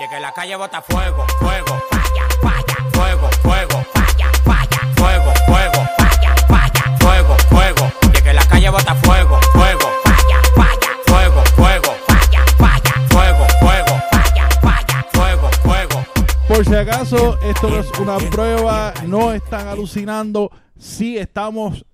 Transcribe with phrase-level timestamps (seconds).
[0.00, 5.32] Y es que la calle bota fuego, fuego, falla, falla, fuego, fuego, falla, falla, fuego,
[5.46, 7.92] fuego, falla, falla, fuego, fuego.
[8.10, 13.46] Y es que la calle bota fuego, fuego, falla, falla, fuego, fuego, falla, falla, fuego,
[13.60, 16.04] fuego, falla, falla, fuego, fuego.
[16.48, 20.50] Por si acaso, esto no es una prueba, no están alucinando.
[20.78, 21.84] Sí, estamos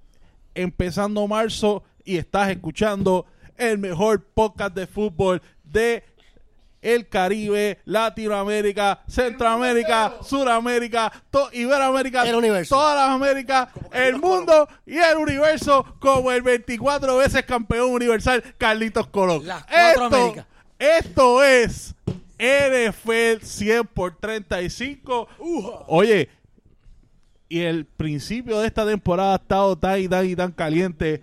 [0.54, 3.26] empezando marzo y estás escuchando
[3.56, 6.04] el mejor podcast de fútbol de
[6.94, 12.74] el Caribe, Latinoamérica, Centroamérica, Suramérica, to- Iberoamérica, El universo.
[12.76, 19.06] todas las Américas, el mundo y el universo, como el 24 veces campeón universal Carlitos
[19.08, 19.46] Colón.
[19.46, 20.46] Las cuatro Américas.
[20.78, 21.94] Esto es
[22.38, 25.28] NFL 100 por 35.
[25.88, 26.28] Oye,
[27.48, 31.22] y el principio de esta temporada ha estado tan y tan y tan caliente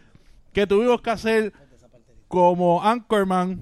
[0.53, 1.53] que tuvimos que hacer
[2.27, 3.59] como Anchorman.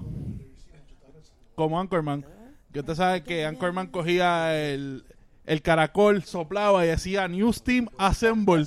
[1.62, 2.24] Como Anchorman.
[2.72, 5.04] Que usted sabe que Anchorman cogía el,
[5.44, 8.66] el caracol, soplaba y hacía News Team Assemble.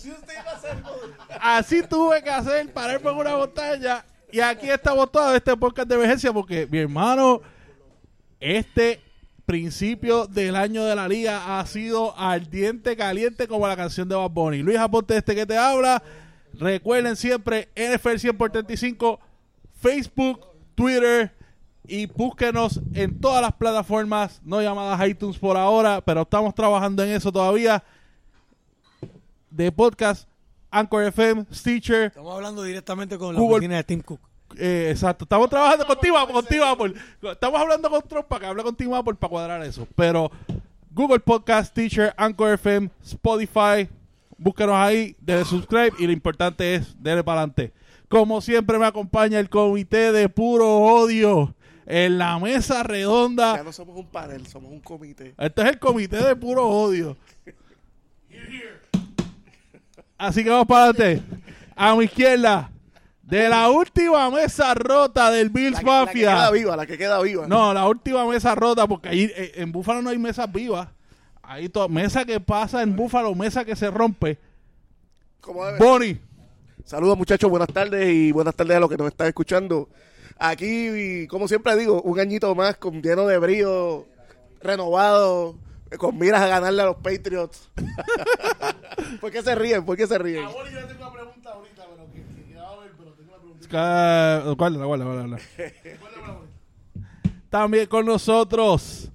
[1.42, 4.06] Así tuve que hacer, pararme en una montaña.
[4.32, 7.42] Y aquí estamos todos, este podcast de emergencia, porque mi hermano,
[8.40, 9.02] este
[9.46, 14.32] principio del año de la liga ha sido ardiente, caliente como la canción de Bad
[14.32, 14.58] Bunny.
[14.60, 16.02] Luis Aponte, este que te habla.
[16.54, 19.20] Recuerden siempre NFL 100 por 35,
[19.82, 21.32] Facebook, Twitter
[21.88, 27.12] y búsquenos en todas las plataformas, no llamadas iTunes por ahora, pero estamos trabajando en
[27.12, 27.84] eso todavía.
[29.50, 30.28] De podcast,
[30.70, 34.20] Anchor FM, Stitcher, Estamos hablando directamente con la Google- oficina de Tim Cook.
[34.58, 36.94] eh, exacto, estamos trabajando contigo, contigo Apple.
[37.22, 39.88] Estamos hablando con Trump para que hable contigo Apple para cuadrar eso.
[39.96, 40.30] Pero
[40.92, 43.88] Google Podcast, Teacher, Anchor FM, Spotify,
[44.38, 47.72] búsquenos ahí, denle subscribe y lo importante es denle para adelante.
[48.10, 51.55] Como siempre me acompaña el comité de puro odio
[51.86, 53.64] en la mesa Ya redonda.
[53.64, 55.34] no somos un panel, somos un comité.
[55.38, 57.16] Este es el comité de puro odio.
[60.18, 61.22] Así que vamos para adelante.
[61.76, 62.72] A mi izquierda,
[63.22, 66.30] de la última mesa rota del Bills La que, la que Mafia.
[66.32, 67.48] queda viva, la que queda viva.
[67.48, 70.88] No, la última mesa rota, porque ahí eh, en Búfalo no hay mesas vivas.
[71.44, 74.38] Hay to- mesa que pasa en Búfalo, mesa que se rompe.
[75.78, 76.20] Bonnie,
[76.86, 79.90] Saludos muchachos, buenas tardes y buenas tardes a los que nos están escuchando.
[80.38, 84.06] Aquí, como siempre digo, un añito más con lleno de brío,
[84.62, 85.56] renovado,
[85.98, 87.70] con miras a ganarle a los Patriots.
[89.22, 89.86] ¿Por qué se ríen?
[89.86, 90.44] ¿Por qué se ríen?
[93.70, 95.38] Ca- guárdala, guárdala, guárdala.
[97.50, 99.10] También con nosotros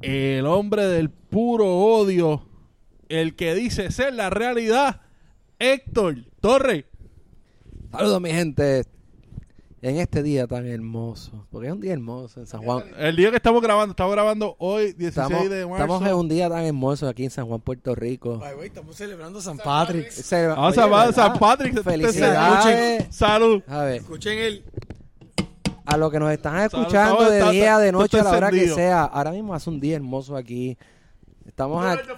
[0.00, 2.46] el hombre del puro odio,
[3.08, 5.02] el que dice ser la realidad,
[5.58, 6.86] Héctor Torre.
[7.90, 8.84] Saludos, mi gente.
[9.80, 11.46] En este día tan hermoso.
[11.52, 12.82] Porque es un día hermoso en San Juan.
[12.98, 15.84] El día que estamos grabando, estamos grabando hoy, 16 Estamos, de marzo.
[15.84, 18.40] estamos en un día tan hermoso aquí en San Juan, Puerto Rico.
[18.42, 20.10] Ay, güey, estamos celebrando San Patrick.
[20.10, 21.24] Se- Vamos oye, a llamar a ¿verdad?
[21.28, 21.82] San Patrick.
[21.82, 23.06] Felicidades.
[23.14, 23.62] Salud.
[23.68, 24.64] A ver, Escuchen el...
[25.86, 28.50] a los que nos están Salud, escuchando de está- día, de noche, a la hora
[28.50, 29.04] que sea.
[29.04, 30.76] Ahora mismo hace un día hermoso aquí.
[31.58, 32.08] Estamos aquí.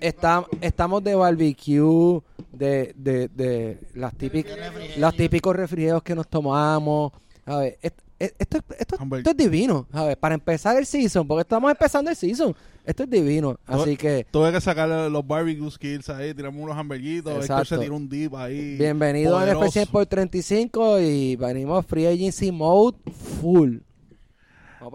[0.00, 2.20] Está- estamos de barbecue,
[2.52, 4.56] de, de, de las típicas,
[4.96, 7.12] los típicos refrigerios que nos tomamos.
[7.44, 9.86] A ver, est- est- esto, es- esto, esto es divino.
[9.92, 12.54] A ver, para empezar el season, porque estamos empezando el season.
[12.86, 13.58] Esto es divino.
[13.66, 17.76] Así que, Tuve que sacar los barbecue skills ahí, tiramos unos hamburguitos, Héctor Exacto.
[17.76, 18.76] se tiró un dip ahí.
[18.78, 19.64] bienvenido a poderoso.
[19.66, 22.96] NFL 100 por 35 y venimos Free Agency Mode
[23.42, 23.78] full.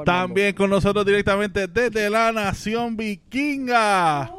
[0.05, 4.33] También con nosotros directamente desde la Nación Vikinga.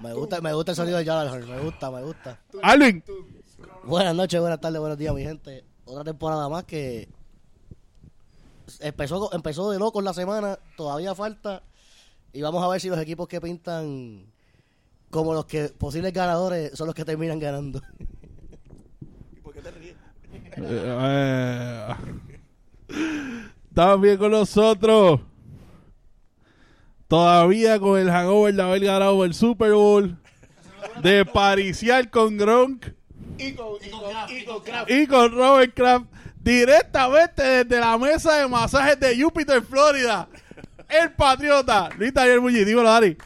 [0.00, 2.38] Me gusta, me gusta el sonido de Gallagher, me gusta, me gusta.
[2.62, 3.02] Alvin.
[3.84, 5.64] Buenas noches, buenas tardes, buenos días, mi gente.
[5.84, 7.08] Otra temporada más que
[8.80, 11.62] empezó, empezó de locos la semana, todavía falta.
[12.32, 14.26] Y vamos a ver si los equipos que pintan
[15.10, 17.80] como los que posibles ganadores son los que terminan ganando.
[19.42, 19.96] ¿Por qué te ríes?
[20.56, 21.94] Eh,
[23.74, 25.20] También con nosotros.
[27.08, 30.16] Todavía con el hangover de haber ganado el Super Bowl.
[31.02, 32.86] De pariciar con Gronk
[33.38, 34.02] Y con, y con,
[34.36, 34.90] y con Kraft.
[34.90, 36.06] y con Robert Kraft.
[36.40, 40.28] Directamente desde la mesa de masajes de Júpiter, Florida.
[40.88, 41.88] El patriota.
[41.98, 42.66] Luis Daniel Muñiz.
[42.66, 43.16] Dímelo, Dari.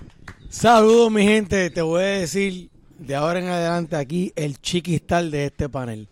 [0.49, 1.69] Saludos, mi gente.
[1.71, 6.09] Te voy a decir de ahora en adelante aquí el chiquistal de este panel.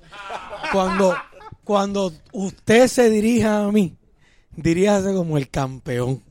[0.72, 1.16] Cuando,
[1.64, 3.96] cuando usted se dirija a mí,
[4.56, 6.22] diríjase como el campeón.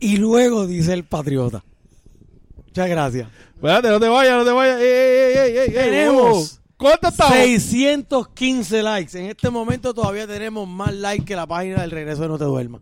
[0.00, 1.64] Y luego dice el patriota.
[2.66, 3.28] Muchas gracias.
[3.54, 4.80] Espérate, no te vayas, no te vayas.
[4.80, 7.34] Ey, ey, ey, ey, ey, Tenemos ¿Cuánto estamos?
[7.34, 9.18] 615 likes.
[9.18, 12.44] En este momento todavía tenemos más likes que la página del regreso de No Te
[12.44, 12.80] Duermas.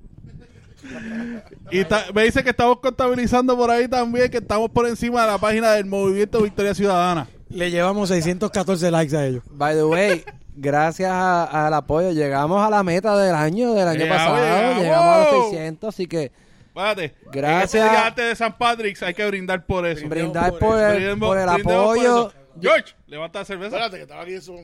[1.70, 5.28] Y ta- me dice que estamos contabilizando por ahí también que estamos por encima de
[5.28, 7.26] la página del Movimiento Victoria Ciudadana.
[7.48, 9.42] Le llevamos 614 likes a ellos.
[9.50, 10.24] By the way,
[10.56, 14.82] gracias a- al apoyo llegamos a la meta del año del año Llegamos, pasado, llegamos.
[14.82, 16.32] llegamos a los 600, así que
[16.68, 17.14] Espérate.
[17.32, 17.74] Gracias.
[17.74, 20.06] En este día antes de San Patrick's hay que brindar por eso.
[20.08, 22.32] brindar por el, Brindemos- por el brindemos por apoyo.
[22.60, 23.76] George, levanta la cerveza.
[23.76, 24.54] Espérate, que estaba aquí eso.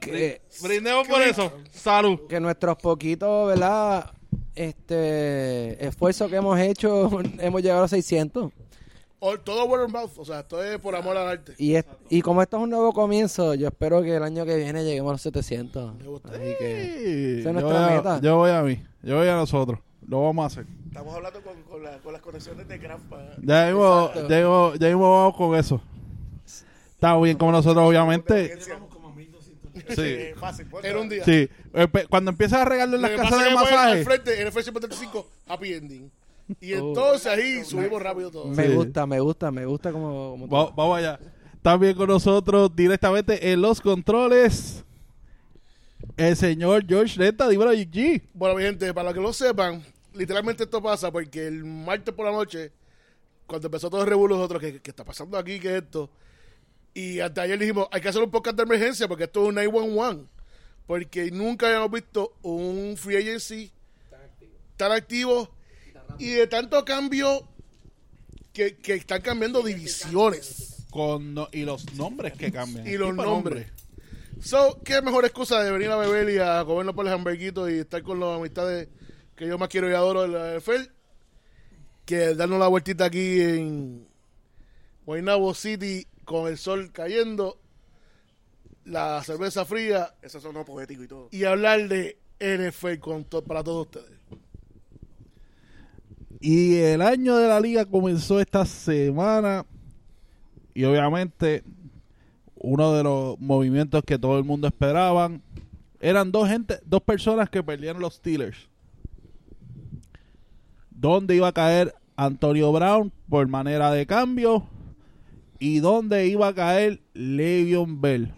[0.00, 1.52] Que, Brindemos por eso.
[1.72, 2.20] Salud.
[2.28, 4.10] que nuestros poquitos, ¿verdad?
[4.54, 8.50] Este esfuerzo que hemos hecho, hemos llegado a los 600.
[9.20, 11.54] O- todo word of mouth, o sea, esto es por amor al arte.
[11.58, 14.56] Y, es- y como esto es un nuevo comienzo, yo espero que el año que
[14.56, 16.04] viene lleguemos a los 700.
[16.04, 16.28] gusta.
[16.30, 18.20] Así que, Sí, Esa es yo, nuestra voy a, meta.
[18.20, 18.82] yo voy a mí.
[19.02, 19.78] Yo voy a nosotros.
[20.06, 20.66] Lo vamos a hacer.
[20.86, 24.86] Estamos hablando con, con, la- con las conexiones de para- Ya mismo, ya mismo, ya
[24.88, 25.80] mismo vamos con eso.
[26.94, 28.56] Está bien como nosotros, obviamente.
[29.88, 30.02] Sí.
[30.02, 30.66] Eh, fácil.
[30.82, 31.24] Era un día.
[31.24, 31.48] Sí.
[31.72, 33.98] Espe- Cuando empiezas a regalar en las casas de masaje.
[33.98, 36.10] al frente, NFL 75, happy ending.
[36.60, 38.46] Y entonces ahí subimos rápido todo.
[38.46, 38.72] me Sí.
[38.74, 40.30] gusta, me gusta, me gusta como...
[40.32, 41.18] como Va- vamos allá.
[41.62, 44.84] También con nosotros directamente en los controles.
[46.16, 48.22] El señor George Neta, dímelo, GG.
[48.34, 49.82] Bueno, mi gente, para los que lo sepan,
[50.14, 52.72] literalmente esto pasa porque el martes por la noche,
[53.46, 55.58] cuando empezó todo el revuelo, nosotros, ¿qué, qué está pasando aquí?
[55.60, 56.08] ¿Qué es esto?
[56.94, 59.54] Y hasta ayer dijimos, hay que hacer un podcast de emergencia porque esto es un
[59.56, 60.24] 911.
[60.86, 63.70] Porque nunca habíamos visto un free agency
[64.76, 65.50] tan activo
[66.18, 67.46] y de tanto cambio
[68.52, 70.86] que, que están cambiando divisiones.
[70.90, 72.86] Con no- y los nombres que cambian.
[72.86, 73.66] Y los tipo de nombres.
[74.40, 77.78] So, qué mejor excusa de venir a beber y a comernos por el hamburguito y
[77.80, 78.88] estar con las amistades
[79.36, 80.90] que yo más quiero y adoro de la NFL
[82.04, 84.08] que darnos la vueltita aquí en
[85.04, 87.60] Guaynabo City con el sol cayendo,
[88.84, 91.28] la cerveza fría Eso sonó poético y todo.
[91.32, 94.17] y hablar de NFL con to- para todos ustedes.
[96.40, 99.66] Y el año de la liga comenzó esta semana.
[100.74, 101.64] Y obviamente,
[102.56, 105.42] uno de los movimientos que todo el mundo esperaban
[106.00, 108.68] eran dos gente, dos personas que perdieron los Steelers.
[110.90, 114.66] ¿Dónde iba a caer Antonio Brown por manera de cambio?
[115.58, 118.32] ¿Y dónde iba a caer Le'Veon Bell?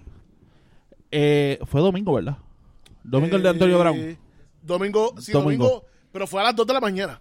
[1.11, 2.39] Eh, fue domingo, ¿verdad?
[3.03, 4.19] Domingo el de Antonio Eh, Brown.
[4.63, 5.65] Domingo, sí, Domingo.
[5.65, 5.85] domingo.
[6.13, 7.21] pero fue a las 2 de la mañana.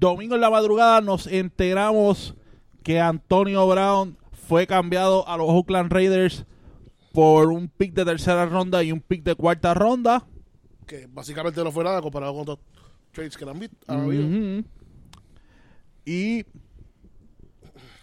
[0.00, 2.34] Domingo en la madrugada nos enteramos
[2.82, 6.46] que Antonio Brown fue cambiado a los Oakland Raiders
[7.12, 10.26] por un pick de tercera ronda y un pick de cuarta ronda.
[10.86, 12.58] Que básicamente no fue nada comparado con otros
[13.12, 13.76] trades que han visto.
[13.86, 14.64] han habido.
[16.06, 16.46] Y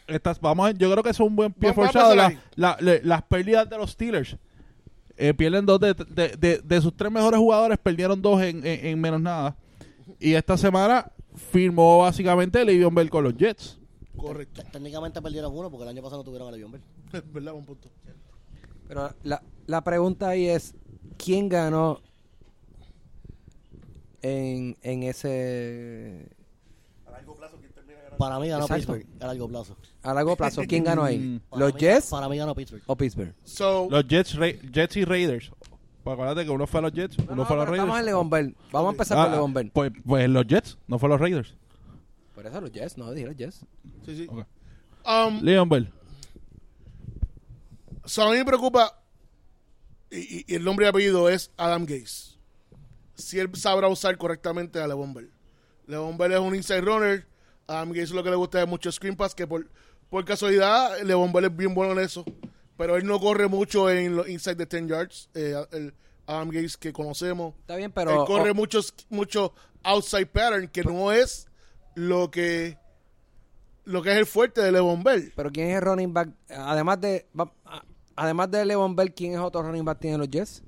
[0.07, 2.15] estas, vamos, a- yo creo que es un buen pie Vamos forzado.
[2.15, 4.37] La- la- las pérdidas de los Steelers.
[5.17, 8.85] Eh, pierden dos de, de- de- de sus tres mejores jugadores, perdieron dos en, en-
[8.85, 9.57] en menos nada.
[10.19, 13.77] Y esta semana firmó básicamente Le'Veon Bell con los Jets.
[14.15, 14.63] Correcto.
[14.71, 16.81] Técnicamente perdieron uno porque el año pasado no tuvieron a Le'Veon Bell.
[17.33, 17.53] ¿Verdad?
[17.53, 17.89] Un punto.
[18.87, 20.73] Pero la, la pregunta ahí es,
[21.17, 22.01] ¿quién ganó
[24.21, 26.29] en, en ese...
[28.17, 28.93] Para mí ganó Exacto.
[28.93, 29.77] Pittsburgh a largo plazo.
[30.01, 31.39] A largo plazo, ¿quién ganó ahí?
[31.49, 32.81] Para ¿Los mí- Jets Para mí ganó Pittsburgh.
[32.87, 33.35] o Pittsburgh?
[33.43, 35.51] So, Los Jets, Ra- Jets y Raiders.
[36.07, 37.81] Pues acuérdate que uno fue a los Jets, uno No, fue a los pero estamos
[37.81, 38.05] en Raiders.
[38.05, 38.55] Levan Bell.
[38.71, 39.71] Vamos a empezar Ah, por Levan Bell.
[39.73, 41.53] Pues, pues los Jets, no fue los Raiders.
[42.33, 43.65] Por eso los Jets, no, dije los Jets.
[44.05, 44.27] sí, sí.
[44.29, 44.45] Ok.
[45.05, 45.91] Um, Leon Bell.
[48.05, 49.01] So, a mí me preocupa,
[50.09, 52.37] y, y- y el nombre y apellido es Adam Gaze.
[53.15, 55.29] Si él sabrá usar correctamente a Levon Bell.
[55.87, 57.27] Levon Bell es un inside runner.
[57.67, 59.67] Adam Gaze lo que le gusta es mucho screen pass, que por,
[60.09, 62.23] por casualidad Levon Bell es bien bueno en eso.
[62.77, 65.29] Pero él no corre mucho en los inside de 10 yards.
[65.33, 65.93] eh, el
[66.27, 67.55] Adam Gaze que conocemos.
[67.61, 68.11] Está bien, pero...
[68.11, 69.53] él corre oh, muchos, mucho
[69.83, 71.47] outside pattern, que no es
[71.95, 72.77] lo que
[73.85, 75.31] lo que es el fuerte de Levon Bell.
[75.35, 76.29] Pero ¿quién es el running back?
[76.49, 77.25] Además de...
[78.17, 80.63] Además de Levan Bell, ¿quién es otro running back tienen los Jets?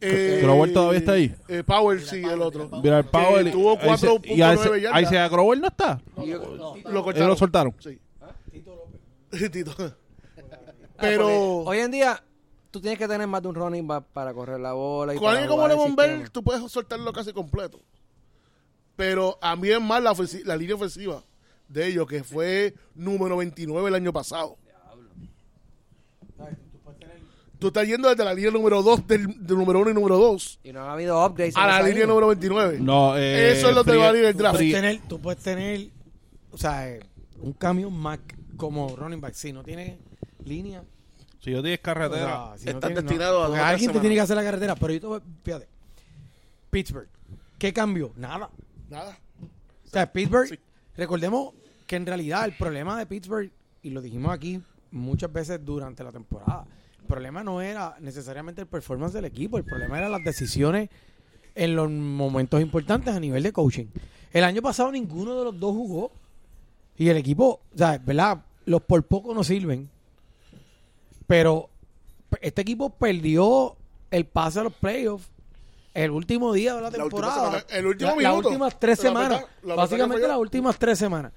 [0.00, 1.34] Eh, Crowell todavía está ahí.
[1.48, 2.68] Eh, Power sí, el otro.
[2.82, 3.50] Mira, el Powell.
[3.50, 4.92] tuvo ahí se- 4.9 y ahí se- yardas.
[4.92, 6.00] Ahí se Crowell no está.
[6.14, 6.40] Lo Ellos
[7.02, 7.28] cortaron.
[7.28, 7.74] lo soltaron.
[7.80, 7.98] Sí.
[9.50, 9.74] Tito.
[11.00, 11.26] Pero
[11.58, 12.22] Hoy en día,
[12.70, 15.14] tú tienes que tener más de un running back para correr la bola.
[15.14, 16.28] Y con para alguien como jugar el Levon Bell, sistema.
[16.32, 17.80] tú puedes soltarlo casi completo.
[18.96, 21.22] Pero a mí es más la, ofensi- la línea ofensiva
[21.68, 24.56] de ellos, que fue número 29 el año pasado.
[27.58, 30.60] Tú estás yendo desde la línea número 2 del, del número 1 y número 2
[30.62, 31.56] Y no ha habido updates.
[31.56, 32.80] en a la esa línea número 29.
[32.80, 34.56] No, eh, Eso es lo que va a ir el draft.
[34.58, 35.88] Puedes tener, tú puedes tener,
[36.50, 37.00] o sea, eh,
[37.40, 38.20] un camión Mac
[38.58, 39.32] como running back.
[39.32, 39.98] Si no tiene
[40.46, 40.82] línea,
[41.40, 44.14] Si yo tienes O carretera, sea, si Estás tiene- destinado a porque alguien te tiene
[44.16, 45.68] que hacer la carretera, pero yo te fíjate.
[46.70, 47.08] Pittsburgh,
[47.58, 48.12] ¿qué cambió?
[48.16, 48.50] Nada.
[48.90, 49.18] Nada.
[49.86, 50.58] O sea, Pittsburgh, Sí.
[50.96, 51.54] recordemos
[51.86, 53.50] que en realidad el problema de Pittsburgh,
[53.82, 54.60] y lo dijimos aquí
[54.90, 56.64] muchas veces durante la temporada,
[57.00, 60.88] el problema no era necesariamente el performance del equipo, el problema era las decisiones
[61.54, 63.86] en los momentos importantes a nivel de coaching.
[64.32, 66.12] El año pasado ninguno de los dos jugó
[66.98, 68.44] y el equipo, o sea, ¿verdad?
[68.64, 69.88] Los por poco no sirven,
[71.26, 71.68] pero
[72.40, 73.76] este equipo perdió
[74.10, 75.28] el pase a los playoffs
[75.94, 77.34] el último día de la La última temporada.
[77.60, 78.48] semana, el último La- Las minuto.
[78.48, 79.44] últimas tres semanas.
[79.62, 81.32] la básicamente las últimas tres semanas.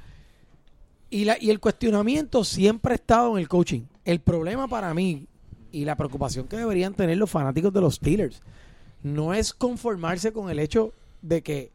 [1.09, 3.81] Y, la, y el cuestionamiento siempre ha estado en el coaching.
[4.05, 5.25] El problema para mí
[5.71, 8.41] y la preocupación que deberían tener los fanáticos de los Steelers
[9.01, 11.71] no es conformarse con el hecho de que,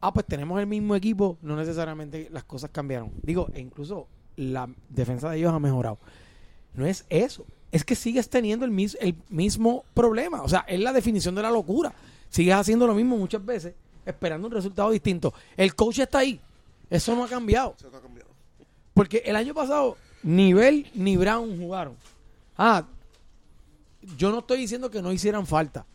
[0.00, 3.12] ah, pues tenemos el mismo equipo, no necesariamente las cosas cambiaron.
[3.22, 5.98] Digo, e incluso la defensa de ellos ha mejorado.
[6.74, 7.44] No es eso.
[7.70, 10.42] Es que sigues teniendo el, mis- el mismo problema.
[10.42, 11.92] O sea, es la definición de la locura.
[12.28, 13.74] Sigues haciendo lo mismo muchas veces,
[14.04, 15.32] esperando un resultado distinto.
[15.56, 16.40] El coach está ahí.
[16.90, 17.74] Eso no ha cambiado.
[17.78, 18.30] Se te ha cambiado.
[18.94, 21.96] Porque el año pasado, ni Bell ni Brown jugaron.
[22.56, 22.84] Ah,
[24.18, 25.86] yo no estoy diciendo que no hicieran falta.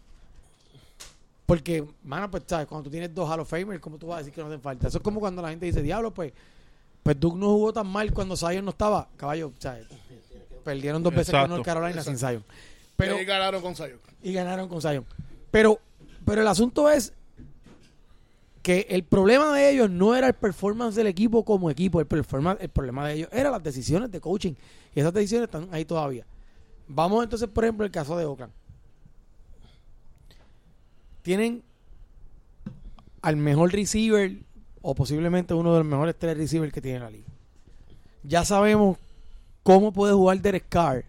[1.45, 2.67] Porque, mano, pues, ¿sabes?
[2.67, 4.61] Cuando tú tienes dos Hall of Famers, ¿cómo tú vas a decir que no hacen
[4.61, 4.87] falta?
[4.87, 6.33] Eso es como cuando la gente dice, diablo, pues,
[7.03, 9.07] pues Duke no jugó tan mal cuando Zion no estaba.
[9.15, 9.87] Caballo, ¿sabes?
[10.67, 11.49] Perdieron dos veces con.
[11.49, 12.43] North Carolina sin Zion.
[12.97, 14.01] Pero y ganaron con Zion.
[14.21, 15.05] y ganaron con Zion.
[15.49, 15.79] Pero,
[16.25, 17.13] pero el asunto es
[18.61, 22.61] que el problema de ellos no era el performance del equipo como equipo, el, performance,
[22.61, 24.55] el problema de ellos era las decisiones de coaching.
[24.93, 26.25] Y esas decisiones están ahí todavía.
[26.89, 28.51] Vamos entonces, por ejemplo, al caso de Oakland.
[31.21, 31.63] Tienen
[33.21, 34.35] al mejor receiver
[34.81, 37.27] o posiblemente uno de los mejores tres receivers que tiene la liga.
[38.23, 38.97] Ya sabemos
[39.67, 41.03] cómo puede jugar Derek Carr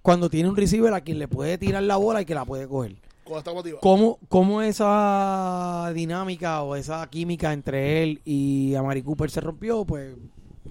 [0.00, 2.68] cuando tiene un receiver a quien le puede tirar la bola y que la puede
[2.68, 2.94] coger.
[3.80, 9.84] ¿Cómo, cómo esa dinámica o esa química entre él y Amari Cooper se rompió?
[9.84, 10.14] Pues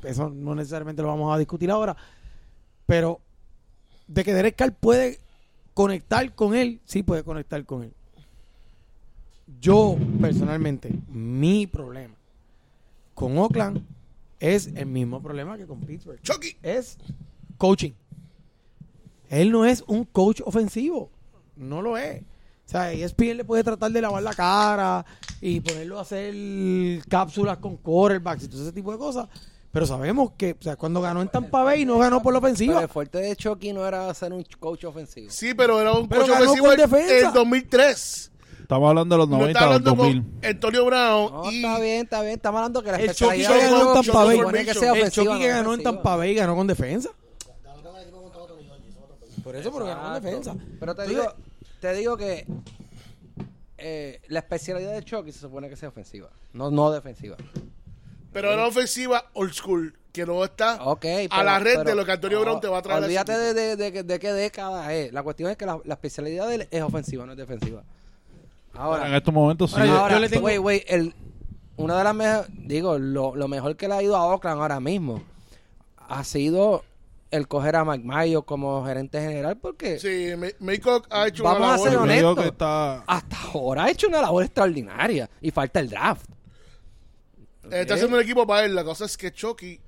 [0.05, 1.97] eso no necesariamente lo vamos a discutir ahora.
[2.85, 3.19] Pero
[4.07, 5.19] de que Derek Carr puede
[5.73, 7.91] conectar con él, sí puede conectar con él.
[9.59, 12.15] Yo, personalmente, mi problema
[13.13, 13.83] con Oakland
[14.41, 16.57] es el mismo problema que con Pittsburgh Chucky.
[16.62, 16.98] es
[17.57, 17.91] coaching.
[19.29, 21.10] Él no es un coach ofensivo.
[21.55, 22.21] No lo es.
[22.21, 25.05] O sea, ESPN le puede tratar de lavar la cara
[25.41, 26.33] y ponerlo a hacer
[27.07, 29.27] cápsulas con quarterbacks y todo ese tipo de cosas.
[29.71, 32.51] Pero sabemos que, o sea, cuando ganó en Tampa Bay no ganó por la Pero
[32.51, 32.81] ofensiva.
[32.81, 35.29] el fuerte de Chucky no era ser un coach ofensivo.
[35.31, 37.27] Sí, pero era un Pero coach ganó ofensivo con en, defensa.
[37.27, 38.30] en 2003.
[38.71, 40.23] Estamos hablando de los No 90 está o los hablando 2000.
[40.23, 42.33] con Antonio Brown No, y está bien, está bien.
[42.35, 44.37] Estamos hablando que la El especialidad Chucky ganó en Tampa Bay.
[44.37, 45.83] supone que sea El Chucky que ganó en.
[45.83, 47.09] Tampa Bay ganó con defensa.
[49.43, 50.55] Por eso, pero ganó con defensa.
[50.79, 51.33] Pero te digo,
[51.81, 52.45] te digo que
[53.77, 57.35] eh, la especialidad de Chucky se supone que sea ofensiva, no, no defensiva.
[58.31, 62.37] pero era ofensiva old school, que no está a la red de lo que Antonio
[62.39, 63.03] no, Brown te va a traer.
[63.03, 63.53] Olvídate equipo.
[63.53, 65.11] de, de, de, de qué década es.
[65.11, 67.83] La cuestión es que la, la especialidad de él es ofensiva, no es defensiva.
[68.73, 69.79] En Ahora, estos momentos sí.
[69.81, 71.13] Ahora, yo- le tengo- güey, güey, el,
[71.77, 74.79] una de las mejores, digo, lo, lo mejor que le ha ido a Oakland ahora
[74.79, 75.21] mismo
[76.07, 76.83] ha sido
[77.31, 81.59] el coger a Mike Mayo como gerente general porque Sí, May- Maycock ha hecho Vamos
[81.59, 81.87] una a labor.
[81.89, 82.01] ser Yo
[82.31, 82.45] honestos.
[82.45, 86.25] está hasta ahora ha hecho una labor extraordinaria y falta el draft.
[87.71, 88.75] Eh, Está haciendo un equipo para él.
[88.75, 89.79] La cosa es que Chucky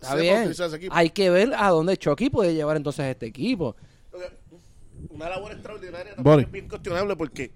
[0.00, 0.50] Está bien.
[0.50, 0.94] ese equipo.
[0.94, 3.76] Hay que ver a dónde Chucky puede llevar entonces este equipo.
[5.10, 7.50] Una labor extraordinaria también es bien cuestionable porque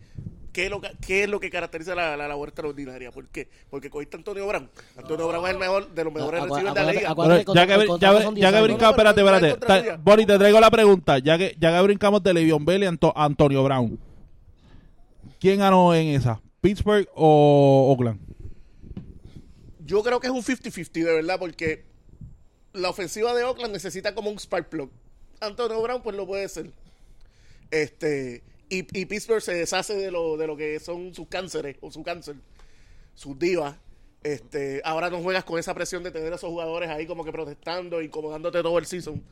[0.57, 3.11] ¿qué es lo que, qué es lo que caracteriza la, la labor extraordinaria?
[3.13, 3.47] ¿Por qué?
[3.69, 4.71] Porque cogiste a Antonio Brown.
[4.97, 7.11] Antonio Brown es el mejor de los mejores Acu- receivers de la liga.
[7.11, 9.97] acuérdate Bueno, que ya que, ya, ya 10 que brincamos, espérate, espérate.
[10.03, 11.19] Bori, te traigo la pregunta.
[11.19, 13.99] Ya que, ya que brincamos de Le'Veon Bell y Anto- Antonio Brown.
[15.39, 16.41] ¿Quién ganó en esa?
[16.63, 18.19] ¿Pittsburgh o Oakland?
[19.85, 21.85] Yo creo que es un 50-50 de verdad porque
[22.73, 24.91] la ofensiva de Oakland necesita como un spark plug.
[25.41, 26.71] Antonio Brown pues lo puede ser.
[27.71, 31.91] Este y, y Pittsburgh se deshace de lo, de lo que son sus cánceres o
[31.91, 32.37] su cáncer,
[33.15, 33.77] sus divas.
[34.23, 37.31] Este, ahora no juegas con esa presión de tener a esos jugadores ahí como que
[37.33, 39.23] protestando, incomodándote todo el season.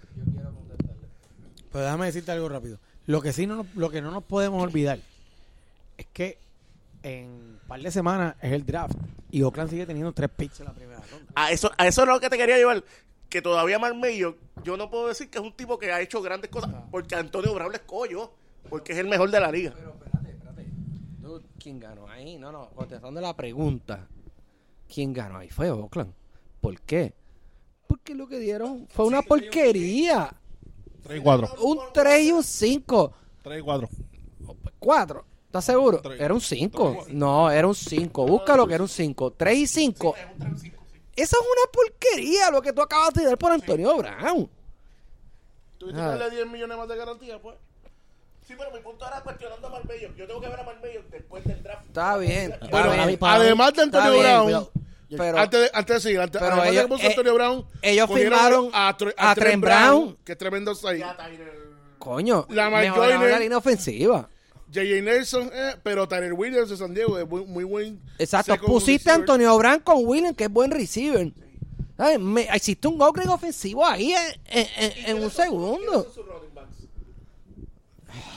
[1.72, 2.78] Pero déjame decirte algo rápido.
[3.06, 4.98] Lo que sí no, nos- lo que no nos podemos olvidar
[5.98, 6.38] es que
[7.02, 8.94] en un par de semanas es el draft
[9.30, 11.32] y Oakland sigue teniendo tres picks en la primera ronda.
[11.34, 12.84] A eso, a eso es lo que te quería llevar.
[13.28, 16.22] Que todavía Mark Mayo, yo no puedo decir que es un tipo que ha hecho
[16.22, 18.32] grandes cosas, porque Antonio Brown le escollo,
[18.68, 19.72] porque es el mejor de la liga.
[19.76, 20.66] Pero espérate, espérate.
[21.18, 22.38] Dude, ¿Quién ganó ahí?
[22.38, 24.08] No, no, contestando la pregunta.
[24.92, 25.50] ¿Quién ganó ahí?
[25.50, 26.12] Fue Oakland.
[26.60, 27.14] ¿Por qué?
[27.86, 30.34] Porque lo que dieron fue una porquería.
[31.04, 31.54] 3 y 4.
[31.62, 33.12] Un 3 y un 5.
[33.42, 33.88] 3 y 4.
[34.78, 35.24] 4.
[35.46, 36.02] ¿Estás seguro?
[36.18, 37.06] Era un 5.
[37.10, 38.26] No, era un 5.
[38.26, 39.32] Búscalo que era un 5.
[39.32, 40.14] 3 y 5.
[41.16, 44.50] Eso es una porquería lo que tú acabas de dar por Antonio Brown.
[45.78, 47.56] ¿Tuviste que darle 10 millones más de garantía, pues?
[48.46, 50.14] Sí, pero mi punto era cuestionando a Marbello.
[50.16, 51.86] Yo tengo que ver a Marbello después del draft.
[51.86, 52.52] Está bien.
[52.52, 53.18] Está Bueno, bien.
[53.20, 54.68] a además de Antonio bien, Brown.
[55.16, 57.34] Pero antes, de, antes de seguir, antes, Pero además ellos- de que puso eh, Antonio
[57.34, 60.16] Brown, ellos firmaron a, Tre- a Trent Trent Brown.
[60.24, 61.04] que es tremendo seis.
[61.98, 64.28] coño, Lamar mejoraron la línea ofensiva.
[64.74, 65.02] J.J.
[65.02, 68.00] Nelson, eh, pero Tyler Williams de San Diego es muy, muy buen.
[68.18, 69.14] Exacto, pusiste a.
[69.14, 71.32] Antonio Brown con Williams, que es buen receiver.
[71.96, 72.18] ¿Sabes?
[72.18, 76.06] Me, existe un upgrade ofensivo ahí en, en- en- en un segundo.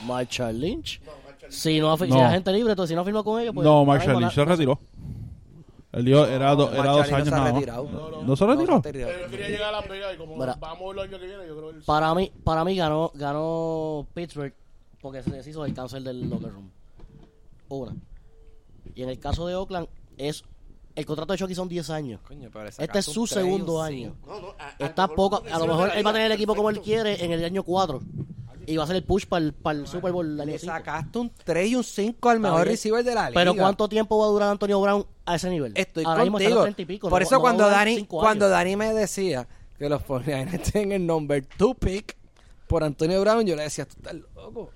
[0.06, 1.02] Marshall Lynch.
[1.50, 3.64] Si no, si la gente libre, entonces si no firma con ellos, pues.
[3.66, 4.80] No, Marshall Lynch se retiró.
[5.94, 7.64] Él dijo, era, do- era dos años nada más.
[8.24, 8.82] ¿No se retiró?
[8.82, 10.56] Pero yo quería llegar a Las Vegas y como Mira.
[10.60, 14.06] vamos el año que viene, yo creo que él- Para mí, para mí ganó, ganó
[14.14, 14.54] Pittsburgh
[15.02, 16.70] porque se deshizo del cáncer del locker room.
[17.70, 17.96] Una.
[18.94, 20.44] Y en el caso de Oakland, es
[20.96, 22.20] el contrato de Chucky son 10 años.
[22.28, 24.16] Coño, Este es su segundo año.
[24.28, 26.26] No, no, a- a Está lo mejor poco, a lo mejor él va a tener
[26.32, 28.02] el equipo como él quiere en el año 4.
[28.70, 30.74] Y va a ser el push para el, para el Super Bowl Le 5.
[30.74, 33.40] sacaste un 3 y un 5 al mejor receiver de la liga.
[33.42, 35.72] Pero ¿cuánto tiempo va a durar Antonio Brown a ese nivel?
[35.76, 36.62] Estoy Ahora mismo contigo.
[36.64, 38.50] 30 y pico, Por no- eso no cuando Dani cuando.
[38.50, 39.48] Dani me decía
[39.80, 42.18] que los 49ers tienen el number 2 pick
[42.68, 44.70] por Antonio Brown, yo le decía, tú estás loco.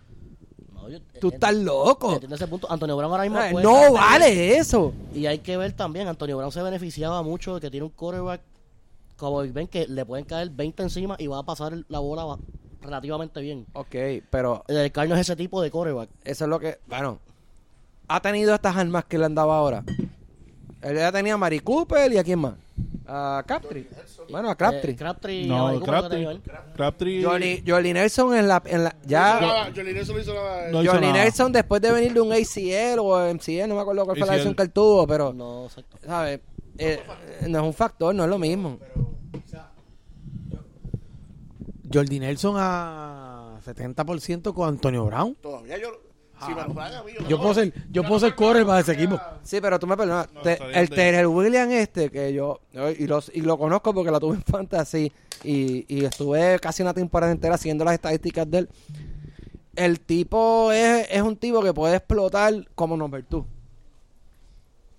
[0.74, 2.18] No, yo- Tú estás loco.
[2.32, 2.72] Ese punto.
[2.72, 4.94] Antonio Brown ahora mismo puede No estar- vale eso.
[5.14, 8.40] Y hay que ver también, Antonio Brown se beneficiaba mucho de que tiene un quarterback
[9.18, 12.38] como Ben que le pueden caer 20 encima y va a pasar la bola
[12.82, 13.66] relativamente bien.
[13.74, 13.96] Ok,
[14.30, 16.10] pero El Carlos es ese tipo de quarterback.
[16.24, 17.20] eso es lo que, bueno,
[18.08, 19.84] ha tenido estas armas que le han dado ahora.
[20.82, 22.56] Él ya tenía a Mari Cooper y a quién más?
[23.06, 23.88] A Crabtree.
[24.32, 24.94] Bueno, a Crabtree.
[24.94, 26.24] Eh, Crabtree, No, Crabtree.
[26.26, 26.40] no.
[26.76, 27.24] Crabtree.
[27.24, 30.72] Jolly, Jolly Nelson en la, en la No ya nada, Johnny Nelson no hizo nada.
[30.72, 31.14] No hizo nada.
[31.14, 34.36] Nelson después de venir de un ACL o MCL, no me acuerdo cuál fue la
[34.38, 35.98] lesión que él tuvo, pero No, exacto.
[36.06, 36.40] ¿sabes?
[36.78, 37.00] Eh,
[37.48, 38.80] no es un factor, no es lo mismo.
[41.94, 45.36] Jordi Nelson a 70% con Antonio Brown.
[45.42, 45.90] Todavía yo.
[46.44, 48.94] Si me lo pagan a mí, Yo puedo ser, yo puedo ser correr para ese
[48.94, 49.20] equipo.
[49.44, 50.28] Sí, pero tú me perdonas.
[50.42, 50.90] Te- el.
[50.90, 54.42] Terrell William este, que yo, yo- y, los, y lo conozco porque lo tuve en
[54.42, 55.12] Fantasy
[55.44, 58.70] y, y estuve casi una temporada entera haciendo las estadísticas de él.
[59.76, 63.46] El tipo es, es un tipo que puede explotar como number two.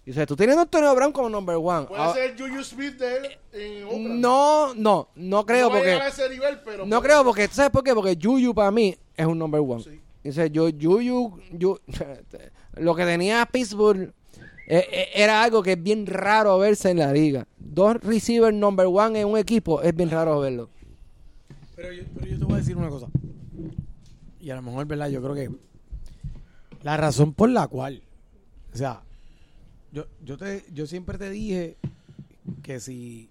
[0.05, 1.87] Y dice, tú tienes a Antonio Brown como number one.
[1.87, 4.21] Puede Ah, ser Julius Smith de él en Oakland.
[4.21, 5.91] no, no, no creo no va a porque...
[5.93, 6.87] llegar a ese nivel, pero.
[6.87, 7.95] No creo porque, ¿tú ¿sabes por qué?
[7.95, 9.85] Porque Yuyu para mí es un number one.
[10.25, 11.81] Dice, yo, Yuyu, Yu-
[12.77, 14.13] lo que tenía Pittsburgh
[14.67, 17.47] eh, eh, era algo que es bien raro verse en la liga.
[17.59, 20.69] Dos receivers number one en un equipo es bien raro verlo.
[21.77, 23.07] Pero yo, pero yo te voy a decir una cosa.
[24.41, 25.09] Y a lo mejor, ¿verdad?
[25.11, 25.51] Yo creo que
[26.83, 28.03] la razón por la cual,
[28.75, 29.03] o sea,
[29.93, 31.77] yo, yo, te, yo siempre te dije
[32.63, 33.29] que si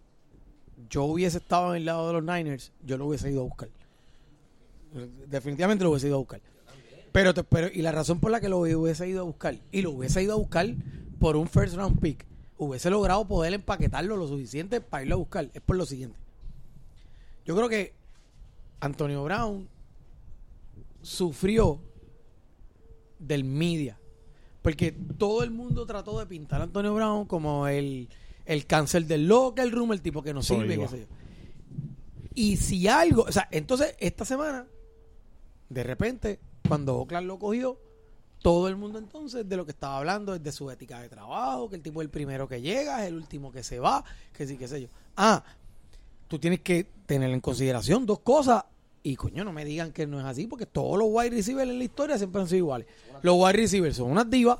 [0.89, 3.69] yo hubiese estado en el lado de los Niners, yo lo hubiese ido a buscar.
[5.27, 6.41] Definitivamente lo hubiese ido a buscar.
[7.11, 9.81] Pero, te- pero y la razón por la que lo hubiese ido a buscar, y
[9.81, 10.67] lo hubiese ido a buscar
[11.19, 12.25] por un first round pick,
[12.57, 16.17] hubiese logrado poder empaquetarlo lo suficiente para irlo a buscar, es por lo siguiente.
[17.45, 17.93] Yo creo que
[18.79, 19.67] Antonio Brown
[21.01, 21.79] sufrió
[23.19, 23.97] del media.
[24.61, 28.09] Porque todo el mundo trató de pintar a Antonio Brown como el,
[28.45, 31.05] el cáncer del locker room, el tipo que no sirve, qué sé yo.
[32.33, 34.65] Y si algo, o sea, entonces esta semana,
[35.69, 37.77] de repente, cuando Oakland lo cogió,
[38.41, 41.69] todo el mundo entonces de lo que estaba hablando es de su ética de trabajo,
[41.69, 44.47] que el tipo es el primero que llega, es el último que se va, que
[44.47, 44.87] sí, qué sé yo.
[45.15, 45.43] Ah,
[46.27, 48.63] tú tienes que tener en consideración dos cosas.
[49.03, 51.79] Y coño, no me digan que no es así, porque todos los wide receivers en
[51.79, 52.87] la historia siempre han sido iguales.
[53.23, 54.59] Los wide receivers son unas divas,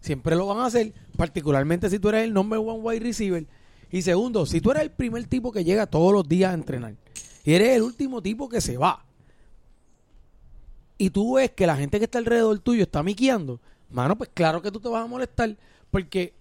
[0.00, 3.46] siempre lo van a hacer, particularmente si tú eres el number one wide receiver.
[3.92, 6.94] Y segundo, si tú eres el primer tipo que llega todos los días a entrenar
[7.44, 9.04] y eres el último tipo que se va,
[10.98, 14.62] y tú ves que la gente que está alrededor tuyo está miqueando, mano, pues claro
[14.62, 15.56] que tú te vas a molestar,
[15.90, 16.32] porque,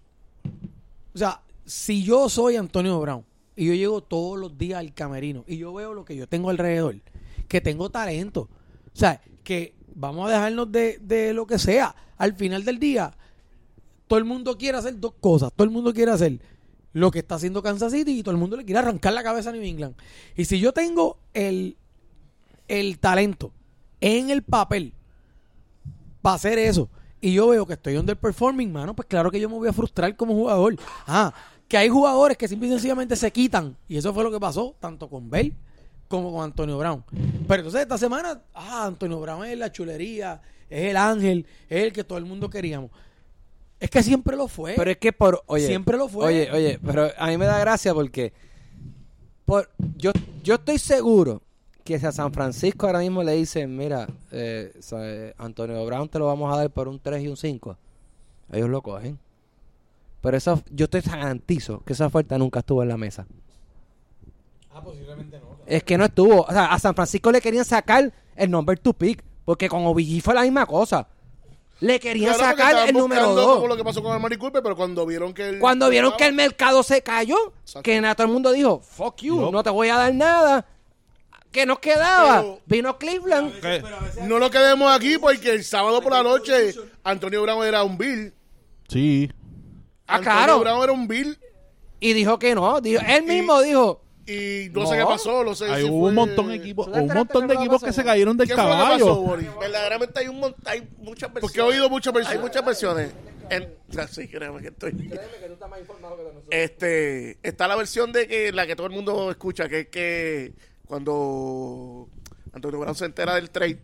[1.13, 3.23] o sea, si yo soy Antonio Brown
[3.61, 6.49] y yo llego todos los días al camerino y yo veo lo que yo tengo
[6.49, 6.95] alrededor,
[7.47, 8.49] que tengo talento,
[8.91, 13.15] o sea, que vamos a dejarnos de, de lo que sea, al final del día,
[14.07, 16.39] todo el mundo quiere hacer dos cosas, todo el mundo quiere hacer
[16.93, 19.51] lo que está haciendo Kansas City y todo el mundo le quiere arrancar la cabeza
[19.51, 19.95] a New England.
[20.35, 21.77] Y si yo tengo el,
[22.67, 23.53] el talento
[23.99, 24.95] en el papel
[26.23, 26.89] para hacer eso
[27.21, 30.15] y yo veo que estoy underperforming, mano, pues claro que yo me voy a frustrar
[30.15, 30.79] como jugador.
[31.05, 31.31] Ah,
[31.71, 34.75] que hay jugadores que simple y sencillamente se quitan y eso fue lo que pasó
[34.81, 35.53] tanto con Bell
[36.09, 37.01] como con Antonio Brown.
[37.47, 41.93] Pero entonces esta semana, ah, Antonio Brown es la chulería, es el ángel, es el
[41.93, 42.91] que todo el mundo queríamos.
[43.79, 44.73] Es que siempre lo fue.
[44.75, 45.43] Pero es que por.
[45.45, 46.25] Oye, Siempre lo fue.
[46.25, 48.33] Oye, oye, pero a mí me da gracia porque.
[49.45, 50.11] Por, yo,
[50.43, 51.41] yo estoy seguro
[51.85, 56.19] que si a San Francisco ahora mismo le dicen: Mira, eh, eh, Antonio Brown te
[56.19, 57.77] lo vamos a dar por un 3 y un 5.
[58.51, 59.17] Ellos lo cogen.
[60.21, 63.25] Pero eso, yo te garantizo que esa oferta nunca estuvo en la mesa.
[64.73, 65.57] Ah, posiblemente no.
[65.65, 66.41] Es que no estuvo.
[66.43, 69.23] O sea, a San Francisco le querían sacar el number to pick.
[69.43, 71.07] Porque con OBG fue la misma cosa.
[71.79, 73.55] Le querían Claro, sacar el número buscando 2.
[73.55, 75.59] Como lo que pasó con Armani Cooper, pero cuando vieron que el.
[75.59, 77.81] Cuando vieron que el mercado se cayó, Exacto.
[77.81, 80.67] que na- todo el mundo dijo, fuck you, no te voy a dar nada.
[81.51, 82.41] ¿Qué nos quedaba?
[82.41, 83.51] Pero- Vino Cleveland.
[84.27, 88.31] No lo quedemos aquí porque el sábado por la noche Antonio Brown era un Bill.
[88.87, 89.31] Sí.
[90.11, 90.59] Ah, Antonio claro.
[90.59, 91.37] Brown era un Bill
[91.99, 92.81] Y dijo que no.
[92.81, 95.43] Dijo, él Y- mismo dijo, y no, sé qué pasó.
[95.43, 97.75] No sé Hay si hubo fue- un montón de equipos, ¿Tú un montón de equipos
[97.81, 97.85] pasó?
[97.87, 99.59] que se cayeron del ¿Qué fue lo que pasó, caballo.
[99.59, 101.41] Verdaderamente hay, un hay muchas versiones.
[101.41, 102.41] Porque he oído muchas Hay versiones.
[102.41, 103.11] muchas versiones.
[103.49, 103.75] En-
[104.09, 105.11] sí, créeme que estoy.
[106.49, 110.53] Este, está la versión de que la que todo el mundo escucha, que es que
[110.85, 112.07] cuando
[112.53, 113.79] Antonio Brown se entera del trade,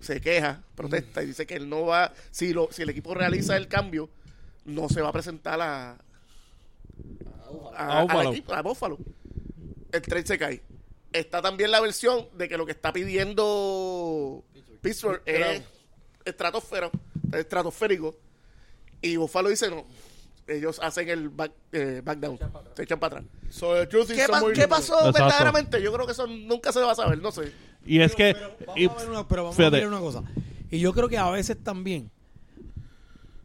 [0.00, 3.56] se queja, protesta y dice que él no va, si lo, si el equipo realiza
[3.56, 4.10] el cambio,
[4.64, 5.98] no se va a presentar a, a,
[7.74, 8.30] A al Buffalo.
[8.32, 8.98] equipo, a Buffalo.
[9.92, 10.62] El trade se cae.
[11.12, 14.44] Está también la versión de que lo que está pidiendo
[14.80, 15.62] Pittsburgh es
[16.24, 16.90] estratosfero,
[17.32, 18.16] estratosférico.
[19.02, 19.84] Y Buffalo dice no.
[20.46, 22.38] Ellos hacen el back, eh, back down.
[22.74, 23.30] Se echan para atrás.
[23.50, 24.40] So, the truth is ¿Qué, pa-
[24.76, 25.12] pasó Exacto.
[25.12, 25.80] verdaderamente?
[25.82, 27.52] Yo creo que eso nunca se va a saber, no sé.
[27.86, 28.32] Y es que.
[28.32, 30.22] Vamos y- a ver una, pero vamos fíjate, a ver una cosa.
[30.70, 32.10] Y yo creo que a veces también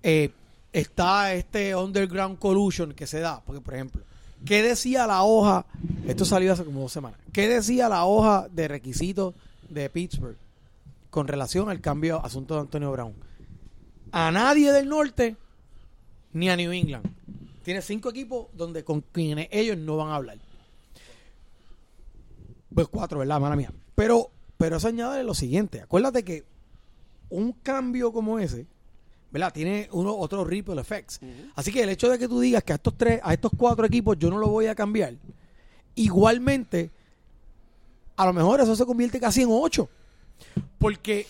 [0.03, 0.31] eh,
[0.75, 3.41] está este underground collusion que se da.
[3.45, 4.01] Porque, por ejemplo,
[4.45, 5.65] ¿qué decía la hoja?
[6.05, 7.17] Esto salió hace como dos semanas.
[7.31, 9.33] ¿Qué decía la hoja de requisitos
[9.69, 10.35] de Pittsburgh
[11.09, 13.13] con relación al cambio asunto de Antonio Brown?
[14.11, 15.37] A nadie del norte
[16.33, 17.05] ni a New England.
[17.63, 20.37] Tiene cinco equipos donde con quienes ellos no van a hablar.
[22.73, 23.39] Pues cuatro, ¿verdad?
[23.39, 23.71] Mala mía.
[23.95, 25.79] Pero, pero eso añade lo siguiente.
[25.79, 26.43] Acuérdate que
[27.29, 28.67] un cambio como ese,
[29.35, 29.51] ¿verdad?
[29.51, 31.19] Tiene uno, otro ripple effects.
[31.55, 33.85] Así que el hecho de que tú digas que a estos tres, a estos cuatro
[33.85, 35.13] equipos yo no lo voy a cambiar,
[35.93, 36.89] igualmente,
[38.15, 39.89] a lo mejor eso se convierte casi en ocho.
[40.77, 41.27] Porque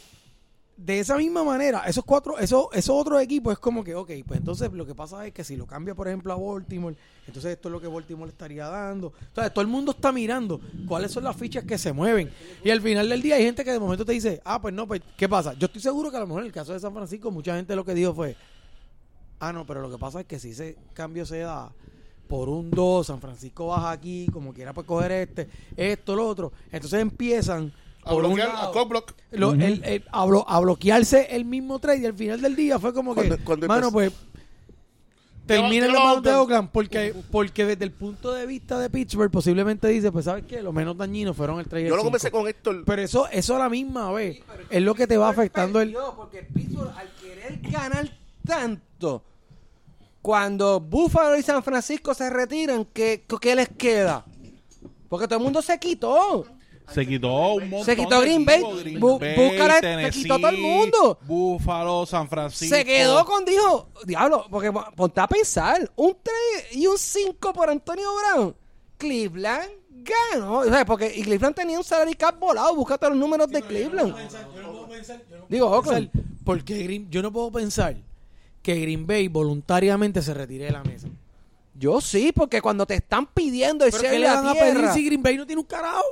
[0.77, 4.39] de esa misma manera, esos cuatro, esos, esos otros equipos es como que, ok, pues
[4.39, 7.69] entonces lo que pasa es que si lo cambia, por ejemplo, a Baltimore, entonces esto
[7.69, 9.13] es lo que Baltimore estaría dando.
[9.19, 12.29] Entonces, todo el mundo está mirando cuáles son las fichas que se mueven.
[12.63, 14.85] Y al final del día hay gente que de momento te dice, ah, pues no,
[14.85, 15.53] pues, ¿qué pasa?
[15.53, 17.75] Yo estoy seguro que a lo mejor en el caso de San Francisco, mucha gente
[17.75, 18.35] lo que dijo fue,
[19.39, 21.71] ah, no, pero lo que pasa es que si ese cambio se da
[22.27, 26.51] por un 2, San Francisco baja aquí, como quiera pues coger este, esto, lo otro.
[26.71, 27.71] Entonces empiezan
[28.05, 29.13] A por bloquear, a cock block.
[29.31, 32.77] lo- el- el- a, blo- a bloquearse el mismo trade y al final del día
[32.79, 34.13] fue como que, Cuando- mano, pues
[35.45, 36.69] termina en mano de Oakland.
[36.71, 40.71] Porque, porque desde el punto de vista de Pittsburgh posiblemente dice, pues sabes qué, lo
[40.71, 42.39] menos dañinos fueron el trade y Yo lo comencé cinco".
[42.39, 42.83] con Héctor.
[42.85, 44.39] Pero eso, eso a la misma vez
[44.69, 45.95] es lo que te va afectando el...
[46.15, 48.09] Porque Pittsburgh, al querer ganar
[48.45, 49.23] tanto,
[50.21, 54.25] cuando Buffalo y San Francisco se retiran, ¿qué, qué les queda?
[55.09, 56.45] Porque todo el mundo se quitó.
[56.93, 57.85] Se quitó un montón.
[57.85, 58.61] Se quitó Green Bay.
[58.81, 61.17] Green Bu- Bay, búscala, se quitó todo el mundo.
[61.25, 62.75] Buffalo, San Francisco.
[62.75, 67.69] Se quedó con, dijo, diablo, porque ponte a pensar, un 3 y un 5 por
[67.69, 68.55] Antonio Brown.
[68.97, 70.59] Cleveland ganó.
[70.59, 72.75] O sea, porque y Cleveland tenía un salary cap volado.
[72.75, 74.15] Búscate los números de Cleveland.
[75.49, 76.09] Digo, Oakland.
[76.43, 77.95] Porque Green- yo no puedo pensar
[78.61, 81.07] que Green Bay voluntariamente se retire de la mesa.
[81.77, 85.05] Yo sí, porque cuando te están pidiendo ¿Pero ese qué le van a pedir si
[85.05, 86.03] Green Bay no tiene un carajo?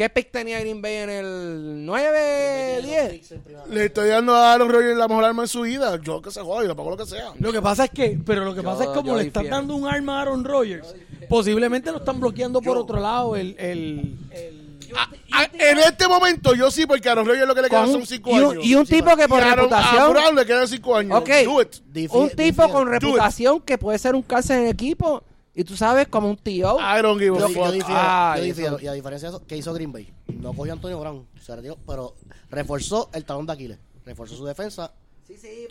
[0.00, 3.34] ¿Qué pick tenía Green Bay en el 9, 10?
[3.68, 6.00] Le estoy dando a Aaron Rodgers la mejor arma en su vida.
[6.02, 7.34] Yo que se joda, yo pago lo que sea.
[7.38, 9.86] Lo que pasa es que, pero lo que pasa es como le están dando un
[9.86, 10.94] arma a Aaron Rodgers,
[11.28, 16.54] posiblemente lo están bloqueando por otro lado el, el, el- Ah, ah, en este momento,
[16.54, 18.50] yo sí, porque a Aaron Rodgers lo que le quedan son un- 5 y, un,
[18.52, 18.64] años.
[18.64, 20.02] y un tipo que por Y a Aaron- reputación...
[20.02, 21.18] A Brown le quedan 5 años.
[21.20, 21.28] Ok.
[21.44, 21.68] Do it.
[21.92, 25.22] Difi- un tipo con reputación que puede ser un cárcel en el equipo
[25.54, 26.78] y tú sabes como un tío.
[26.78, 27.72] I don't give a Yo, yo fuck.
[27.72, 28.46] difiero, Ah, yo eso.
[28.54, 28.80] difiero.
[28.80, 30.12] Y a diferencia de eso, ¿qué hizo Green Bay?
[30.40, 32.14] No cogió a Antonio Brown, se retiró, pero
[32.50, 33.78] reforzó el talón de Aquiles.
[34.04, 34.92] Reforzó su defensa.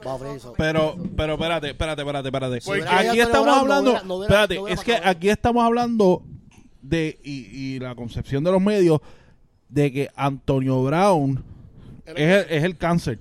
[0.08, 0.54] Va a ofrecer eso.
[0.58, 2.56] Pero, pero espérate, espérate, espérate, espérate.
[2.58, 5.10] Aquí Antonio estamos Brown no hablando, hubiera- no hubiera- espérate, no hubiera es que pasado.
[5.12, 6.24] aquí estamos hablando
[6.82, 9.02] de, y, y la concepción de los medios,
[9.68, 11.44] de que Antonio Brown
[12.06, 13.20] es el, es el cáncer.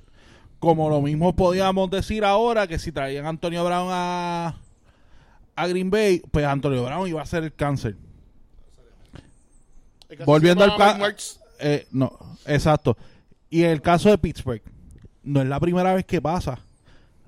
[0.60, 4.54] Como lo mismo podíamos decir ahora que si traían a Antonio Brown a,
[5.58, 7.96] a Green Bay, pues Antonio Brown iba a ser el cáncer.
[10.08, 10.98] El volviendo al caso.
[10.98, 11.40] Marks.
[11.90, 12.16] no,
[12.46, 12.96] exacto.
[13.50, 14.62] Y el caso de Pittsburgh,
[15.24, 16.60] no es la primera vez que pasa.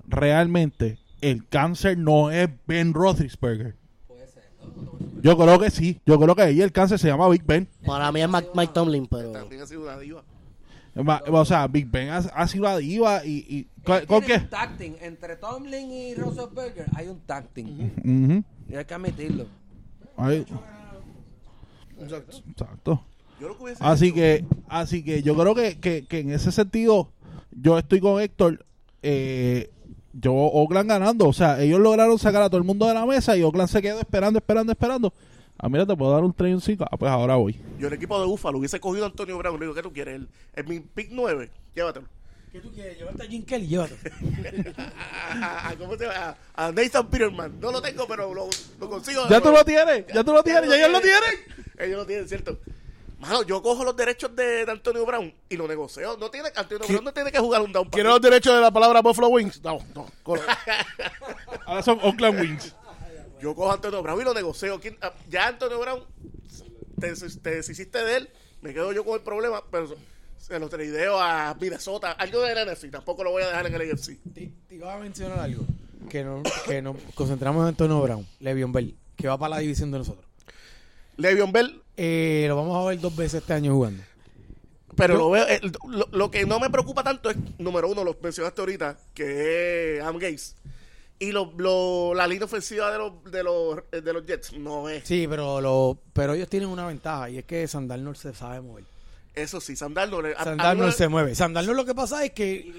[0.07, 3.75] Realmente, el cáncer no es Ben Roethlisberger.
[5.21, 5.99] Yo creo que sí.
[6.05, 7.67] Yo creo que ahí el cáncer se llama Big Ben.
[7.85, 9.31] Para mí es Mike, Mike Tomlin, pero...
[9.31, 10.23] También ha sido una diva.
[10.95, 13.45] O sea, Big Ben ha, ha sido la diva y...
[13.49, 14.39] y ¿Con, con qué?
[14.77, 14.95] Team.
[15.01, 17.21] Entre Tomlin y Roethlisberger hay un.
[18.03, 18.43] Ujú.
[18.69, 19.45] Y hay que admitirlo.
[21.99, 22.41] Exacto.
[22.49, 23.03] Exacto.
[23.39, 26.31] Yo lo que hubiese Así hecho- que, así que yo creo que, que, que en
[26.31, 27.09] ese sentido,
[27.51, 28.65] yo estoy con Héctor.
[29.01, 29.71] Eh,
[30.13, 31.27] yo, Oakland ganando.
[31.27, 33.81] O sea, ellos lograron sacar a todo el mundo de la mesa y Oakland se
[33.81, 35.13] quedó esperando, esperando, esperando.
[35.63, 36.85] Ah, mira, te puedo dar un 3 y un 5.
[36.89, 37.59] Ah, pues ahora voy.
[37.77, 39.59] Yo el equipo de Búfalo hubiese cogido a Antonio Brown.
[39.59, 40.15] Le digo, ¿qué tú quieres?
[40.15, 41.51] El, el mi pick 9.
[41.75, 42.07] Llévatelo.
[42.51, 42.97] ¿Qué tú quieres?
[42.97, 43.95] Llevarte a Jim Kelly, llévate.
[45.41, 46.35] A, a- ¿cómo se llama?
[46.55, 47.59] A, Nathan Peterman.
[47.59, 49.21] No lo tengo, pero lo, lo consigo.
[49.29, 51.21] Ya tú lo tienes, ya tú lo tienes, ya ellos lo tienen.
[51.79, 52.59] Ellos lo tienen, ¿cierto?
[53.19, 56.15] Mano, yo cojo los derechos de, de Antonio Brown y lo negocio.
[56.19, 58.61] No tiene, Antonio Brown no tiene que jugar un down para ¿Quieres los derechos de
[58.61, 59.63] la palabra Buffalo Wings?
[59.63, 60.07] No, no.
[60.21, 60.41] colo.
[61.65, 62.75] Ahora son Oakland Wings.
[63.41, 64.79] Yo cojo a Antonio Brown y lo negocio.
[64.79, 66.01] ¿Quién- ah, Ya Antonio Brown,
[66.99, 68.29] te, te deshiciste de él,
[68.61, 69.87] me quedo yo con el problema, pero
[70.37, 72.11] se lo tradeo a Minnesota.
[72.13, 74.17] Algo del NFC, tampoco lo voy a dejar en el AFC.
[74.33, 75.65] Te, te iba a mencionar algo.
[76.09, 79.91] Que, no, que nos concentramos en Antonio Brown, Le'Veon Bell, que va para la división
[79.91, 80.25] de nosotros.
[81.17, 84.03] Le'Veon Bell, Eh, lo vamos a ver dos veces este año jugando.
[84.95, 85.47] pero Yo- lo veo.
[85.47, 89.97] eh, lo, lo que no me preocupa tanto es, número uno, lo mencionaste ahorita, que
[89.97, 90.55] es Am Gates.
[91.21, 94.89] Y lo, lo- la línea ofensiva de los, de, los, eh, de los Jets no
[94.89, 95.03] es.
[95.07, 98.59] Sí, pero lo, pero ellos tienen una ventaja y es que Sam Darnold se sabe
[98.59, 98.83] mover.
[99.35, 100.35] Eso sí, Sam Darnold.
[100.35, 101.35] Sam se mueve.
[101.35, 102.73] Sam Darnold lo que pasa es que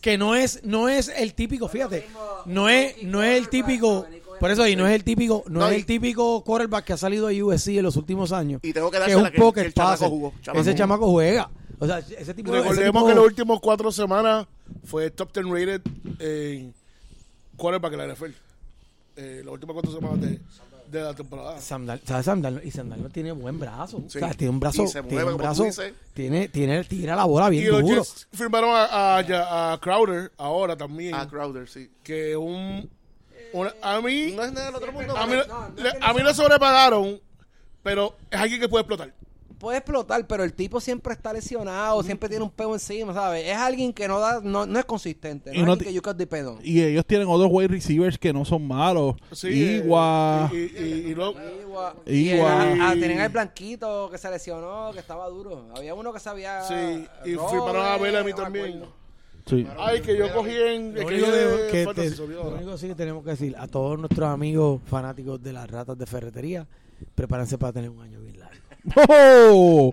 [0.00, 2.04] que no es no es el típico, fíjate,
[2.46, 4.06] no es no es el típico,
[4.40, 6.96] por eso y no es el típico, no, No, es el típico quarterback que ha
[6.96, 8.60] salido de USC en los últimos años.
[8.64, 10.78] Y tengo que que es un pocket el chamaco jugó, chamaco Ese jugó.
[10.78, 11.48] chamaco juega.
[11.78, 14.46] O sea, ese tipo ese Recordemos tipo- que las últimas cuatro semanas
[14.84, 15.80] fue top 10 rated
[16.18, 16.74] en
[17.56, 18.30] quarterback en la NFL.
[19.16, 20.40] Eh, las últimas cuatro semanas de,
[20.90, 21.60] de la temporada.
[21.60, 22.24] Sam Dar- ¿sabes?
[22.24, 23.98] Sam Darnold- y Sam Darnold tiene buen brazo.
[24.08, 24.18] Sí.
[24.18, 25.84] O sea, tiene un brazo, Y se tiene mueve, un como brazo,
[26.14, 28.02] tiene, tiene, tira la bola bien y los duro.
[28.04, 28.84] Jets firmaron a,
[29.18, 31.14] a- a Crowder ahora también.
[31.14, 31.90] A Crowder, sí.
[32.02, 32.88] que un,
[33.52, 35.16] una- a mí No es nada del otro mundo.
[35.16, 37.20] a mí, no, no le- no a mí lo sobrepagaron
[37.82, 39.12] pero es alguien que puede explotar
[39.62, 43.46] Puede explotar, pero el tipo siempre está lesionado, siempre tiene un peo encima, ¿sabes?
[43.46, 46.02] Es alguien que no da, no, no es consistente, no Y es no que you
[46.02, 46.58] can depend on.
[46.64, 49.14] Y ellos tienen otros wide receivers que no son malos.
[49.30, 50.50] Sí, eh, Igua.
[50.52, 51.94] y, y- y luego- Igual.
[52.06, 52.06] Igual.
[52.06, 52.30] Y
[52.74, 55.68] el- ah, tenían el blanquito que se lesionó, que estaba duro.
[55.76, 56.62] Había uno que sabía.
[56.64, 58.82] sí y firmaron a Bellamy también
[59.46, 59.64] Sí.
[59.78, 63.22] ay que yo cogí en Lo que único, de que te- único sí que tenemos
[63.22, 66.66] que decir a todos nuestros amigos fanáticos de las ratas de ferretería,
[67.14, 68.21] prepárense para tener un año.
[69.08, 69.92] ¡Oh!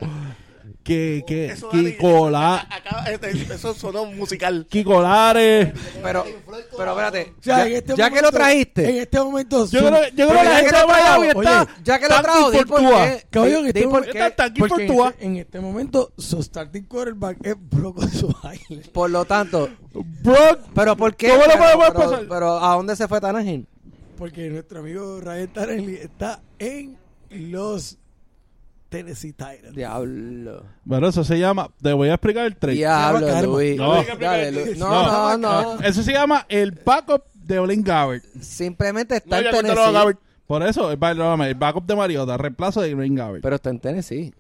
[0.84, 4.66] Que, que, Eso, que Dani, cola- a- acaba- este- eso sonó musical.
[4.68, 5.72] Kiko Lares.
[6.02, 6.26] Pero,
[6.76, 9.68] pero espérate, O sea, ya, este ya que lo trajiste, En este momento.
[9.68, 11.68] Yo creo, yo creo la ya gente que lo de Miami trajo, está.
[11.84, 12.86] ya que lo trajo, di por qué.
[12.88, 14.26] Di este, por momento- qué.
[14.28, 18.90] Está aquí porque en este, en este momento su starting quarterback es Brock Osweiler.
[18.92, 20.60] Por lo tanto, Brock.
[20.74, 21.28] pero ¿por qué?
[21.30, 22.26] ¿Cómo lo pero, podemos pasar?
[22.28, 23.68] pero ¿a dónde se fue Tannehill?
[24.18, 26.98] Porque nuestro amigo Ryan Tannehill está en
[27.30, 27.98] los
[28.90, 29.76] Tennessee Titans.
[29.76, 30.66] Diablo.
[30.84, 31.70] Bueno, eso se llama.
[31.82, 32.76] Te voy a explicar el trade.
[32.76, 33.42] Diablo.
[33.44, 33.78] Luis.
[33.78, 34.04] No.
[34.20, 34.78] Dale, Luis.
[34.78, 35.38] No, No.
[35.38, 35.82] no, no.
[35.82, 38.24] Eso se llama el backup de Blaine Gabbert.
[38.42, 40.18] Simplemente no está ya en Tennessee.
[40.48, 43.44] Por eso, el, no, el backup de Mariota, reemplazo de Blaine Gabbert.
[43.44, 44.34] Pero está en Tennessee.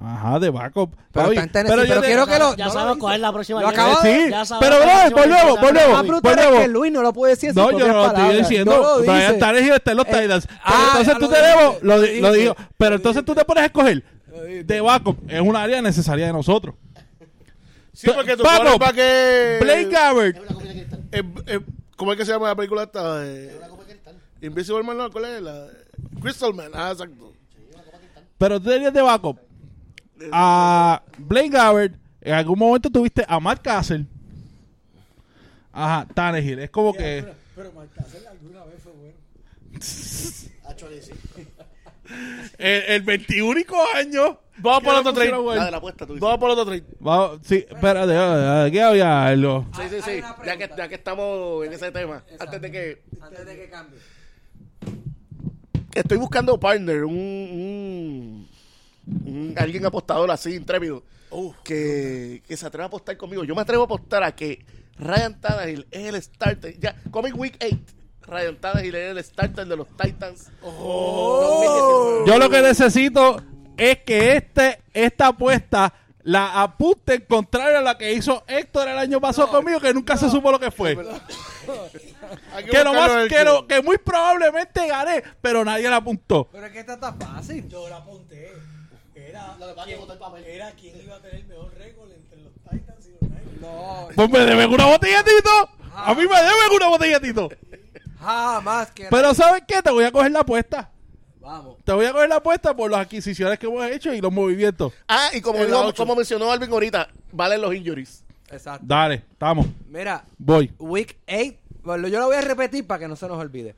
[0.00, 0.94] Ajá, de backup.
[1.12, 1.76] Pero Papi, está en Tennessee.
[1.76, 2.56] Pero, yo te- quiero que lo.
[2.56, 2.98] Ya no dice.
[2.98, 3.60] cuál es la próxima.
[3.62, 5.92] Lo acabo Sí, de- sabemos pero bro, volvemos, volvemos.
[5.92, 8.48] Más brutal es que Luis no lo puede decir No, yo no lo estoy palabras.
[8.48, 8.96] diciendo.
[9.00, 9.38] Brian dice.
[9.38, 10.48] Tannehill está en los Eh, Titans.
[10.64, 12.56] ah, Pero entonces tú te debo, lo, digo.
[12.76, 14.02] Pero entonces tú te pones a escoger
[14.64, 15.18] de backup.
[15.28, 16.74] Es un área necesaria de nosotros.
[17.92, 18.78] sí porque tu Backup.
[18.78, 20.36] quarterback es Blake Gabbert.
[21.12, 21.60] eh, eh,
[21.96, 23.22] ¿cómo es que se llama la película esta?
[24.42, 25.40] Invisible Man no, ¿cuál es?
[25.40, 25.66] La,
[26.20, 27.32] Crystal Man ah exacto
[28.36, 29.38] Pero tú tenías de backup
[30.32, 31.94] a Blaine Gabbert.
[32.20, 34.06] En algún momento tuviste a Matt Castle.
[35.72, 36.60] Ajá, Tannehill.
[36.60, 37.24] Es como que.
[37.54, 39.16] Pero Marcasel alguna vez fue bueno.
[40.70, 41.12] Actually, sí.
[42.58, 43.60] El, el 21
[43.94, 44.38] año.
[44.58, 45.30] Vamos por otro trade.
[45.30, 46.20] La de la apuesta, tú dices.
[46.20, 49.66] vamos por otro trade Vamos, sí, espérate, aquí había algo.
[49.74, 50.20] Sí, sí, sí.
[50.44, 52.22] Ya que, ya que estamos en ese tema.
[52.38, 53.02] Antes de que.
[53.20, 53.98] Antes de que cambie.
[55.94, 58.48] Estoy buscando partner, un, un,
[59.06, 61.02] un- alguien apostador así, intrépido,
[61.64, 63.44] que, que se atreva a apostar conmigo.
[63.44, 64.64] Yo me atrevo a apostar a que
[64.98, 66.78] Ryan Tannehill es el starter.
[66.78, 67.76] Ya, Comic Week 8.
[68.26, 70.50] Ryan Tannehill es el starter de los Titans.
[72.26, 73.42] Yo lo que necesito
[73.76, 79.20] es que este, esta apuesta la apunten contrario a la que hizo Héctor el año
[79.20, 80.96] pasado conmigo, que nunca se supo lo que fue.
[82.70, 86.48] Que, lo más, que, lo- que muy probablemente gané, pero nadie la apuntó.
[86.50, 87.68] Pero es que esta está fácil.
[87.68, 88.50] Yo la apunté.
[89.28, 90.44] Era, Lo que pasa es que boté el papel.
[90.44, 93.60] era quién iba a tener el mejor récord entre los Titans y los Niners.
[93.60, 95.68] No, Pues me deben una botella, Tito.
[95.94, 97.48] A mí me deben una botella, Tito.
[98.20, 99.06] jamás que.
[99.10, 99.82] Pero ¿sabes qué?
[99.82, 100.90] Te voy a coger la apuesta.
[101.40, 101.76] Vamos.
[101.84, 104.92] Te voy a coger la apuesta por las adquisiciones que hemos hecho y los movimientos.
[105.06, 108.24] Ah, y como, dijo- como mencionó Alvin ahorita, valen los injuries.
[108.50, 108.84] Exacto.
[108.86, 109.66] Dale, estamos.
[109.88, 110.72] Mira, Voy.
[110.78, 111.56] Week 8.
[111.82, 113.74] Bueno, yo lo voy a repetir para que no se nos olvide.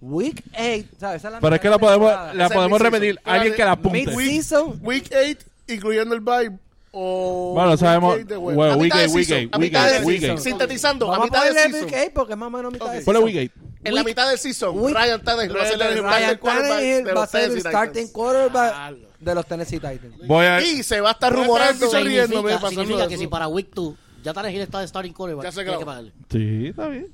[0.00, 1.16] Week 8, ¿sabes?
[1.16, 2.92] Esa es la Pero es que la de podemos, la es podemos mid-season.
[2.92, 3.20] repetir.
[3.24, 4.06] Alguien que la apunte.
[4.06, 4.78] Mid-season.
[4.82, 6.50] Week 8, incluyendo el bye.
[6.92, 8.16] O Bueno, week sabemos.
[8.16, 10.06] eight de A week mitad de 8, week season, 8, a week mitad 8, de
[10.06, 10.36] week season.
[10.36, 10.42] 8.
[10.44, 11.84] Sintetizando, a Vamos a mitad de ponerle season.
[11.90, 13.24] Week 8 porque es más o menos mitad de Ponle season.
[13.24, 13.68] week 8.
[13.84, 16.68] En la mitad del season, Week- Ryan Tannehill va a ser el starting Ryan quarterback
[16.68, 18.10] Tannehill de va a los ser el Tennessee starting Titans.
[18.12, 20.26] quarterback de los Tennessee Titans.
[20.26, 20.60] Voy a.
[20.62, 21.86] Y se va a estar rumorando.
[21.90, 23.20] Significa, pasando significa que eso.
[23.22, 25.80] si para Week 2 ya Tannehill está de starting quarterback, Ya se tiene acabó.
[25.80, 26.12] que pagarle.
[26.30, 27.06] Sí, está bien.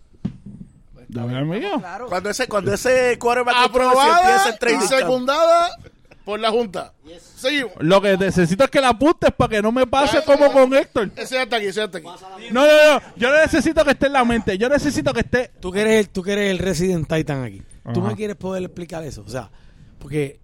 [1.08, 1.78] Dame el mío.
[1.78, 2.06] Claro.
[2.06, 5.76] Cuando ese, cuando ese quarterback Aprobada empiece el y secundada
[6.24, 6.94] por la Junta.
[7.36, 7.72] Seguimos.
[7.80, 11.10] Lo que necesito es que la apuntes para que no me pase como con Héctor.
[11.16, 12.08] Ese hasta aquí, ese hasta aquí.
[12.50, 13.02] No, no, no.
[13.16, 14.56] Yo no necesito que esté en la mente.
[14.56, 15.50] Yo necesito que esté.
[15.60, 17.62] Tú que eres el, tú que eres el Resident Titan aquí.
[17.92, 18.10] Tú Ajá.
[18.10, 19.22] me quieres poder explicar eso.
[19.26, 19.50] O sea,
[19.98, 20.40] porque.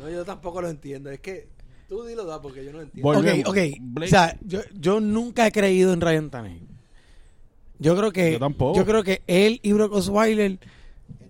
[0.00, 1.10] No, yo tampoco lo entiendo.
[1.10, 1.48] Es que
[1.88, 3.10] tú dilo da porque yo no entiendo.
[3.10, 3.58] Ok, ok.
[3.80, 4.06] Blake.
[4.06, 6.68] O sea, yo, yo nunca he creído en Ryan Tannehill.
[7.78, 8.32] Yo creo que.
[8.32, 8.76] Yo tampoco.
[8.78, 10.58] yo creo que él y Brock Osweiler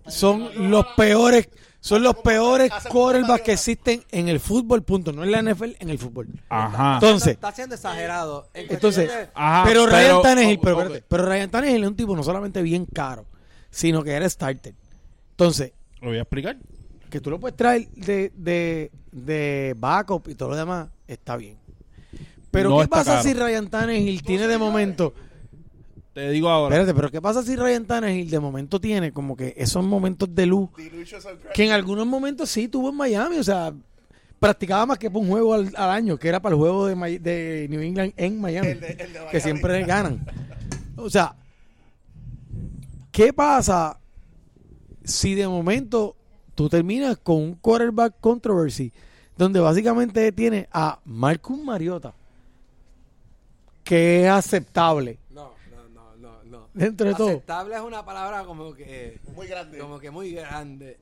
[0.06, 1.48] son los peores.
[1.80, 5.12] Son los peores quarterbacks que existen en el fútbol, punto.
[5.12, 6.26] No en la NFL, en el fútbol.
[6.48, 6.94] Ajá.
[6.94, 8.48] Entonces, Está siendo exagerado.
[8.52, 10.82] En Entonces, de- Ajá, pero Ryan pero- Tannehill, pero, ok.
[10.82, 13.26] espérate, pero Ryan Tannehill es un tipo no solamente bien caro,
[13.70, 14.74] sino que era starter.
[15.30, 16.56] Entonces, Lo voy a explicar.
[17.10, 21.58] que tú lo puedes traer de, de, de backup y todo lo demás, está bien.
[22.50, 23.22] Pero No ¿qué pasa caro.
[23.22, 25.14] si Ryan Tannehill tiene de momento...
[26.18, 26.74] Te digo ahora.
[26.74, 30.46] Espérate, pero ¿qué pasa si Ryan Tannehill de momento tiene como que esos momentos de
[30.46, 30.68] luz
[31.54, 33.36] que en algunos momentos sí tuvo en Miami?
[33.36, 33.72] O sea,
[34.40, 37.66] practicaba más que por un juego al, al año, que era para el juego de,
[37.70, 38.80] New England en Miami,
[39.30, 40.26] que siempre ganan.
[40.96, 41.36] O sea,
[43.12, 44.00] ¿qué pasa
[45.04, 46.16] si de momento
[46.56, 48.92] tú terminas con un quarterback controversy
[49.36, 52.12] donde básicamente tiene a Marcus Mariota,
[53.84, 56.67] que es aceptable No, no, no, no, no.
[56.78, 57.28] Dentro de todo?
[57.28, 59.18] Aceptable es una palabra como que.
[59.34, 59.78] Muy grande.
[59.78, 60.98] Como que muy grande.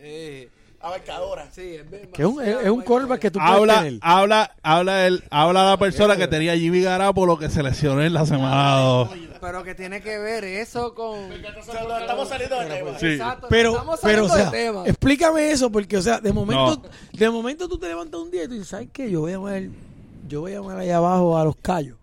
[0.00, 0.48] Eh,
[0.80, 1.48] Abarcadora.
[1.52, 3.98] sí, es Que es un, es, un quarterback que tú puedes Habla, tener.
[4.02, 8.26] habla, habla el, habla la persona que tenía Jimmy Garapolo que se lesionó en la
[8.26, 9.08] semana 2.
[9.40, 11.18] Pero que tiene que ver eso con.
[11.32, 12.98] Estamos saliendo de tema.
[12.98, 13.06] Sí.
[13.06, 14.86] Exacto, Pero, estamos pero, o saliendo sea, de tema.
[14.86, 17.18] explícame eso, porque, o sea, de momento, No.
[17.18, 19.10] de momento tú te levantas un día y tú dices, ¿sabes qué?
[19.10, 19.62] Yo voy a llamar,
[20.28, 21.96] yo voy a llamar allá abajo a los callos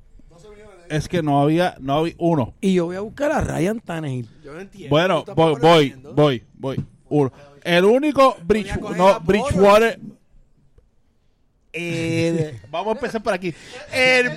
[0.95, 2.53] Es que no había, no había uno.
[2.61, 4.29] y yo voy a buscar a Ryan Tannehill.
[4.43, 4.89] Yo no entiendo.
[4.89, 6.85] Bueno, voy, voy, voy, voy.
[7.09, 7.31] Uno.
[7.63, 9.19] El único Bridge, a no.
[9.21, 9.99] Bridgewater.
[11.71, 13.53] Eh, vamos a empezar por aquí.
[13.91, 14.31] El,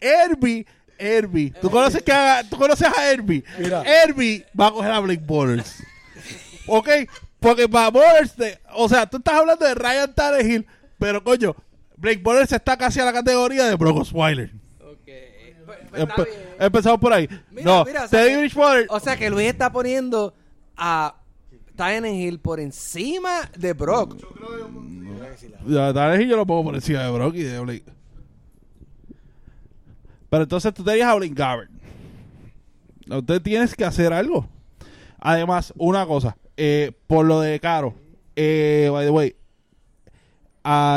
[0.00, 0.66] Herbie,
[0.98, 1.52] Herbie.
[1.60, 3.42] ¿Tú conoces, que haga- ¿Tú conoces a Herbie?
[3.58, 3.82] Mira.
[3.84, 5.82] Herbie va a coger a Blake Borders.
[6.66, 6.88] ¿Ok?
[7.40, 10.66] Porque para Borders, de- o sea, tú estás hablando de Ryan Tannehill,
[10.98, 11.56] pero coño,
[12.02, 14.50] Blake Borders está casi a la categoría de Brock Osweiler.
[14.80, 14.96] Ok.
[15.04, 16.38] Pues- pues está Empe- bien.
[16.58, 17.28] Empezamos por ahí.
[17.52, 18.86] Mira, no, mira, o sea Teddy que- Bridgewater.
[18.90, 20.34] O sea que Luis está poniendo
[20.76, 21.14] a
[21.76, 24.16] Tannehill por encima de Brock.
[25.66, 27.84] Ya, Tannehill yo lo pongo por encima de Brock y de Blake.
[30.28, 31.70] Pero entonces tú tenías a Blake Gabbert.
[33.08, 34.48] Usted tienes que hacer algo.
[35.20, 36.36] Además, una cosa.
[36.56, 37.94] eh, por lo de Caro.
[38.36, 39.36] Eh, by the way.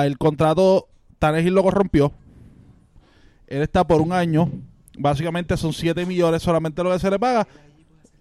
[0.05, 0.89] el contrato
[1.25, 2.11] Tannehill lo corrompió.
[3.47, 4.49] Él está por un año.
[4.97, 7.47] Básicamente son 7 millones solamente lo que se le paga.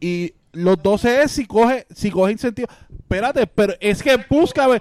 [0.01, 2.69] Y los 12 es si coge, si coge incentivo.
[2.91, 4.81] Espérate, pero es que búscame.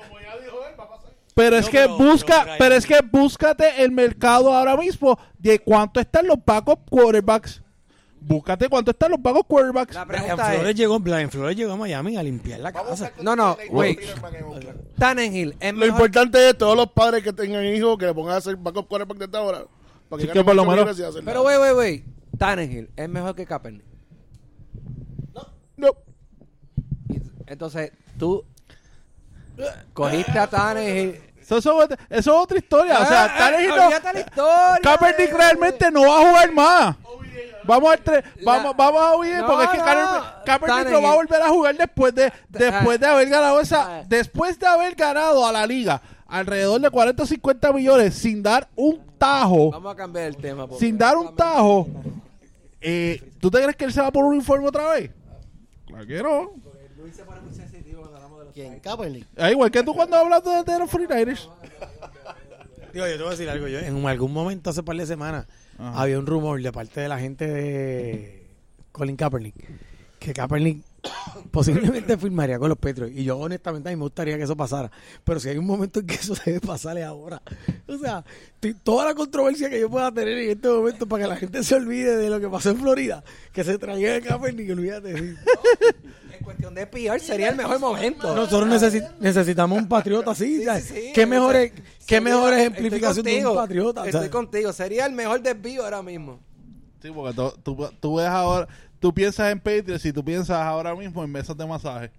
[1.36, 6.00] Pero es que busca, pero, pero es que búscate el mercado ahora mismo de cuánto
[6.00, 7.63] están los backup quarterbacks.
[8.26, 9.94] Búscate cuánto están los backup quarterbacks.
[9.94, 13.12] La Brian pregunta Flores, es, llegó, Brian Flores llegó a Miami a limpiar la casa.
[13.22, 14.00] No, no, wait.
[14.98, 18.36] Tannehill es Lo mejor, importante es todos los padres que tengan hijos que le pongan
[18.36, 19.66] a hacer backup quarterback desde ahora.
[20.10, 21.60] Para Sí, que, ganen por lo menos- millones sin hacer Pero nada.
[21.60, 22.38] wait, wait, wait.
[22.38, 23.84] Tannehill es mejor que Kaepernick.
[25.78, 25.90] No.
[27.10, 28.46] Y- Entonces, tú
[29.94, 31.20] cogiste a Tannehill.
[31.42, 33.00] Eso, eso- eso es otra historia.
[33.00, 34.80] o sea, Ah, Tannehill ah, no- olvídate la historia.
[34.82, 36.96] Kaepernick realmente no va a jugar más.
[37.66, 40.24] Vamos al tres, vamos, vamos a huir No, porque es que no.
[40.46, 44.60] Kaepernick- no va a volver a jugar después de después de haber ganado esa después
[44.60, 49.00] de haber ganado a la liga alrededor de 40 o 50 millones sin dar un
[49.18, 50.68] tajo, Vamos a cambiar el tema.
[50.78, 51.88] sin dar un tajo.
[52.82, 55.12] Eh, ¿Tú te crees que él se va por un uniforme otra vez?
[55.86, 56.52] Claro que no.
[58.54, 58.80] ¿Quién?
[58.80, 59.28] Kaepernick.
[59.38, 61.50] Ah, igual que tú cuando hablas de, de los 49ers.
[62.94, 63.68] Digo, yo te voy a decir algo.
[63.68, 65.48] Yo, en algún momento, hace par de semanas,
[65.78, 66.02] Ajá.
[66.02, 68.48] había un rumor de parte de la gente de
[68.92, 69.56] Colin Kaepernick
[70.24, 70.84] que Kaepernick
[71.52, 73.12] posiblemente firmaría con los Petros.
[73.14, 74.90] Y yo, honestamente, a mí me gustaría que eso pasara.
[75.24, 77.42] Pero si hay un momento en que eso debe pasarle ahora.
[77.88, 78.24] O sea,
[78.84, 81.76] toda la controversia que yo pueda tener en este momento para que la gente se
[81.76, 85.36] olvide de lo que pasó en Florida, que se traiga de Kaepernick, olvídate.
[86.44, 88.36] En cuestión de PR sería el mejor momento.
[88.36, 90.58] Nosotros necesi- necesitamos un patriota así.
[90.58, 90.84] Sí, ¿sabes?
[90.84, 91.12] sí, sí.
[91.16, 91.74] ¿Qué mejor, Sería-
[92.06, 94.00] qué mejor estoy ejemplificación de un contigo, patriota?
[94.02, 94.30] Estoy ¿sabes?
[94.30, 94.74] contigo.
[94.74, 96.42] Sería el mejor desvío ahora mismo.
[97.02, 98.68] Sí, porque tú, tú, tú ves ahora,
[99.00, 102.12] tú piensas en Patriots y tú piensas ahora mismo en mesas de masaje.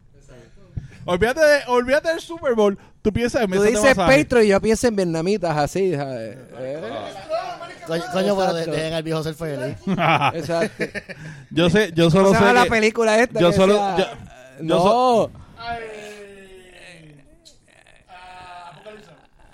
[1.07, 4.17] Olvídate, de, olvídate del Super Bowl, tú piensas en Tú mesas de dices masaje.
[4.17, 5.95] Petro y yo pienso en vietnamitas así.
[5.95, 6.37] ¿sabes?
[6.59, 6.81] Eh,
[7.87, 8.71] Coño, coño, pero de- Exacto.
[8.81, 9.77] dejen al viejo ser feliz.
[10.35, 10.85] Exacto.
[11.51, 13.41] yo sé, yo solo ¿Cómo se sé llama la que- película esta?
[13.41, 14.05] yo que solo- decía- yo-
[14.59, 14.83] yo no.
[14.83, 15.31] so-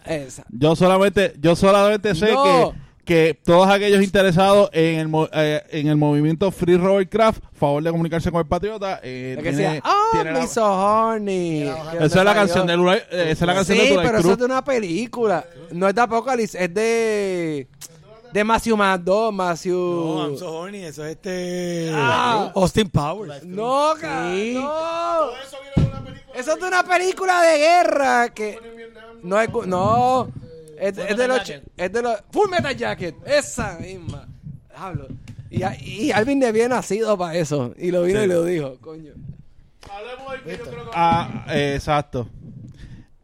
[0.05, 0.44] Esa.
[0.48, 2.42] Yo solamente, yo solamente sé No.
[2.72, 2.78] que,
[3.11, 7.82] que todos aquellos interesados en el, mo- eh, en el movimiento Free Robert Craft, favor
[7.82, 9.00] de comunicarse con el Patriota.
[9.02, 11.62] eh, Es que tiene- decía, oh, tiene la- so horny.
[11.98, 14.30] esa es la canción de Lula- eh, esa es la canción Sí, de pero eso
[14.32, 15.44] es de una película.
[15.72, 17.66] No es de Apocalypse, es de.
[18.32, 19.74] De Matthew Mado, Matthew.
[19.74, 21.90] No, I'm so horny, eso es este.
[21.92, 22.52] Ah.
[22.54, 23.42] Austin Powers.
[23.44, 25.30] No, ca- no.
[26.32, 28.56] Eso es de una película de guerra que
[29.24, 30.28] no es no
[30.80, 34.26] es, es de los es de los Full Metal Jacket, esa misma.
[34.74, 35.08] Hablo.
[35.50, 39.12] Y, Alvin de bien nacido para eso y lo vino y lo dijo, coño.
[40.94, 42.28] Ah, eh, exacto.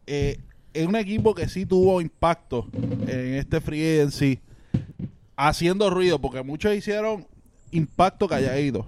[0.07, 0.38] Eh,
[0.74, 2.66] es un equipo que sí tuvo impacto
[3.07, 4.40] en este free agency,
[5.36, 7.26] haciendo ruido, porque muchos hicieron
[7.70, 8.84] impacto calladitos.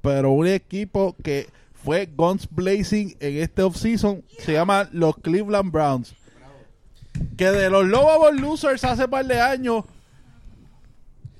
[0.00, 6.14] Pero un equipo que fue guns blazing en este offseason se llama los Cleveland Browns.
[7.36, 9.84] Que de los Lovable Losers hace par de años,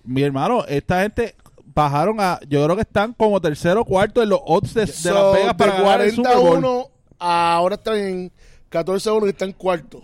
[0.05, 1.35] mi hermano, esta gente
[1.75, 2.39] bajaron a.
[2.49, 5.35] Yo creo que están como tercero o cuarto en los odds de, de So, Las
[5.35, 6.61] Vegas para de ganar el Super Bowl.
[6.61, 8.33] 41 ahora están en
[8.71, 10.03] 14-1 y están cuarto.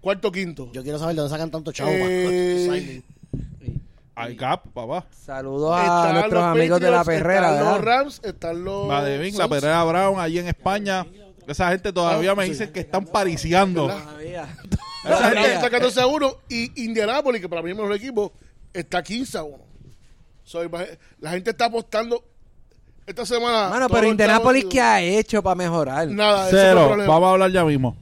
[0.00, 0.70] Cuarto, quinto.
[0.72, 3.02] Yo quiero saber de dónde sacan tanto chavo Eh.
[4.14, 5.06] Al Gap, papá.
[5.10, 7.84] Saludos a Están nuestros amigos de la perrera, Están los.
[7.84, 8.88] Rams, están los.
[8.88, 9.32] La de.
[9.48, 11.06] Perrera Brown, allí en España.
[11.48, 12.50] Esa gente todavía me sí.
[12.50, 13.88] dicen que están pariciando.
[15.04, 18.32] Esa gente- está 14 a 1 y Indianapolis, que para mí es el mejor equipo,
[18.72, 19.58] está 15 a 1.
[20.44, 22.22] So, imag- la gente está apostando
[23.06, 23.68] esta semana.
[23.70, 26.08] Mano, todos pero chavos- ¿qué ha hecho para mejorar?
[26.08, 26.94] Nada, Cero.
[27.06, 27.96] Vamos a hablar ya mismo.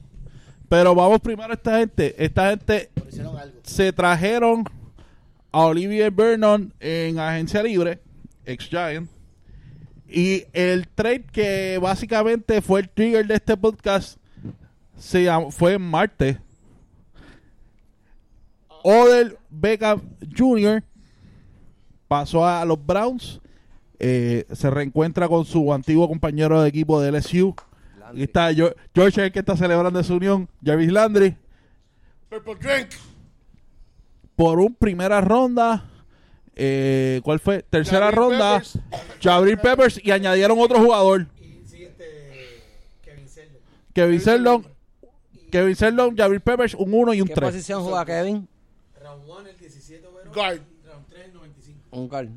[0.68, 2.14] Pero vamos primero a esta gente.
[2.18, 2.90] Esta gente
[3.62, 4.64] se trajeron
[5.52, 8.00] a Olivier Vernon en agencia libre,
[8.44, 9.08] ex Giant.
[10.08, 14.18] Y el trade que básicamente fue el trigger de este podcast
[14.96, 16.38] se llamó- fue en martes.
[18.82, 20.00] Odell Beckham
[20.36, 20.82] Jr.
[22.08, 23.40] pasó a los Browns.
[23.98, 27.54] eh, se reencuentra con su antiguo compañero de equipo de LSU.
[28.04, 28.50] Aquí está
[28.94, 30.48] George, el que está celebrando su unión.
[30.62, 31.34] Jarvis Landry
[32.28, 32.88] Purple Drink.
[34.36, 35.88] por un primera ronda.
[36.56, 37.62] Eh, ¿Cuál fue?
[37.62, 38.62] Tercera Jabril ronda.
[39.22, 41.26] Jabril Peppers y añadieron otro jugador.
[43.94, 44.66] Kevin Serlon.
[45.50, 47.48] Kevin Serlon, Jabril Peppers, un 1 y un ¿Qué 3.
[47.50, 48.48] posición juega Kevin?
[50.34, 50.60] Guard.
[51.92, 52.28] Un guard.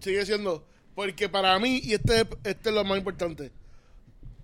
[0.00, 0.64] Sigue siendo.
[0.94, 3.50] Porque para mí, y este, este es lo más importante.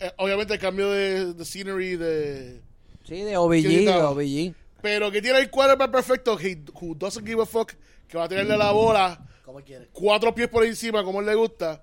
[0.01, 2.61] eh, obviamente el cambio de, de scenery, de.
[3.05, 3.93] Sí, de OBG, ¿Quién de?
[4.03, 4.55] OBG.
[4.83, 7.73] Pero que tiene el quarterback perfecto, que who doesn't give a fuck,
[8.09, 9.89] que va a tenerle la bola ¿Cómo él quiere?
[9.93, 11.83] cuatro pies por encima, como él le gusta.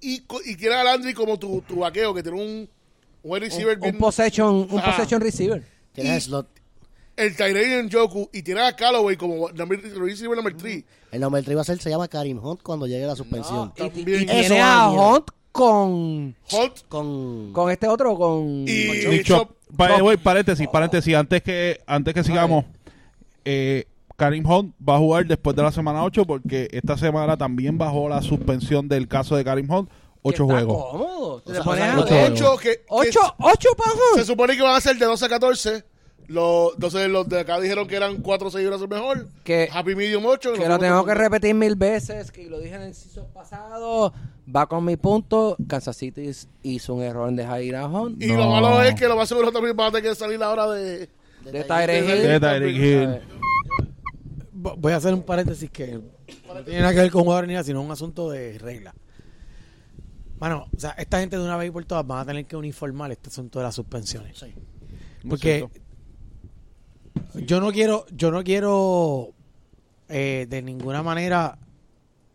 [0.00, 2.68] Y, y tiene a Landry como tu, tu vaqueo, que tiene un,
[3.22, 4.84] un receiver Un, bien- un possession, un Ah.
[4.86, 5.62] possession receiver.
[6.20, 6.46] Slot.
[7.16, 10.84] el Tyrone en Joku, y tiene a Callaway como number, receiver number 3.
[11.12, 13.72] El nombre del va a ser se llama Karim Hunt cuando llegue la suspensión.
[13.78, 14.90] Y, y- tiene a.
[14.90, 17.50] Hunt con, Holt Con...
[17.54, 18.66] con este otro, con...
[18.68, 19.52] y, Chop.
[19.70, 21.14] By paréntesis, paréntesis.
[21.14, 22.66] Antes que, antes que sigamos,
[23.46, 27.76] eh, Karim Hunt va a jugar después de la semana 8 porque esta semana también
[27.78, 29.88] bajó la suspensión del caso de Karim Hunt.
[29.88, 30.84] que 8 está juegos.
[30.90, 31.40] cómodo.
[31.42, 32.20] Te O sea, pones o sea, a ocho ver.
[32.20, 32.40] juegos.
[32.40, 34.26] Ocho, que, que Ocho, ocho para se Hunt.
[34.26, 35.84] supone que van a ser de 12 a 14,
[36.28, 39.28] Los, entonces los de acá dijeron que eran 4 o 6 horas el mejor.
[39.44, 40.54] Que- Happy Medium 8.
[40.54, 44.12] Que lo tengo que repetir mil veces, que lo dije en el season pasado.
[44.52, 45.56] Va con mi punto.
[45.68, 46.30] Kansas City
[46.62, 48.20] hizo un error en dejar ir a Hunt.
[48.22, 48.50] Y lo No.
[48.50, 51.08] malo es que lo más seguro también va a tener que salir ahora de...
[51.44, 52.22] De Tyreek Hill.
[52.28, 53.20] De Tyreek Hill.
[54.56, 56.00] Vo- Voy a hacer un paréntesis que
[56.46, 58.94] no tiene nada que ver con jugadores ni nada, sino un asunto de regla.
[60.38, 62.56] Bueno, o sea, esta gente de una vez y por todas van a tener que
[62.56, 64.38] uniformar este asunto de las suspensiones.
[64.38, 64.52] Sí.
[65.28, 65.66] Porque
[67.46, 69.32] yo no quiero, yo no quiero
[70.08, 71.58] eh, de ninguna manera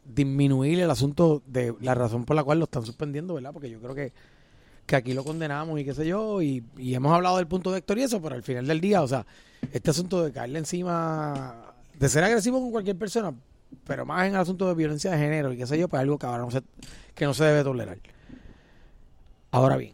[0.03, 3.53] disminuir el asunto de la razón por la cual lo están suspendiendo, ¿verdad?
[3.53, 4.11] Porque yo creo que,
[4.85, 7.77] que aquí lo condenamos y qué sé yo, y, y hemos hablado del punto de
[7.79, 9.25] Héctor y eso, pero al final del día, o sea,
[9.71, 11.70] este asunto de caerle encima,
[12.01, 13.31] de ser agresivo con cualquier persona,
[13.85, 16.17] pero más en el asunto de violencia de género y qué sé yo, pues algo
[16.17, 16.63] que ahora no se,
[17.13, 17.99] que no se debe tolerar.
[19.51, 19.93] Ahora bien,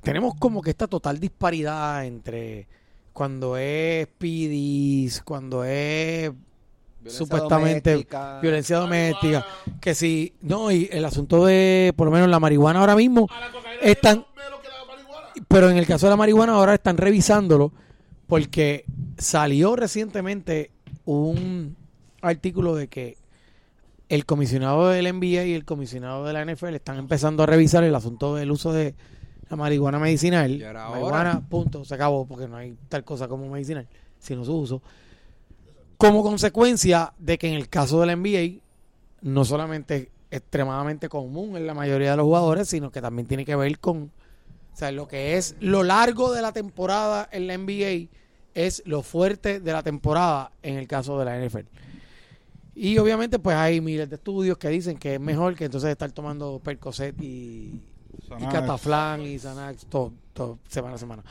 [0.00, 2.68] tenemos como que esta total disparidad entre
[3.12, 6.30] cuando es PDs, cuando es
[7.08, 8.38] supuestamente doméstica.
[8.40, 9.44] violencia doméstica,
[9.80, 13.26] que si, no, y el asunto de, por lo menos la marihuana ahora mismo,
[13.82, 14.24] están,
[15.48, 17.72] pero en el caso de la marihuana ahora están revisándolo
[18.28, 18.84] porque
[19.20, 20.70] salió recientemente
[21.04, 21.76] un
[22.22, 23.16] artículo de que
[24.08, 27.94] el comisionado del NBA y el comisionado de la NFL están empezando a revisar el
[27.94, 28.94] asunto del uso de
[29.48, 30.58] la marihuana medicinal.
[30.90, 33.86] Marihuana, punto, se acabó porque no hay tal cosa como medicinal,
[34.18, 34.82] sino su uso.
[35.96, 38.62] Como consecuencia de que en el caso del NBA
[39.20, 43.44] no solamente es extremadamente común en la mayoría de los jugadores, sino que también tiene
[43.44, 44.10] que ver con
[44.72, 48.08] o sea, lo que es lo largo de la temporada en la NBA
[48.54, 51.66] es lo fuerte de la temporada en el caso de la NFL.
[52.74, 56.10] Y obviamente pues hay miles de estudios que dicen que es mejor que entonces estar
[56.12, 57.82] tomando Percocet y,
[58.38, 58.46] y.
[58.50, 59.38] Cataflán y
[59.88, 61.22] todo, todo, semana a semana.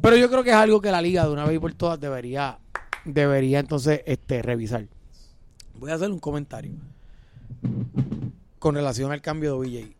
[0.00, 2.00] Pero yo creo que es algo que la liga de una vez y por todas
[2.00, 2.58] debería
[3.04, 4.86] debería entonces este revisar.
[5.78, 6.72] Voy a hacer un comentario
[8.58, 9.96] con relación al cambio de OBJ.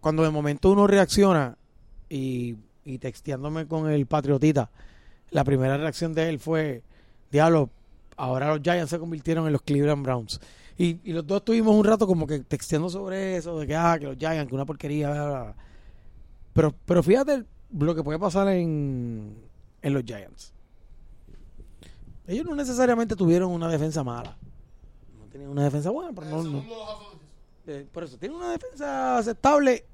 [0.00, 1.58] Cuando de momento uno reacciona
[2.08, 4.70] y, y texteándome con el patriotita,
[5.30, 6.82] la primera reacción de él fue,
[7.30, 7.70] diablo,
[8.16, 10.40] ahora los Giants se convirtieron en los Cleveland Browns.
[10.76, 13.96] Y, y los dos estuvimos un rato como que texteando sobre eso, de que, ah,
[13.98, 15.54] que los Giants, que una porquería, bla, bla, bla.
[16.52, 17.44] Pero, pero fíjate
[17.78, 19.36] lo que puede pasar en,
[19.82, 20.52] en los Giants.
[22.26, 24.36] Ellos no necesariamente tuvieron una defensa mala.
[25.18, 26.42] No tenían una defensa buena, pero no...
[26.42, 26.64] no.
[27.66, 29.84] Eh, por eso, tienen una defensa aceptable,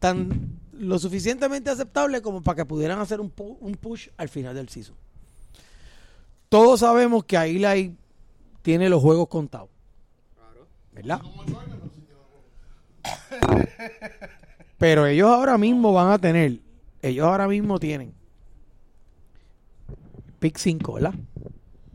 [0.00, 4.54] tan lo suficientemente aceptable como para que pudieran hacer un, pu- un push al final
[4.54, 4.94] del season.
[6.48, 7.96] Todos sabemos que Eli
[8.62, 9.68] tiene los juegos contados.
[10.92, 11.20] ¿Verdad?
[14.78, 16.58] Pero ellos ahora mismo van a tener,
[17.00, 18.12] ellos ahora mismo tienen
[20.40, 21.14] pick 5, ¿verdad?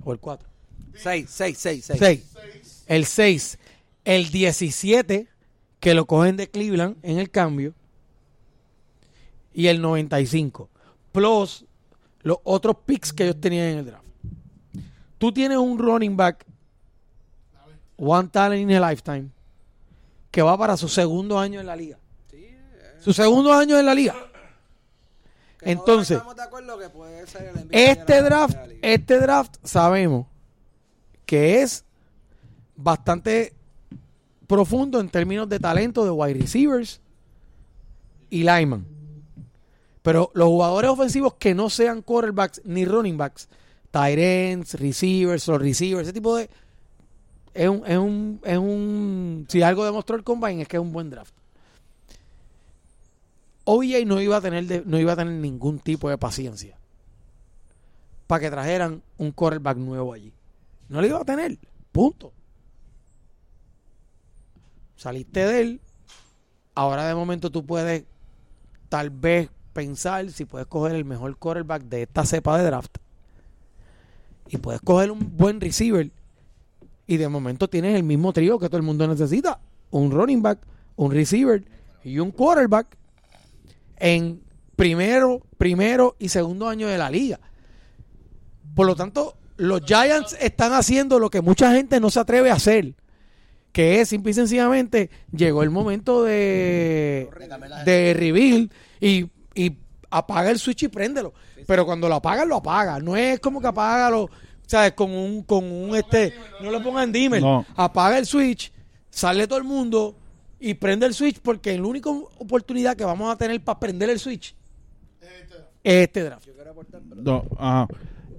[0.04, 0.48] O el 4.
[0.96, 2.00] 6, 6, 6, 6.
[2.00, 2.84] 6.
[2.88, 3.60] El 6.
[4.06, 5.28] El 17,
[5.82, 7.74] que lo cogen de Cleveland en el cambio.
[9.54, 10.70] Y el 95.
[11.12, 11.66] Plus
[12.28, 14.06] los otros picks que ellos tenían en el draft.
[15.18, 16.46] Tú tienes un running back,
[17.96, 19.30] one talent in a lifetime,
[20.30, 21.98] que va para su segundo año en la liga.
[23.00, 24.14] Su segundo año en la liga.
[25.62, 30.28] Entonces, Estamos de acuerdo que puede ser el MVP este draft, este draft sabemos
[31.26, 31.84] que es
[32.76, 33.54] bastante
[34.46, 37.02] profundo en términos de talento de wide receivers
[38.30, 38.97] y lineman.
[40.08, 43.50] Pero los jugadores ofensivos que no sean quarterbacks ni running backs,
[43.92, 46.50] tight ends, receivers, los receivers, ese tipo de
[47.54, 50.94] es un, es un, es un si algo demostró el combine es que es un
[50.94, 51.34] buen draft.
[53.66, 56.78] OBJ no iba a tener de- no iba a tener ningún tipo de paciencia
[58.28, 60.32] para que trajeran un quarterback nuevo allí.
[60.88, 61.58] No lo iba a tener.
[61.92, 62.32] Punto.
[64.96, 65.82] Saliste de él.
[66.76, 68.06] Ahora de momento tú puedes
[68.88, 72.98] tal vez pensar si puedes coger el mejor quarterback de esta cepa de draft.
[74.50, 76.10] Y puedes coger un buen receiver.
[77.06, 79.60] Y de momento tienes el mismo trío que todo el mundo necesita.
[79.92, 80.58] Un running back,
[80.96, 81.64] un receiver
[82.04, 82.88] y un quarterback
[83.98, 84.42] en
[84.76, 87.40] primero, primero y segundo año de la liga.
[88.74, 92.56] Por lo tanto, los Giants están haciendo lo que mucha gente no se atreve a
[92.56, 92.96] hacer,
[93.72, 97.30] que es simple y sencillamente llegó el momento de,
[97.86, 99.28] de reveal y,
[99.58, 99.76] y
[100.10, 101.34] apaga el switch y préndelo.
[101.66, 103.00] Pero cuando lo apagan, lo apaga.
[103.00, 104.30] No es como que apágalo,
[104.66, 104.94] ¿sabes?
[104.94, 107.42] Con un, con un este, no lo pongan dimmer.
[107.42, 107.66] No.
[107.76, 108.72] Apaga el switch,
[109.10, 110.16] sale todo el mundo
[110.60, 114.20] y prende el switch porque la única oportunidad que vamos a tener para prender el
[114.20, 114.56] switch
[115.84, 116.48] este draft.
[117.16, 117.88] No, ajá.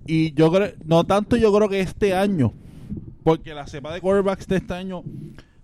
[0.06, 2.52] Y yo creo, no tanto yo creo que este año,
[3.24, 5.02] porque la cepa de quarterbacks de este año,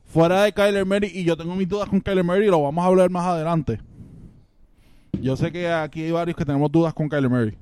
[0.05, 2.85] fuera de Kyler Murray, y yo tengo mis dudas con Kyler Murray, y lo vamos
[2.85, 3.81] a hablar más adelante.
[5.25, 7.57] Yo sé que aquí hay varios que tenemos dudas con Kyler Murray.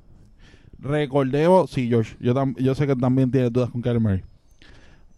[0.81, 4.25] Recordemos, sí, George, yo, tam- yo sé que también tienes dudas con Kyler Murray.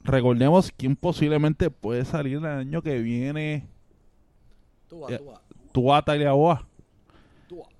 [0.02, 3.66] Recordemos quién posiblemente puede salir el año que viene.
[4.90, 5.40] Tú, Eh, vas.
[5.72, 6.66] Tua Tagliabua.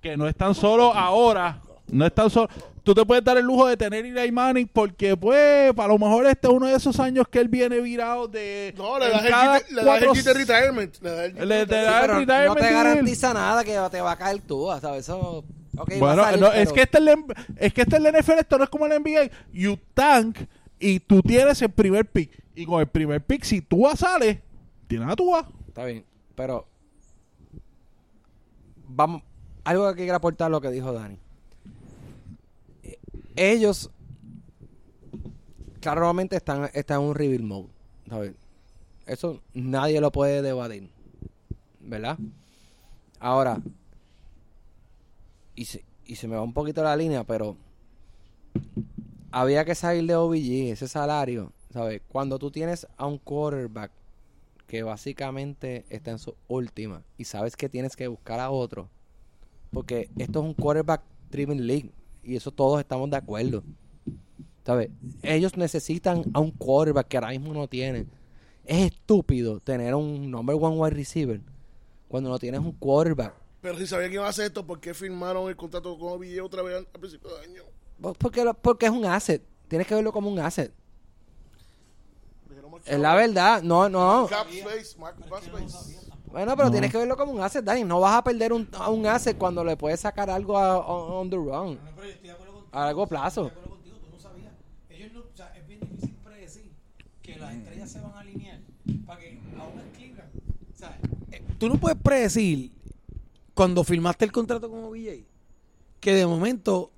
[0.01, 1.61] Que no es tan solo ahora.
[1.91, 2.49] No es tan solo.
[2.85, 6.27] Tú te puedes dar el lujo de tener Eli Manning porque, pues, a lo mejor
[6.27, 8.75] este es uno de esos años que él viene virado de.
[8.77, 10.95] No, le das el cada le das el retirement.
[11.01, 11.67] Le das el Le- retirement.
[11.71, 14.99] da el Pero no te garantiza nada que te va a caer tú, ¿sabes?
[15.01, 15.43] Eso,
[15.97, 17.23] Bueno, salir, no, pero- es que este es, el,
[17.57, 19.31] es que este es el NFL, esto no es como el NBA.
[19.51, 20.37] You tank
[20.79, 22.39] y tú tienes el primer pick.
[22.53, 24.43] Y con el primer pick, si Tua sale,
[24.87, 25.49] tienes a Tua.
[25.67, 26.05] Está bien,
[26.35, 26.67] pero
[28.87, 29.23] vamos,
[29.63, 31.17] algo que quiero aportar a lo que dijo Dani.
[33.35, 33.89] Ellos
[35.81, 37.69] claramente están, están en un reveal mode.
[39.05, 40.89] Eso nadie lo puede debatir,
[41.79, 42.17] ¿verdad?
[43.19, 43.61] Ahora,
[45.53, 47.57] y se, y se me va un poquito la línea, pero
[49.31, 52.01] había que salir de OBG, ese salario, ¿sabes?
[52.07, 53.91] Cuando tú tienes a un quarterback
[54.67, 58.89] que básicamente está en su última y sabes que tienes que buscar a otro,
[59.71, 61.91] porque esto es un quarterback driven league
[62.25, 63.63] y eso todos estamos de acuerdo.
[64.65, 64.89] ¿Sabes?
[65.21, 68.09] Ellos necesitan a un quarterback que ahora mismo no tienen.
[68.65, 71.39] Es estúpido tener un number one wide receiver
[72.07, 73.33] cuando no tienes un quarterback.
[73.61, 76.41] Pero si sabían que iban a hacer esto, ¿por qué firmaron el contrato con OBJ
[76.43, 77.63] otra vez al principio de año?
[78.17, 79.43] Porque, lo- porque es un asset.
[79.67, 80.71] Tienes que verlo como un asset.
[82.49, 83.61] Dijeron, "Macho, Es la verdad.
[83.63, 84.27] No, no.
[84.29, 85.15] Cap space, Mark-
[85.45, 86.04] space.
[86.35, 87.85] Bueno, pero tienes que verlo como un asset, Dani.
[87.85, 91.13] No vas a perder un, a un asset cuando le puedes sacar algo a, on,
[91.13, 91.79] on the run.
[92.73, 93.49] A largo plazo.
[94.89, 96.73] Ellos no, o sea, es bien difícil predecir
[97.21, 98.59] que las estrellas se van a alinear
[99.05, 100.29] para que aún Cleveland.
[100.73, 100.99] O sea,
[101.31, 102.73] eh, tú no puedes predecir
[103.53, 105.23] cuando firmaste el contrato con OBJ
[106.01, 106.91] que de momento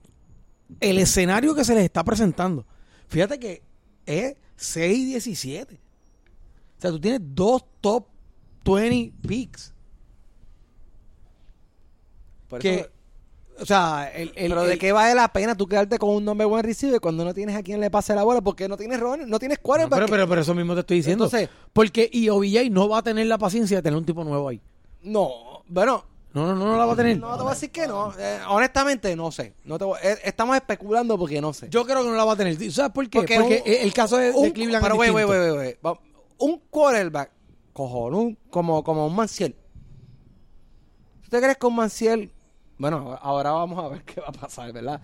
[0.79, 2.65] el escenario que se les está presentando,
[3.07, 3.61] fíjate que
[4.07, 5.75] es 6 y 17.
[5.75, 8.16] O sea, tú tienes dos top
[8.73, 9.73] 20 picks.
[12.47, 12.89] Por Que, eso-
[13.59, 16.23] o sea, el, el- pero de el- qué vale la pena tú quedarte con un
[16.23, 18.99] number one receiver cuando no tienes a quien le pase la bola porque no tienes
[18.99, 19.99] runner, no tienes No, quarterback.
[19.99, 21.25] pero, pero, pero eso mismo te estoy diciendo.
[21.25, 24.47] Entonces- porque y OBJ no va a tener la paciencia de tener un tipo nuevo
[24.47, 24.61] ahí.
[25.03, 27.17] No, bueno, No, no, no, no la va a tener.
[27.17, 28.13] no te voy a decir que no.
[28.17, 29.53] Eh, honestamente, no sé.
[29.63, 31.67] No te voy- eh, estamos especulando porque no sé.
[31.69, 32.55] Yo creo que no la va a tener.
[32.71, 33.19] ¿Sabes por qué?
[33.19, 35.77] Porque, Porque un- el caso de, de un- Cleveland Pero wait, wait.
[35.83, 35.99] Va-
[36.39, 37.31] Un quarterback,
[37.77, 39.55] cojonú, como, como un Manciel.
[41.21, 42.31] ¿Tú te crees que un Manciel...
[42.79, 44.99] Bueno, ahora vamos a ver qué va a pasar, ¿verdad?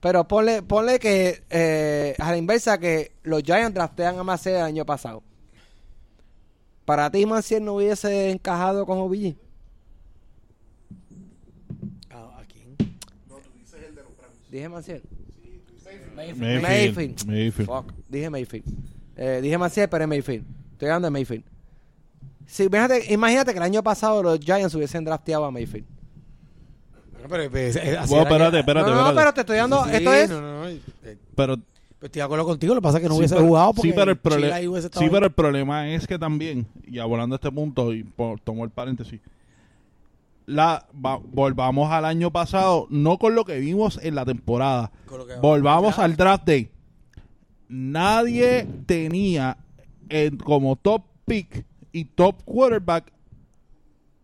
[0.00, 4.62] Pero ponle, ponle que eh, a la inversa que los Giants draftean a Manciel el
[4.62, 5.22] año pasado.
[6.84, 9.34] ¿Para ti Manciel no hubiese encajado con OBG?
[12.10, 12.76] ¿A, a quién?
[14.50, 15.02] Dije Manciel.
[16.14, 16.62] Mayfield.
[16.62, 17.26] Mayfield.
[17.26, 17.68] Mayfield.
[17.68, 18.64] Fuck, dije Mayfield.
[19.16, 20.44] Eh, dije Maciel, pero es Mayfield.
[20.72, 21.57] Estoy hablando de Mayfield.
[22.50, 25.84] Sí, imagínate, imagínate que el año pasado los Giants hubiesen drafteado a Mayfield.
[27.12, 29.16] Bueno, pero, pues, eh, Bueno, era espérate, que- espérate, no, no, espérate.
[29.16, 29.84] pero te estoy dando.
[29.84, 30.30] Sí, esto es.
[30.30, 30.80] no, no, no, eh,
[31.36, 31.66] Pero pues
[32.08, 32.74] estoy de acuerdo contigo.
[32.74, 34.16] Lo que pasa es que no Sí, hubiese pero- jugado porque sí, pero el,
[34.76, 38.40] estado sí, pero el problema es que también, y hablando de este punto, y por,
[38.40, 39.20] tomo el paréntesis,
[40.46, 44.90] la, va- volvamos al año pasado, no con lo que vimos en la temporada,
[45.42, 46.70] volvamos al draft day.
[47.68, 49.58] Nadie tenía
[50.08, 53.12] en- como top pick y top quarterback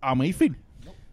[0.00, 0.56] a Mayfield.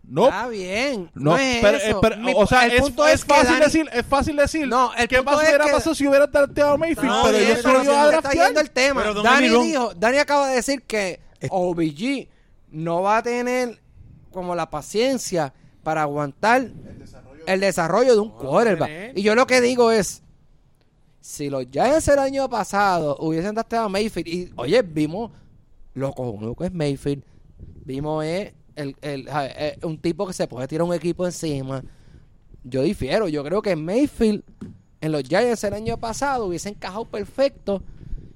[0.03, 1.09] No, Está bien.
[1.13, 1.87] No, no, es pero- eso.
[1.87, 4.35] eh, pero, Mi- o sea, el es, punto es que fácil Dani- decir, es fácil
[4.35, 7.07] decir, No, el ¿qué punto pasó es hubiera que- pasado si hubiera drafteado a Mayfield?
[7.09, 8.45] No, pero bien, ellos se pero lo si iban a draftear.
[8.47, 9.01] yendo el tema.
[9.03, 12.27] Pero Dani dijo, Dani acaba de decir que OBG
[12.71, 13.79] no va a tener
[14.31, 16.69] como la paciencia para aguantar
[17.47, 19.13] el desarrollo, de un quarterback.
[19.15, 20.23] Y yo lo que digo es,
[21.21, 25.31] si los Giants el año pasado hubiesen drafteado a Mayfield, y oye, vimos
[25.93, 27.23] lo cojonudo que es Mayfield,
[27.85, 31.83] vimos eh, el, el- eh, un tipo que se puede tirar un equipo encima.
[32.63, 34.43] Yo difiero, yo creo que Mayfield
[35.01, 37.81] en los Giants el año pasado hubiese encajado perfecto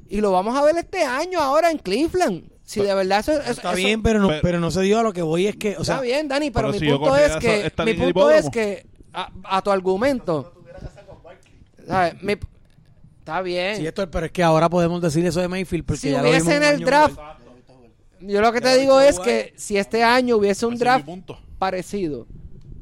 [0.09, 2.43] y lo vamos a ver este año ahora en Cleveland.
[2.63, 4.99] Si de verdad eso, eso- Está eso- bien, pero no, pero- pero no se dio
[4.99, 5.45] a lo que voy.
[5.45, 7.93] Es que, o sea, está bien, Dani, pero, pero mi si punto es que mi
[7.93, 10.51] punto es que a, a tu argumento
[11.87, 12.21] ¿sabes?
[12.23, 12.35] Mi-
[13.19, 13.77] está bien.
[13.77, 16.29] sí, esto, pero es que ahora podemos decir eso de Mayfield porque si ya lo
[16.29, 17.17] hubiese en el draft.
[18.22, 21.07] Yo lo que te digo es que si este año hubiese un draft
[21.57, 22.28] parecido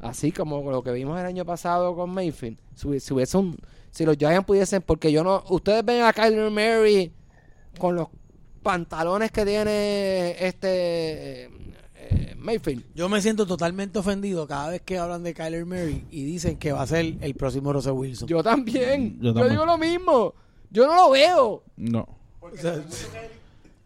[0.00, 3.56] así como lo que vimos el año pasado con Mayfield, si, hubi- si hubiese un,
[3.90, 7.10] si los Giants pudiesen, porque yo no, ustedes ven a Kyler Murray
[7.78, 8.08] con los
[8.62, 11.44] pantalones que tiene este
[11.96, 12.84] eh, Mayfield.
[12.94, 16.72] Yo me siento totalmente ofendido cada vez que hablan de Kyler Murray y dicen que
[16.72, 18.28] va a ser el próximo Russell Wilson.
[18.28, 19.52] Yo también, Yo yo, también.
[19.52, 20.34] digo lo mismo,
[20.70, 21.62] yo no lo veo.
[21.76, 22.06] No.
[22.40, 22.82] O sea,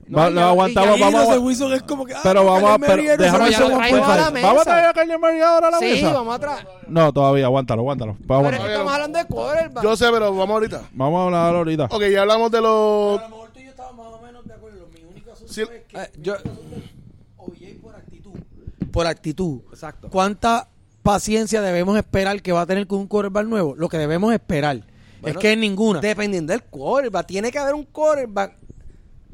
[0.09, 2.15] No, aguantamos, vamos Russell a- Wilson es como que.
[2.15, 2.79] ah, Pero vamos a.
[2.79, 4.31] Pero déjame hacer un a.
[4.43, 6.13] ¿Vamos a traer a Kyler Murray ahora a la Sí, mesa?
[6.13, 6.65] vamos atrás.
[6.89, 8.17] No, todavía, aguántalo, aguántalo.
[8.21, 9.85] Vamos, Pero es a- que estamos hablando de quarterback.
[9.85, 10.83] Yo sé, pero vamos ahorita.
[10.93, 11.85] vamos a hablar ahorita.
[11.91, 13.19] Ok, ya hablamos de los...
[13.21, 14.87] A lo mejor tú y yo estábamos más o menos de acuerdo.
[14.95, 15.63] Mi único asunto Sí.
[15.63, 15.97] es que.
[16.01, 16.37] Eh, yo-
[17.83, 18.33] por actitud.
[18.93, 19.61] Por actitud.
[19.71, 20.09] Exacto.
[20.11, 20.69] ¿Cuánta
[21.03, 23.75] paciencia debemos esperar que va a tener con un quarterback nuevo?
[23.77, 24.79] Lo que debemos esperar.
[25.21, 26.01] Bueno, es que es ninguna.
[26.01, 27.27] Dependiendo del quarterback.
[27.27, 28.57] Tiene que haber un quarterback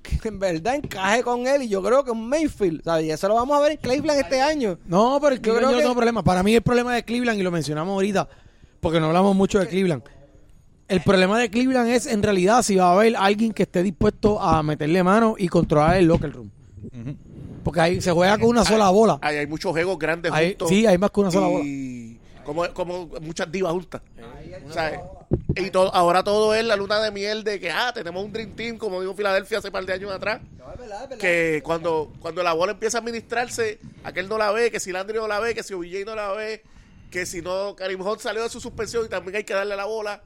[0.05, 1.63] que en verdad encaje con él.
[1.63, 2.85] Y yo creo que un Mayfield.
[2.85, 3.07] ¿sabes?
[3.07, 4.79] Y eso lo vamos a ver en Cleveland este año.
[4.87, 6.23] No, pero el Yo Cleveland creo yo no que- tengo problema.
[6.23, 8.29] Para mí el problema de Cleveland, y lo mencionamos ahorita,
[8.81, 10.03] porque no hablamos mucho de Cleveland.
[10.87, 14.41] El problema de Cleveland es en realidad si va a haber alguien que esté dispuesto
[14.41, 16.51] a meterle mano y controlar el locker room.
[17.65, 19.19] Porque ahí se juega con una sola bola.
[19.23, 20.69] Hay, hay muchos egos grandes Hay- juntos.
[20.69, 21.65] sí, hay más que una sola bola.
[21.65, 24.03] y Como, como muchas divas juntas.
[24.71, 25.01] ¿Sabes?
[25.57, 28.55] Y todo, ahora todo es la luna de miel de que, ah, tenemos un Dream
[28.55, 30.41] Team, como dijo Filadelfia hace un par de años atrás.
[31.19, 35.19] Que cuando, cuando la bola empieza a administrarse, aquel no la ve, que si Landry
[35.19, 36.63] no la ve, que si OBJ no la ve,
[37.11, 39.85] que si no, Karim Hunt salió de su suspensión y también hay que darle la
[39.85, 40.23] bola.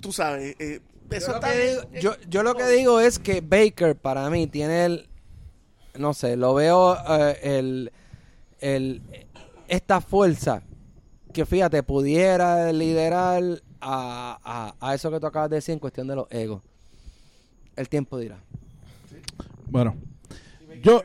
[0.00, 0.80] Tú sabes, eh,
[1.10, 4.28] eso Yo lo, está que digo, yo, yo lo que digo es que Baker para
[4.30, 5.08] mí tiene el
[5.98, 7.92] no sé, lo veo eh, el,
[8.60, 9.02] el
[9.66, 10.62] esta fuerza
[11.32, 16.06] que fíjate pudiera liderar a, a, a eso que tú acabas de decir en cuestión
[16.06, 16.62] de los egos.
[17.76, 18.38] El tiempo dirá.
[19.66, 19.94] Bueno,
[20.82, 21.02] yo.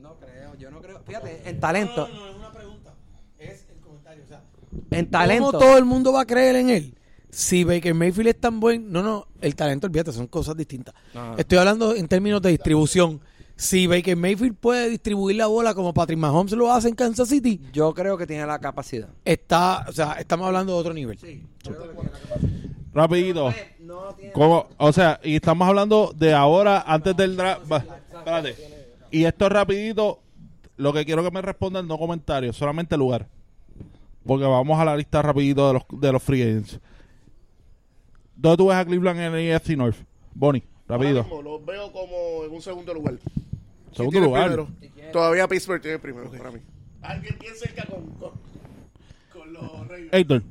[0.00, 1.00] No creo, yo no creo.
[1.04, 2.94] Fíjate, en talento, no es una pregunta,
[3.38, 4.24] es el comentario.
[4.24, 4.42] O sea,
[4.90, 5.46] en talento.
[5.46, 6.94] ¿Cómo todo el mundo va a creer en él?
[7.30, 10.94] Si Baker Mayfield es tan buen, no, no, el talento, olvídate, son cosas distintas.
[11.14, 11.34] Ajá.
[11.38, 13.20] Estoy hablando en términos de distribución.
[13.56, 17.60] Si Baker Mayfield puede distribuir la bola como Patrick Mahomes lo hace en Kansas City,
[17.72, 19.08] Yo creo que tiene la capacidad.
[19.24, 21.18] está, o sea, estamos hablando de otro nivel.
[22.92, 23.52] Rapidito.
[24.34, 24.66] ¿Cómo?
[24.78, 27.70] O sea, y estamos hablando de ahora, antes del draft.
[27.70, 28.56] Va, Espérate.
[29.10, 30.18] Y esto es rapidito.
[30.76, 33.28] Lo que quiero que me respondan no comentarios, solamente lugar.
[34.26, 36.80] Porque vamos a la lista rapidito de los, de los free agents.
[38.34, 39.96] ¿Dónde tú ves a Cleveland en el AFC North?
[40.34, 40.64] Bonnie,
[40.98, 43.18] Mismo Los veo como en un segundo lugar.
[43.92, 44.66] Segundo lugar.
[45.12, 46.60] Todavía Pittsburgh tiene primero para mí.
[47.02, 48.30] Alguien bien cerca con, con,
[49.32, 50.12] con los Ravens.
[50.12, 50.42] Héctor.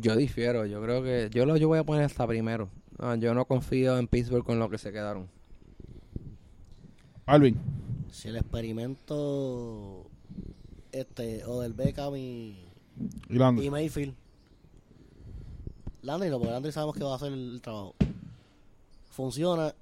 [0.00, 2.68] Yo difiero, yo creo que yo lo yo voy a poner hasta primero.
[3.18, 5.28] Yo no confío en Pittsburgh con lo que se quedaron.
[7.26, 7.56] Alvin.
[8.10, 10.06] Si el experimento
[10.92, 12.58] este o del Beckham y,
[13.28, 13.66] Y Landry.
[13.66, 14.14] y Mayfield.
[16.02, 17.94] Landry no, porque Landry sabemos que va a hacer el trabajo.
[19.16, 19.74] Funciona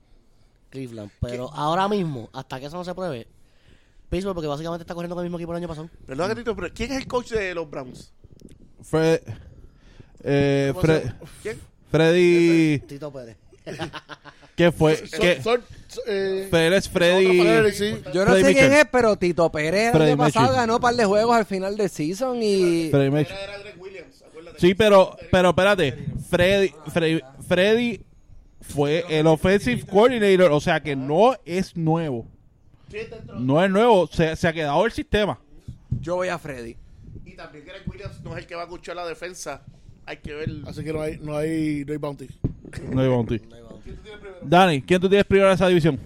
[0.70, 1.10] Cleveland.
[1.20, 3.26] Pero ahora mismo, hasta que eso no se pruebe,
[4.08, 5.90] Pittsburgh, porque básicamente está corriendo con el mismo equipo el año pasado.
[6.06, 8.12] Perdón, Gatito, pero ¿quién es el coach de los Browns?
[8.82, 9.20] Fred,
[10.22, 11.60] eh, ¿Cómo Fred- se- ¿Quién?
[11.90, 12.78] Freddy.
[12.86, 13.36] Tito Pérez.
[14.56, 14.96] ¿Qué fue?
[14.98, 15.42] Son- ¿Qué?
[15.42, 15.62] son-
[16.06, 17.72] eh, Pérez, otro Freddy.
[17.72, 18.02] Sí.
[18.12, 18.72] Yo no Freddy sé quién Mitchell.
[18.72, 20.60] es, pero Tito Pérez el año pasado Mitchell.
[20.60, 23.36] ganó un par de juegos al final del season y Freddy Mitchell.
[23.36, 24.60] Era Greg Williams, acuérdate.
[24.60, 25.92] Sí, pero, pero espérate.
[26.30, 28.00] Freddy, Freddy, Freddy
[28.68, 32.26] fue el offensive coordinator, o sea que no es nuevo.
[33.38, 35.38] No es nuevo, se, se ha quedado el sistema.
[36.00, 36.76] yo voy a Freddy.
[37.24, 39.62] Y también Greg Williams no es el que va a escuchar la defensa.
[40.06, 40.50] Hay que ver.
[40.66, 42.28] Así que no hay, no hay, no hay bounty.
[42.90, 43.40] No hay bounty.
[44.42, 45.98] Dani, ¿quién tú tienes primero en esa división?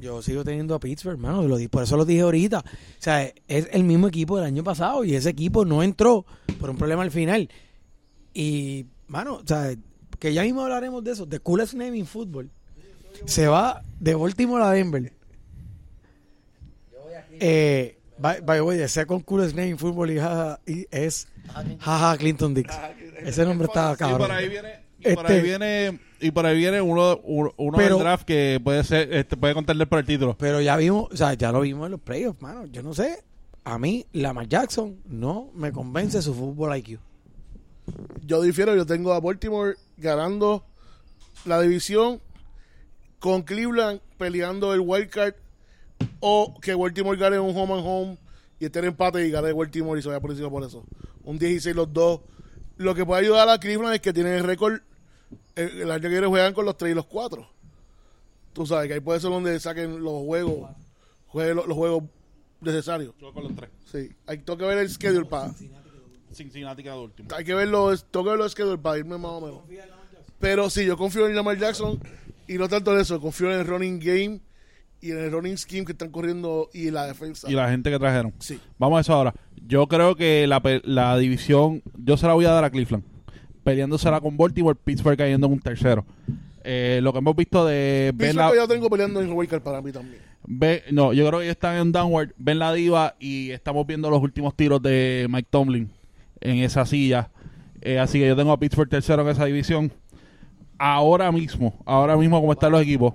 [0.00, 2.58] Yo sigo teniendo a Pittsburgh, hermano, por eso lo dije ahorita.
[2.60, 2.62] O
[2.98, 6.26] sea, es el mismo equipo del año pasado y ese equipo no entró
[6.58, 7.48] por un problema al final.
[8.34, 9.74] Y, mano, o sea,
[10.22, 12.48] que ya mismo hablaremos de eso, de coolest name in football.
[13.24, 15.12] Se va de Baltimore a Denver.
[17.40, 21.26] Eh, by, by the way, the second coolest name in football y jaja, y es
[21.80, 22.72] Jaja Clinton Dix.
[23.24, 24.20] Ese nombre está Y cabrón.
[24.28, 24.68] por ahí viene,
[25.00, 28.24] y por ahí Este- viene, y por ahí viene uno, uno, uno Pero- del draft
[28.24, 30.36] que puede ser, este, puede contarle por el título.
[30.38, 32.66] Pero ya vimos, o sea, ya lo vimos en los playoffs, mano.
[32.66, 33.24] Yo no sé.
[33.64, 37.00] A mí, Lamar Jackson no me convence su fútbol IQ.
[38.24, 40.64] Yo difiero, yo tengo a Baltimore ganando
[41.44, 42.20] la división
[43.18, 45.34] con Cleveland peleando el wild card
[46.20, 48.18] o que Baltimore gane un home and home
[48.60, 50.84] y esté en empate y gane Baltimore y se vaya por encima por eso.
[51.24, 52.20] Un 16 los dos.
[52.76, 54.80] Lo que puede ayudar a Cleveland es que tienen el récord
[55.56, 57.46] el, el año que viene juegan con los 3 y los 4.
[58.52, 60.70] Tú sabes que ahí puede ser donde saquen los juegos,
[61.26, 62.04] jueguen los, los juegos
[62.60, 63.14] necesario.
[63.20, 63.70] Yo con los tres.
[63.90, 65.52] Sí, hay tengo que ver el schedule para
[66.34, 67.28] Cincinnati queda último.
[67.36, 69.60] hay que verlo, tengo que ver los schedule para irme más o menos.
[70.38, 72.00] Pero sí, yo confío en Lamar Jackson
[72.48, 74.40] y no tanto en eso, confío en el running game
[75.00, 77.50] y en el running scheme que están corriendo y la defensa.
[77.50, 78.32] Y la gente que trajeron.
[78.38, 78.58] Sí.
[78.78, 79.34] Vamos a eso ahora.
[79.66, 83.04] Yo creo que la, la división, yo se la voy a dar a Cleveland.
[83.64, 86.04] Peleándosela con Baltimore, Pittsburgh cayendo en un tercero.
[86.64, 89.80] Eh, lo que hemos visto de Ben Pienso la- que yo tengo peleando en para
[89.82, 90.20] mí también.
[90.46, 94.10] ve- no, yo creo que ellos están en downward, ven la diva y estamos viendo
[94.10, 95.90] los últimos tiros de Mike Tomlin
[96.42, 97.30] en esa silla.
[97.80, 99.92] Eh, así que yo tengo a Pittsburgh tercero en esa división.
[100.78, 103.14] Ahora mismo, ahora mismo como están los equipos.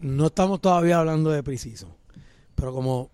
[0.00, 1.88] No estamos todavía hablando de preciso.
[2.54, 3.10] Pero como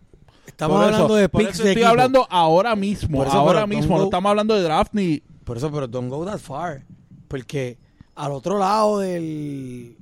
[0.47, 3.27] estamos Por eso- hablando de por picks eso de estoy equipo, hablando ahora mismo, Por
[3.29, 6.39] eso, ahora mismo, no estamos hablando de draft ni Por eso, pero don't go that
[6.39, 6.83] far.
[7.29, 7.79] Porque
[8.15, 9.97] al otro lado del.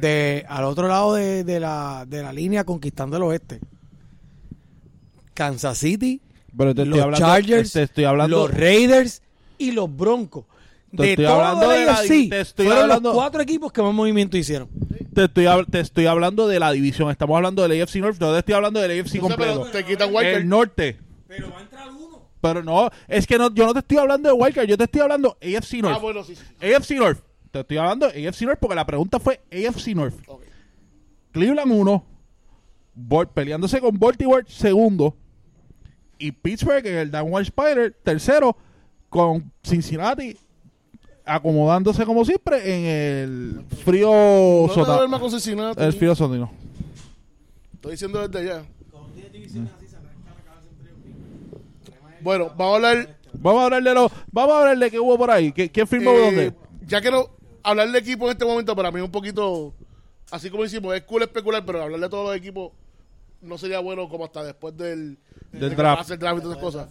[0.00, 3.60] De, al otro lado de, de la, de la línea conquistando el oeste.
[5.34, 6.20] Kansas City,
[6.56, 9.22] pero te estoy los hablando, Chargers, te estoy hablando los Raiders
[9.58, 10.44] y los Broncos.
[10.96, 13.72] Te de estoy todo hablando de la di- te estoy fueron hablando- los cuatro equipos
[13.72, 14.68] que más movimiento hicieron.
[15.14, 18.38] te estoy, te estoy hablando de la división, estamos hablando del AFC North, no te
[18.40, 19.78] estoy hablando del AFC No sé, pero completo.
[19.78, 20.14] te quitan.
[20.24, 20.98] El norte.
[21.28, 22.22] Pero va a entrar uno.
[22.40, 25.00] Pero no, es que no, yo no te estoy hablando de Wildcard, yo te estoy
[25.02, 25.94] hablando AFC North.
[25.96, 26.42] Ah, bueno, sí, sí.
[26.74, 27.20] AFC North.
[27.52, 30.14] Te estoy hablando de AFC North porque la pregunta fue AFC North.
[30.26, 30.42] Ok.
[31.32, 32.04] Cleveland 1,
[33.34, 35.16] peleándose con Baltimore segundo
[36.20, 38.56] y Pittsburgh en el Downward Spider tercero
[39.08, 40.36] con Cincinnati
[41.24, 44.08] acomodándose como siempre en el frío
[44.68, 45.82] No sota- duermas con Cincinnati.
[45.82, 46.50] el frío sotino.
[47.74, 48.64] Estoy diciendo desde allá.
[52.20, 53.16] Bueno, vamos a hablar.
[53.32, 55.52] Vamos a hablar de lo, vamos a hablar de qué hubo por ahí.
[55.52, 56.54] ¿Qui- ¿Quién firmó eh, dónde?
[56.86, 57.30] Ya quiero
[57.62, 59.72] hablar de equipo en este momento, para mí es un poquito.
[60.30, 62.72] Así como decimos, es cool especular, pero hablar de todos los equipos
[63.40, 65.16] no sería bueno como hasta después del,
[65.52, 66.10] Del draft.
[66.10, 66.88] el draft y todas esas cosas.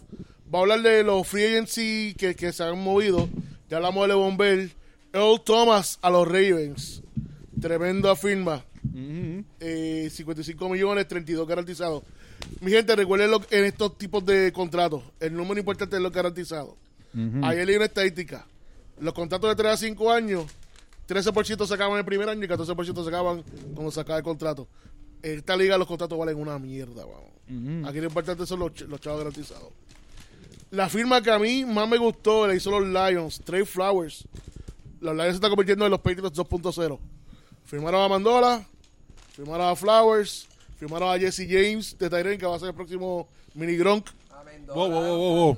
[0.52, 3.30] Vamos a hablar de los free agency que, que se han movido.
[3.70, 4.72] Ya hablamos de Levon Bell.
[5.14, 7.02] Earl Thomas a los Ravens.
[7.60, 8.64] Tremenda firma.
[9.60, 12.04] Eh, 55 millones, 32 garantizados.
[12.62, 16.78] Mi gente, recuerden lo- en estos tipos de contratos, el número importante es lo garantizado.
[17.44, 18.46] Ayer leí una estadística.
[19.00, 20.46] Los contratos de 3 a 5 años,
[21.08, 23.44] 13% se acaban el primer año y 14% se acaban
[23.74, 24.68] cuando se acaba el contrato.
[25.22, 27.30] En esta liga los contratos valen una mierda, vamos.
[27.88, 29.70] Aquí lo importante son los, los chavos garantizados.
[30.72, 34.24] La firma que a mí más me gustó la hizo los Lions, Trey Flowers.
[35.02, 37.00] Los Lions se están convirtiendo en los Patriots 2.0.
[37.66, 38.66] Firmaron a Mandola,
[39.36, 40.48] firmaron a Flowers,
[40.78, 44.10] firmaron a Jesse James de Tyrene, que va a ser el próximo mini Gronk.
[44.68, 45.58] Wow, wow, wow, wow, wow.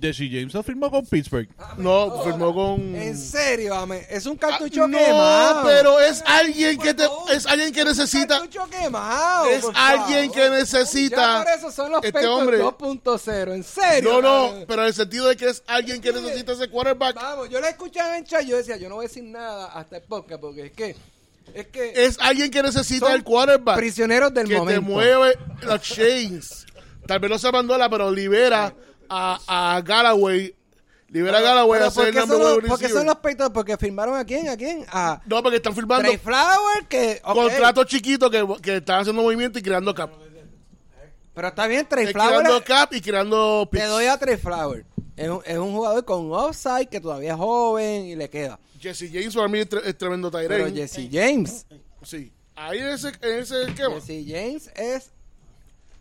[0.00, 1.48] Jesse James no firmó con Pittsburgh.
[1.76, 2.94] No, firmó con...
[2.94, 5.62] En serio, ame, es un Ah, cartucho no, quemado.
[5.66, 9.46] pero es alguien que te, es alguien que Un necesita, cartucho quemado.
[9.46, 10.34] es por alguien favor.
[10.34, 11.16] que necesita.
[11.38, 12.58] Ya por eso son los este Patriots hombre.
[12.62, 14.20] 2.0, en serio.
[14.20, 17.16] No, no, pero en el sentido de que es alguien que necesita ese quarterback.
[17.16, 19.96] Vamos, yo la escuchaba en chat, yo decía, yo no voy a decir nada hasta
[19.96, 20.96] el podcast porque es que
[21.54, 23.76] es que Es alguien que necesita el quarterback.
[23.76, 24.80] prisioneros del que momento.
[24.80, 26.66] te mueve los chains.
[27.06, 28.74] Tal vez no se Mandola, pero libera
[29.08, 29.40] a,
[29.76, 30.54] a Galloway.
[31.10, 32.90] Libera a Galloway Pero a ser ¿por el number one los, por qué receiver.
[32.92, 33.50] son los Patriots?
[33.54, 37.34] Porque firmaron a quién, a quién, a No, porque están firmando Trey Flower que ok,
[37.34, 40.10] contratos chiquitos que, que están haciendo movimiento y creando cap.
[41.34, 42.40] Pero está bien, Trey Flower.
[42.40, 43.88] creando cap y creando Te picks.
[43.90, 44.84] doy a Trey Flower.
[45.16, 48.58] Es un, es un jugador con offside que todavía es joven y le queda.
[48.80, 50.72] Jesse James para mí es, tre- es tremendo Pero Tyrene.
[50.76, 51.66] Jesse James,
[52.02, 52.32] Sí.
[52.54, 53.94] Ahí en ese, en ese esquema.
[54.00, 55.10] Jesse James es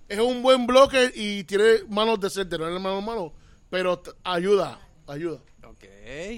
[0.07, 3.33] Es un buen bloque y tiene manos decentes, no es mano mano,
[3.69, 5.39] pero ayuda, ayuda.
[5.65, 5.83] Ok.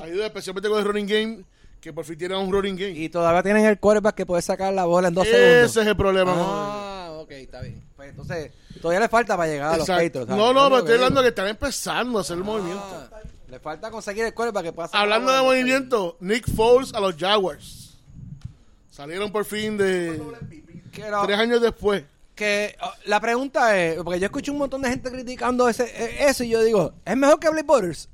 [0.01, 1.45] Ayuda especialmente con el running game,
[1.80, 2.91] que por fin tiene un running game.
[2.91, 5.78] Y todavía tienen el quarterback que puede sacar la bola en dos Ese segundos.
[5.78, 6.34] es el problema.
[6.36, 7.84] Ah, ok, está bien.
[7.95, 8.51] Pues entonces,
[8.82, 9.88] todavía le falta para llegar a los.
[9.88, 10.28] Patriots.
[10.30, 11.24] No, no, pero estoy hablando digo.
[11.24, 12.84] que están empezando a hacer el movimiento.
[13.11, 16.91] Ah, le falta conseguir el quarterback que pueda sacar Hablando la de movimiento, Nick Foles
[16.93, 17.97] a los Jaguars.
[18.89, 20.20] Salieron por fin de
[21.26, 22.03] tres años después.
[22.39, 26.25] Que oh, la pregunta es, porque yo escucho un montón de gente criticando ese, eh,
[26.29, 28.07] eso y yo digo, ¿es mejor que Blake Borders?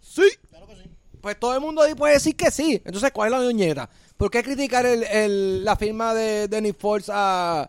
[0.00, 0.22] Sí.
[1.20, 2.80] Pues todo el mundo ahí puede decir que sí.
[2.84, 3.88] Entonces, ¿cuál es la ñoñeta?
[4.16, 7.68] ¿Por qué criticar el, el- la firma de, de Nick Foles a,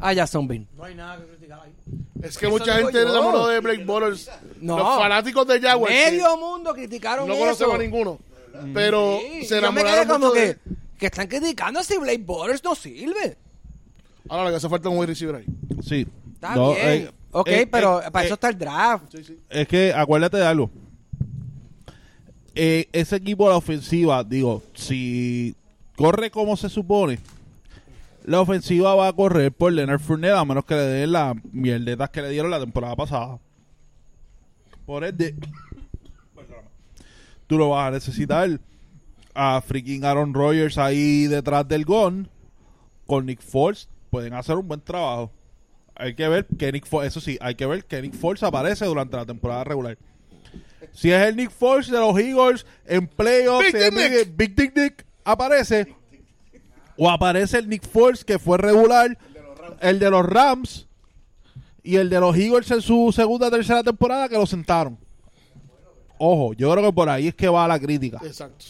[0.00, 0.66] a Jacksonville?
[0.76, 1.72] No hay nada que criticar ahí.
[2.22, 4.30] Es que Eso mucha gente enamoró de Blake Bortles.
[4.60, 4.78] No.
[4.78, 5.92] Los fanáticos de Jaguars.
[5.94, 7.42] sí, Medio mundo criticaron no eso.
[7.42, 8.18] conocemos a ninguno.
[8.74, 10.58] Pero Sí, se yo me enamoraron quedé como mucho que, de-
[10.98, 13.38] que están criticando si Blake Borders no sirve.
[14.28, 15.46] Ahora lo que hace falta es un wide receiver ahí.
[15.82, 16.06] Sí.
[16.34, 16.86] Está No, bien.
[16.86, 19.04] eh, ok, eh, pero eh, para eh, eso está el draft.
[19.12, 19.38] Sí, sí.
[19.50, 20.70] Es que acuérdate de algo.
[22.54, 25.54] Eh, ese equipo a la ofensiva, digo, si
[25.96, 27.18] corre como se supone,
[28.24, 32.10] la ofensiva va a correr por Leonard Fournette a menos que le den las mierdetas
[32.10, 33.38] que le dieron la temporada pasada.
[34.84, 35.34] Por ende,
[37.46, 38.60] tú lo vas a necesitar
[39.34, 42.28] a freaking Aaron Rodgers ahí detrás del gon
[43.06, 45.32] con Nick Foles pueden hacer un buen trabajo.
[45.94, 48.84] Hay que ver que Nick Foles, eso sí, hay que ver que Nick Foles aparece
[48.84, 49.96] durante la temporada regular.
[50.92, 53.94] Si es el Nick Foles de los Eagles en playoffs, Big Dick
[54.36, 55.94] Big, Big Dick Nick aparece
[56.98, 59.16] o aparece el Nick Foles que fue regular,
[59.80, 60.86] el de los Rams
[61.82, 64.98] y el de los Eagles en su segunda tercera temporada que lo sentaron.
[66.18, 68.20] Ojo, yo creo que por ahí es que va la crítica.
[68.24, 68.66] Exacto.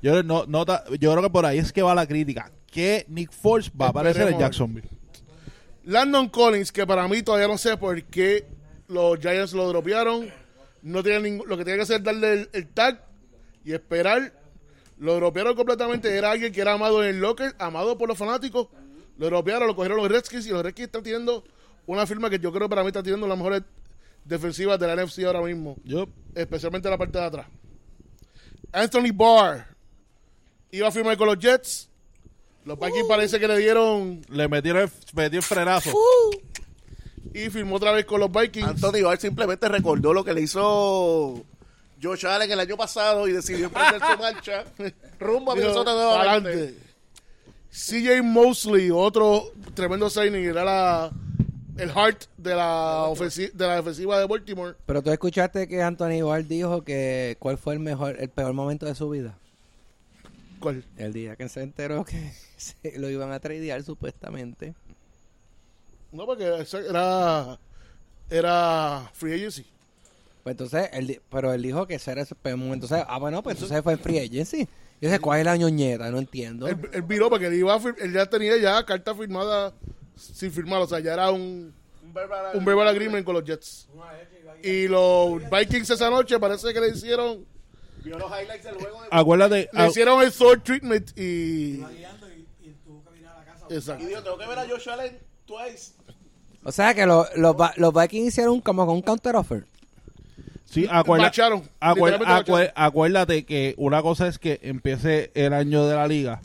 [0.00, 2.50] Yo, no, nota- yo creo que por ahí es que va la crítica.
[2.70, 4.38] Que Nick Foles va a aparecer en.
[4.38, 4.88] Jacksonville.
[5.84, 8.46] Landon Collins, que para mí todavía no sé por qué
[8.88, 10.30] los Giants lo dropearon.
[10.82, 13.04] No tiene lo que tenía que hacer es darle el, el tag
[13.64, 14.32] y esperar.
[14.98, 16.16] Lo dropearon completamente.
[16.16, 18.68] Era alguien que era amado en el locker, amado por los fanáticos.
[19.16, 21.44] Lo dropearon, lo cogieron los Redskins y los Redskins están teniendo
[21.86, 23.62] una firma que yo creo que para mí está teniendo las mejores
[24.24, 25.76] defensivas de la NFC ahora mismo.
[26.34, 27.46] Especialmente la parte de atrás.
[28.70, 29.66] Anthony Barr
[30.70, 31.88] iba a firmar con los Jets.
[32.68, 35.90] Los Vikings parece que le dieron le metieron el, metió el frenazo.
[37.34, 38.66] y firmó otra vez con los Vikings.
[38.68, 41.42] Anthony Barr simplemente recordó lo que le hizo
[42.02, 44.64] Josh Allen el año pasado y decidió emprender su marcha
[45.18, 46.50] rumbo a Minnesota nuevamente.
[46.50, 46.88] "Pa'lante".
[47.70, 51.10] CJ Mosley, otro tremendo signing, era la,
[51.76, 54.74] el heart de la, ofensi- de la defensiva de Baltimore.
[54.86, 58.86] Pero tú escuchaste que Anthony Barr dijo que cuál fue el mejor, el peor momento
[58.86, 59.38] de su vida.
[60.96, 64.74] El día que se enteró que se lo iban a tradear supuestamente.
[66.12, 67.58] No, porque ese era,
[68.30, 69.66] era free agency.
[70.42, 72.22] Pues entonces, él, di- pero él dijo que ese era
[72.56, 72.86] momento.
[72.86, 74.66] Entonces, ah, bueno, pues entonces fue en free agency.
[75.00, 76.66] Yo sé cuál es la ñoñeta, no entiendo.
[76.66, 79.72] Él, él viró porque él, iba él ya tenía ya carta firmada
[80.16, 83.88] sin firmar, o sea, ya era un, un verbal agreement con los Jets.
[84.62, 87.44] Y los Vikings esa noche parece que le hicieron
[88.08, 89.08] Vio los highlights del juego de...
[89.10, 91.80] Acuérdate, le hicieron el sword treatment y
[93.70, 94.04] exacto.
[94.04, 95.92] Y dijo, tengo que ver a Josh Allen twice.
[96.64, 99.64] O sea que lo- los, los Vikings hicieron como con un counter offer.
[100.64, 101.26] sí, acuerda-
[101.80, 102.72] acuer- literalmente acue- bacharon.
[102.74, 106.40] acuérdate que una cosa es que empiece el año de la liga,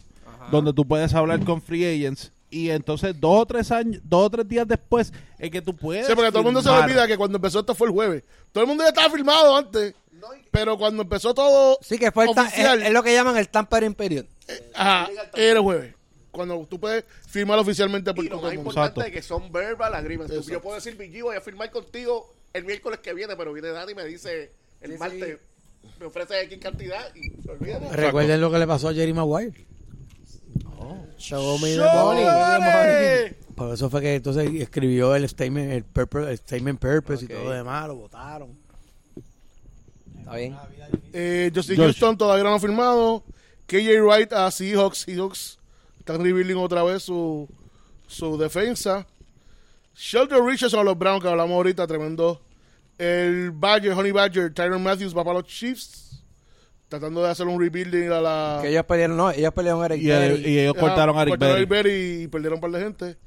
[0.52, 4.30] donde tú puedes hablar con free agents y entonces dos o tres años, dos o
[4.30, 6.06] tres días después es que tú puedes.
[6.06, 8.24] Sí, porque todo el mundo se olvida que cuando empezó esto fue el jueves.
[8.52, 9.96] Todo el mundo ya estaba firmado antes.
[10.52, 13.94] Pero cuando empezó todo Sí, que fue oficial, es, es lo que llaman el tampering
[13.96, 14.26] period.
[14.74, 15.96] ajá, era el jueves.
[16.32, 20.46] Cuando tú puedes firmar oficialmente por Y lo más importante es que son verbal agreements.
[20.48, 23.92] Yo puedo decir, Big voy a firmar contigo el miércoles que viene, pero viene Dani
[23.92, 24.52] y me dice
[24.82, 25.38] el martes,
[26.00, 27.96] me ofrece X cantidad y olvídate.
[27.96, 29.66] Recuerden lo que le pasó a Jerry Maguire.
[31.18, 32.26] Show me the ¡Show money.
[32.26, 33.36] me!
[33.56, 37.44] Por eso fue que entonces escribió el statement, el, purpose- el statement purpose y todo
[37.46, 38.58] lo demás, lo votaron.
[40.24, 40.56] ¿Está bien?
[41.14, 41.86] Eh, Justin Josh.
[41.86, 43.24] Houston todavía no ha firmado.
[43.68, 45.00] KJ Wright a Seahawks.
[45.00, 45.60] Seahawks
[46.00, 47.48] están rebuilding otra vez su,
[48.08, 49.06] su defensa.
[49.96, 52.42] Shelter Richardson a los Browns, que hablamos ahorita, tremendo.
[52.98, 56.24] El Badger, Honey Badger, Tyron Matthews va para los Chiefs.
[56.90, 58.60] Tratando de hacer un rebuilding a la...
[58.62, 60.50] Que ellos pelearon, no, ellos pelearon a Eric Y, el- Berry.
[60.52, 61.66] y ellos Ajá, cortaron a Rick cortaron Berry.
[61.66, 63.18] Berry y perdieron un par de gente.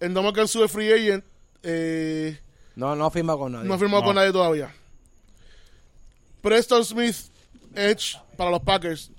[0.00, 1.24] El Domo Kansu de Free Agent
[1.62, 2.38] eh,
[2.76, 3.66] No, no firma con nadie.
[3.66, 4.06] no ha firmado No.
[4.08, 4.74] con nadie todavía.
[6.44, 7.16] Preston Smith,
[7.74, 9.10] Edge para los Packers.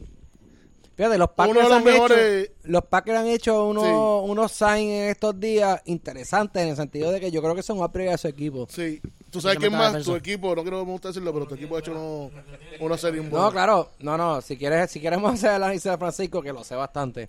[0.96, 4.32] Fíjate, los Packers, Uno de los han mejores- hecho, los Packers han hecho unos, Sí.
[4.32, 7.80] unos signs en estos días interesantes en el sentido de que yo creo que son
[7.82, 8.66] upgrade a su equipo.
[8.70, 9.02] Sí.
[9.30, 11.80] Tú sabes quién más, tu equipo, no quiero me gusta decirlo, pero tu equipo ha
[11.80, 12.32] hecho uno-
[12.80, 15.98] una serie muy No, claro, no, no, si quieres, si queremos hacer el análisis de
[15.98, 17.28] Francisco, que lo sé bastante.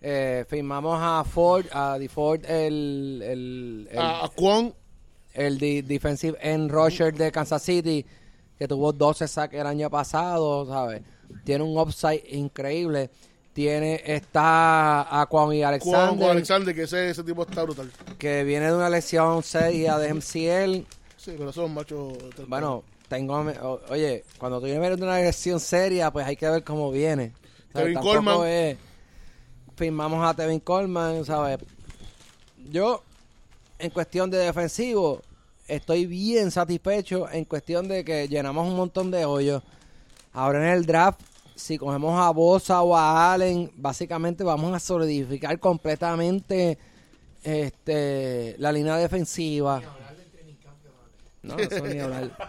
[0.00, 4.72] Eh, firmamos a Ford, a DeFord, el, el, el, A, a Kwon,
[5.34, 8.06] el de- defensive end rusher de Kansas City,
[8.58, 11.02] que tuvo 12 sacks el año pasado, ¿sabes?
[11.44, 13.10] Tiene un upside increíble.
[13.52, 17.90] Tiene, está a Kwon y Alexander, con Alexander, que ese, ese tipo está brutal.
[18.18, 20.84] que viene de una lesión seria de MCL.
[21.16, 22.12] Sí, pero son machos.
[22.46, 26.64] Bueno, tengo, o- oye, cuando tú vienes de una lesión seria, pues hay que ver
[26.64, 27.32] cómo viene.
[27.72, 27.94] ¿Sabes?
[27.94, 28.46] Tevin Coleman.
[28.46, 28.76] es-
[29.74, 31.58] firmamos a Tevin Coleman, ¿sabes?
[32.70, 33.02] Yo,
[33.78, 35.22] en cuestión de defensivo,
[35.68, 39.62] estoy bien satisfecho en cuestión de que llenamos un montón de hoyos.
[40.32, 41.20] Ahora en el draft,
[41.54, 46.78] si cogemos a Bosa o a Allen, básicamente vamos a solidificar completamente
[47.42, 49.80] este, la línea defensiva.
[51.42, 52.30] No, eso ni hablar.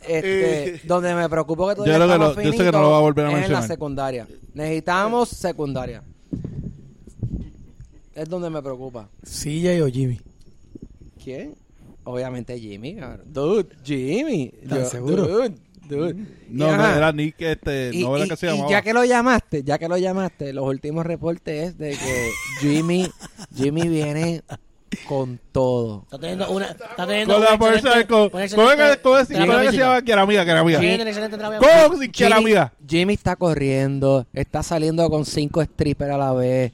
[0.00, 0.80] Este, Eh.
[0.84, 2.90] donde me preocupo que todavía Yo creo que estamos lo- yo sé que no lo
[2.90, 3.68] va a volver a es en la mencionar.
[3.68, 4.26] secundaria.
[4.54, 6.02] Necesitamos secundaria.
[8.14, 9.08] es donde me preocupa.
[9.22, 10.18] CJ o Jimmy.
[11.22, 11.54] ¿Quién?
[12.04, 13.22] Obviamente Jimmy, cabrón.
[13.32, 14.52] Dude, Jimmy.
[14.62, 15.26] ¿Estás seguro?
[15.26, 15.54] Dude,
[15.88, 16.14] dude.
[16.14, 16.24] No,
[16.66, 18.70] Y no, ajá, era Nick, este, y, no era y- que se y llamaba.
[18.70, 22.30] ya que lo llamaste, ya que lo llamaste, los últimos reportes es de que
[22.60, 23.08] Jimmy,
[23.54, 24.42] Jimmy viene
[25.06, 26.02] con todo.
[26.04, 26.66] Está teniendo una.
[26.66, 29.46] Está teniendo Con la una fuerza, con, con, con, terapia que se física.
[29.46, 30.80] llama que era amiga, que era amiga.
[30.80, 31.12] Que era
[32.12, 32.72] Jimmy, amiga.
[32.88, 36.72] Jimmy está corriendo, está saliendo con cinco strippers a la vez.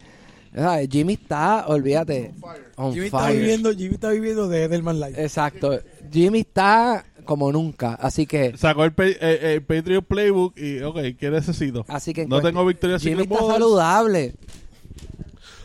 [0.57, 0.89] ¿Sabes?
[0.91, 2.33] Jimmy está, olvídate,
[2.77, 5.23] on Jimmy está viviendo, Jimmy está viviendo de Edelman Life.
[5.23, 5.79] Exacto.
[6.11, 10.99] Jimmy está como nunca, así que Sacó el, pa- eh, el Patriot Playbook y, ok,
[11.19, 11.85] ¿qué necesito?
[11.89, 14.35] así que no tengo victoria Jimmy está saludable.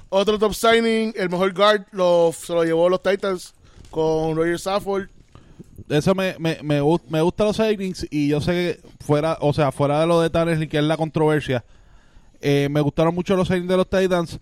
[0.10, 3.54] Otro top signing, el mejor guard lo, se lo llevó los Titans
[3.90, 5.08] con Roger Safford.
[5.88, 9.54] Eso me, me, me, gust- me gusta los signings y yo sé que fuera, o
[9.54, 11.64] sea, fuera de lo de Tannehill, que es la controversia,
[12.42, 14.40] eh, me gustaron mucho los signings de los Titans.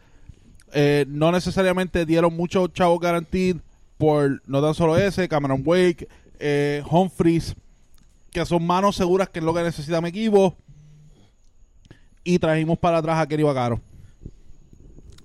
[0.73, 3.57] Eh, no necesariamente dieron muchos chavos guaranteed
[3.97, 6.07] por no tan solo ese, Cameron Wake,
[6.39, 7.55] eh, Humphries,
[8.31, 10.55] que son manos seguras que es lo que necesita mi equipo.
[12.23, 13.81] Y trajimos para atrás a Kerry Bacaro.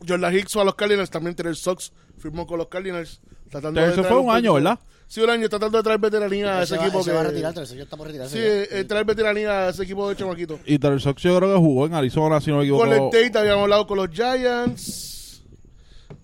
[0.06, 3.20] Jordan Hicks fue a los Cardinals, también Terrell Sox firmó con los Cardinals.
[3.50, 4.78] Tratando Eso traer fue un año, ¿verdad?
[5.06, 7.02] Sí, un año, tratando de traer veteranía a ese equipo.
[7.02, 8.36] se que, va a retirar, está por retirarse.
[8.36, 8.78] Sí, ya.
[8.78, 10.58] eh, traer veteranía a ese equipo de chamaquito.
[10.64, 12.84] Y Terry Sox yo creo que jugó en Arizona, si no me equivoco.
[12.86, 15.14] Golden Tate habíamos hablado con los Giants.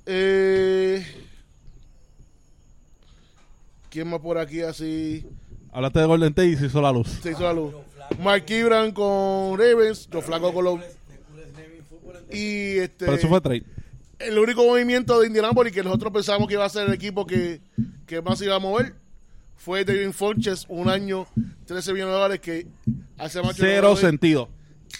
[0.07, 1.05] Eh,
[3.91, 5.27] ¿Quién más por aquí así?
[5.73, 7.09] Hablaste de Golden Tate y se hizo la luz.
[7.23, 7.75] Se hizo la luz.
[8.23, 10.81] Mark Ibran con Ravens, Joe Flaco con los...
[12.31, 13.07] Y este...
[13.07, 13.65] Pero eso fue trade.
[14.19, 17.61] el único movimiento de Indianapolis que nosotros pensábamos que iba a ser el equipo que,
[18.07, 18.95] que más iba a mover
[19.57, 21.27] fue David Funches, un año,
[21.67, 22.67] 13 millones de dólares que
[23.19, 24.49] hace más Cero sentido.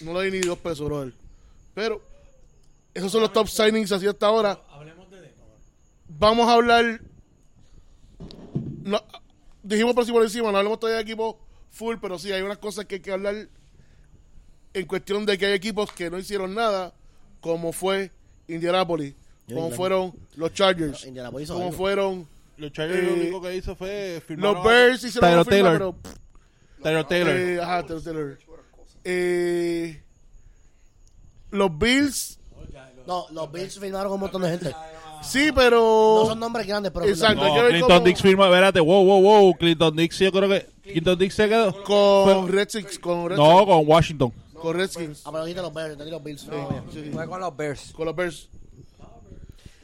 [0.01, 1.13] no le di ni dos pesos, brother.
[1.73, 2.01] Pero
[2.93, 4.59] esos son los top signings así hasta ahora.
[6.17, 7.01] Vamos a hablar.
[8.83, 9.01] No,
[9.63, 11.39] dijimos por encima por encima, no hablemos todavía de equipo
[11.69, 13.47] full, pero sí hay unas cosas que hay que hablar
[14.73, 16.93] en cuestión de que hay equipos que no hicieron nada,
[17.39, 18.11] como fue
[18.47, 19.13] Indianapolis,
[19.47, 21.71] como fueron los Chargers, No, como algo.
[21.71, 25.69] fueron Los Chargers Eh, lo único que hizo fue firmar los Bears hicieron Tyler firma,
[25.69, 25.95] Taylor.
[26.83, 27.35] pero Taylor Taylor.
[27.37, 28.37] Eh, ajá, Taylor Taylor.
[29.03, 30.01] Eh,
[31.51, 32.39] los Bills,
[33.07, 34.75] No, los Bills firmaron con un montón de gente.
[35.21, 36.19] Sí, pero.
[36.23, 37.05] No son nombres grandes, pero.
[37.05, 37.43] Exacto.
[37.43, 39.53] no, Clinton Dix firma, espérate, wow, wow, wow.
[39.55, 41.83] Clinton Dix, yo creo que Clinton Dix se quedó.
[41.83, 42.99] Con Fue- Redskins.
[42.99, 43.49] Con Redskins.
[43.49, 44.33] No, con Washington.
[44.53, 45.21] Con Redskins.
[45.25, 46.45] Ah, pero dijiste los Bears, entendí los Bills.
[46.47, 46.83] No.
[46.93, 47.91] Sí, con los Bears.
[47.93, 48.47] Con los Bears.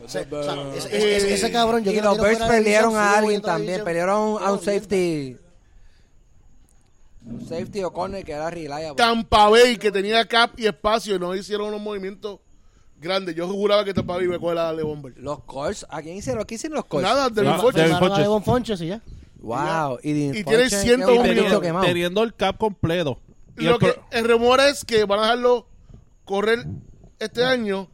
[0.05, 3.41] Ese, o sea, ese, ese- ese- ese cabrón, yo y los Bears división, a alguien
[3.41, 3.83] también.
[3.83, 5.35] Perdieron a un safety.
[7.25, 8.95] Un safety o corner que era reliable.
[8.95, 12.39] Tampa Bay, que tenía cap y espacio, y no hicieron unos movimientos
[12.99, 13.35] grandes.
[13.35, 15.13] Yo juraba que Tampa Bay iba a coger a Leon Bell.
[15.17, 15.85] Los Colts.
[15.89, 16.43] ¿A quién hicieron?
[16.45, 17.03] ¿Qué hicieron los Colts?
[17.07, 17.73] Nada, de Funches.
[17.75, 18.19] Devin Firmaron a.
[18.19, 19.01] Devon Funches y ya.
[19.39, 19.99] Wow.
[20.03, 21.85] Y, Y tiene 101 Y un teniendo, minuto quemado.
[21.85, 23.19] teniendo el cap completo.
[23.57, 25.67] Y Lo el que, pro- el rumor es que van a dejarlo
[26.25, 26.65] correr
[27.19, 27.87] este año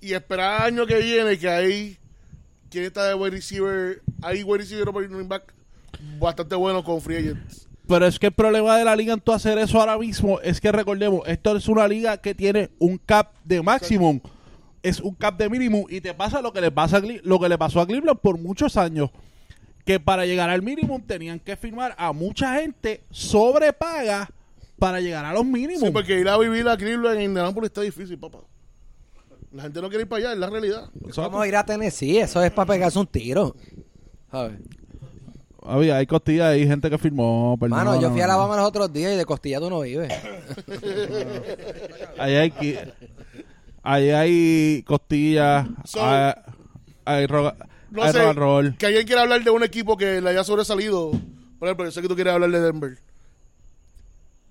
[0.00, 1.96] y esperar el año que viene que ahí
[2.70, 5.52] quien está de wide receiver, hay wide receiver o running back
[6.18, 7.66] bastante bueno con free agents.
[7.90, 10.60] Pero es que el problema de la liga en tu hacer eso ahora mismo es
[10.60, 14.20] que recordemos, esto es una liga que tiene un cap de maximum,
[14.82, 17.40] es un cap de mínimo y te pasa lo que le pasa a Cle- lo
[17.40, 19.10] que le pasó a Cleveland por muchos años,
[19.84, 24.30] que para llegar al mínimo tenían que firmar a mucha gente sobrepaga
[24.78, 25.82] para llegar a los mínimos.
[25.82, 28.38] Sí, porque ir a vivir a Cleveland en Indianapolis está difícil, papá.
[29.52, 30.88] La gente no quiere ir para allá, es la realidad.
[31.16, 32.18] Vamos a ir a Tennessee.
[32.18, 33.56] Eso es para pegarse un tiro.
[34.30, 34.60] ¿Sabes?
[35.62, 37.56] Había, hay costillas, hay gente que firmó.
[37.56, 40.10] Mano, yo fui a Alabama los otros días y de costilla tú no vives.
[42.18, 42.52] Ahí hay,
[43.82, 46.32] ahí hay costillas, So- hay,
[47.04, 47.56] hay, roga-
[47.90, 48.76] No hay sé, rock and roll.
[48.76, 51.10] que alguien quiera hablar de un equipo que le haya sobresalido.
[51.58, 52.98] Por ejemplo, yo sé que tú quieres hablar de Denver.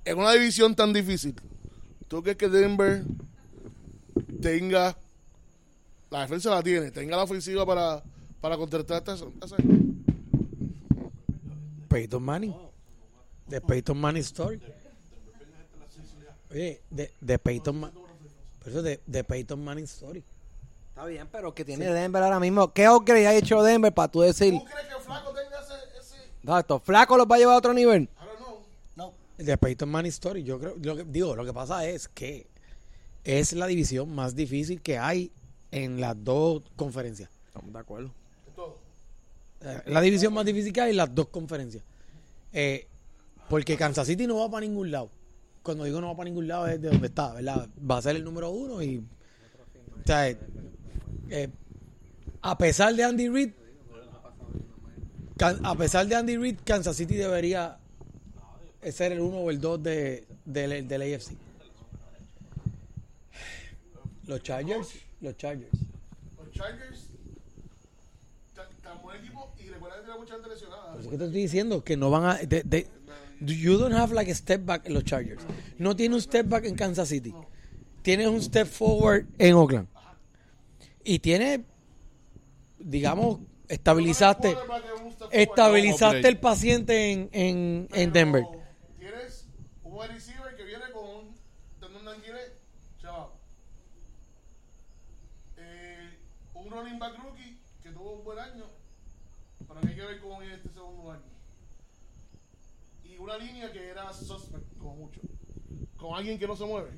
[0.06, 1.36] En una división tan difícil,
[2.08, 3.04] ¿tú crees que Denver
[4.42, 4.96] tenga
[6.10, 8.02] la defensa la tiene, tenga la ofensiva para,
[8.42, 9.56] para contratar a esta- a esa-
[11.90, 12.56] Peyton Manning.
[13.48, 14.62] De Peyton Manning Story.
[16.52, 18.04] Oye, de, de Peyton Manning.
[18.60, 20.24] Por eso de, de Peyton Manning Story.
[20.90, 22.72] Está bien, pero que tiene Denver ahora mismo.
[22.74, 26.80] ¿Qué upgrade ha hecho Denver para tú decir, ¿Tú crees que Flaco tenga ese, ese
[26.84, 28.10] flacos los va a llevar a otro nivel?
[28.96, 29.14] No.
[29.38, 30.44] De Peyton Manning Story.
[30.44, 32.48] Yo creo, lo que, digo, lo que pasa es que
[33.24, 35.32] es la división más difícil que hay
[35.72, 37.30] en las dos conferencias.
[37.48, 38.12] Estamos de acuerdo.
[39.62, 41.84] Eh, La división más difícil que hay las dos conferencias.
[42.54, 42.88] Eh,
[43.50, 45.10] porque Kansas City no va para ningún lado.
[45.64, 47.68] Cuando digo no va para ningún lado es de donde está, ¿verdad?
[47.90, 49.04] Va a ser el número uno y.
[50.08, 50.38] Eh,
[51.30, 51.50] eh,
[52.42, 53.52] a pesar de Andy Reid,
[55.64, 57.78] a pesar de Andy Reid, Kansas City debería
[58.92, 61.32] ser el 1 o el 2 de, del, del AFC.
[64.26, 65.72] Los Chargers, los Chargers.
[66.38, 67.08] Los Chargers,
[68.56, 70.92] tan, tan buen equipo y recuerda que tiene mucha gente lesionada.
[70.92, 72.36] Por eso que te estoy diciendo que no van a.
[72.36, 72.88] de- de-
[73.42, 75.44] you don't have like a step back en los Chargers.
[75.78, 77.34] No tiene un step back en Kansas City.
[78.02, 79.88] Tienes un step forward en Oakland.
[81.04, 81.64] Y tiene,
[82.80, 83.40] digamos,
[83.70, 84.58] estabilizaste,
[85.32, 88.44] estabilizaste el paciente en, en, en Denver.
[88.50, 88.64] Pero
[89.00, 89.48] Tienes
[89.84, 91.36] un wide receiver que viene con un
[91.80, 92.52] tendón de Aquiles,
[93.02, 93.30] chaval.
[95.58, 96.10] Eh,
[96.56, 98.66] un running back rookie que tuvo un buen año,
[99.68, 101.22] pero hay que ver cómo viene este segundo año.
[103.04, 105.22] Y una línea que era suspect, como mucho.
[105.98, 106.90] Con alguien que no se mueve.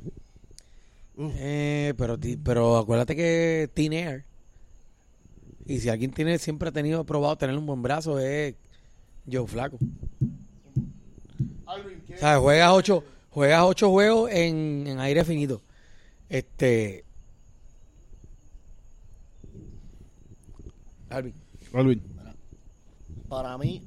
[1.18, 4.24] Eh, pero, ti- pero acuérdate que Thin Air.
[5.66, 8.56] Y si alguien tiene siempre ha tenido probado tener un buen brazo es
[9.32, 9.78] Joe Flaco.
[11.66, 15.62] Alvin, O sea, juegas ocho, juegas ocho juegos en, en aire finito.
[16.30, 17.04] Este.
[21.10, 21.34] Alvin.
[21.74, 22.02] Alvin.
[23.28, 23.82] Para mí,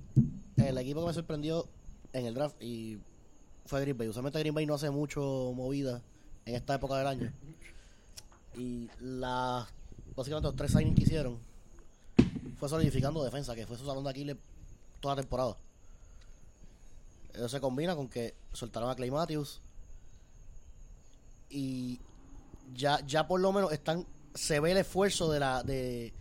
[0.57, 1.67] el equipo que me sorprendió
[2.15, 2.99] en el draft y
[3.67, 4.09] fue Green Bay.
[4.09, 6.01] Usualmente Green Bay no hace mucho movida
[6.47, 7.33] en esta época del año.
[8.57, 9.67] Y las
[10.17, 11.39] básicamente los tres signings que hicieron
[12.57, 14.37] fue solidificando defensa, que fue su salón de Aquiles
[15.01, 15.57] toda la temporada.
[17.33, 19.61] Eso se combina con que soltaron a Clay Matthews
[21.51, 22.01] y
[22.75, 26.13] ya, ya por lo menos están se ve el esfuerzo de la de,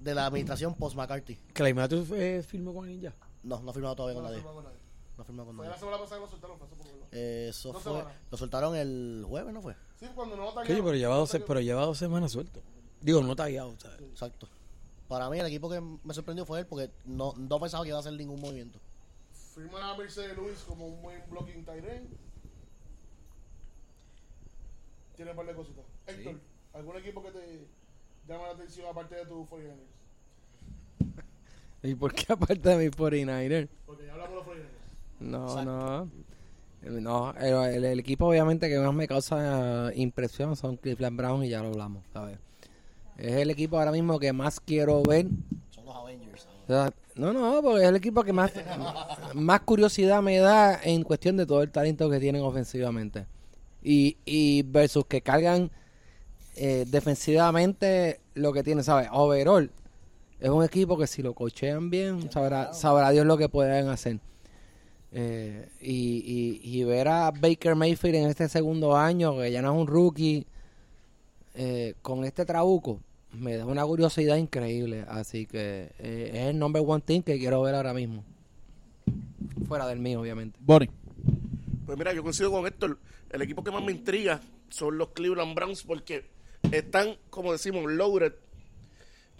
[0.00, 1.36] de la administración post McCarthy.
[1.52, 3.14] Clay Matthews eh, firmó con él ya.
[3.44, 4.80] No, no ha firmado todavía con no nadie.
[5.20, 5.74] No firmado con Fue nadie.
[5.76, 7.08] la semana pasada que lo soltaron, fue hace poco, ¿verdad?
[7.12, 7.92] Eh, Eso Dos fue.
[7.92, 8.14] semanas.
[8.30, 9.76] Lo soltaron el jueves, ¿no fue?
[9.98, 12.62] Sí, cuando no lo Oye, pero lleva dos, pero lleva dos semanas suelto.
[13.02, 14.00] Digo, no tagueado, ¿sabes?
[14.00, 14.48] Exacto.
[15.08, 17.98] Para mí, el equipo que me sorprendió fue él porque no, no pensaba que iba
[17.98, 18.78] a hacer ningún movimiento.
[19.54, 22.08] Firma a Mercedes Luis como un buen blocking tight end.
[25.16, 25.84] Tiene un par de cositas.
[26.06, 26.36] Héctor,
[26.72, 27.66] ¿algún equipo que te
[28.26, 29.74] llama la atención aparte de tus 49ers?
[31.82, 33.68] ¿Y por qué aparte de mi 49er?
[33.84, 34.79] Porque ya hablamos de los 49ers.
[35.20, 36.02] No, no.
[36.82, 41.46] Eh, No, el, el- el equipo obviamente que más me causa impresión son Cleveland Browns
[41.46, 42.38] y ya lo hablamos, ¿sabes?
[43.18, 45.26] Es el equipo ahora mismo que más quiero ver.
[45.70, 46.46] Son los Avengers.
[47.16, 48.52] No, no, porque es el equipo que más,
[49.34, 53.26] más curiosidad me da en cuestión de todo el talento que tienen ofensivamente.
[53.82, 55.70] Y, y versus que cargan
[56.56, 59.08] eh, defensivamente lo que tienen, ¿sabes?
[59.12, 59.70] Overall,
[60.38, 64.18] es un equipo que si lo cochean bien, sabrá, sabrá Dios lo que pueden hacer.
[65.12, 69.72] Eh, y, y, y ver a Baker Mayfield en este segundo año, que ya no
[69.72, 70.46] es un rookie,
[71.54, 73.00] eh, con este trabuco,
[73.32, 75.04] me da una curiosidad increíble.
[75.08, 78.24] Así que eh, es el number one thing que quiero ver ahora mismo.
[79.66, 80.58] Fuera del mío, obviamente.
[80.60, 80.90] Bonnie.
[81.86, 82.98] Pues mira, yo coincido con Héctor.
[83.30, 86.24] El equipo que más me intriga son los Cleveland Browns porque
[86.70, 88.32] están, como decimos, loaded.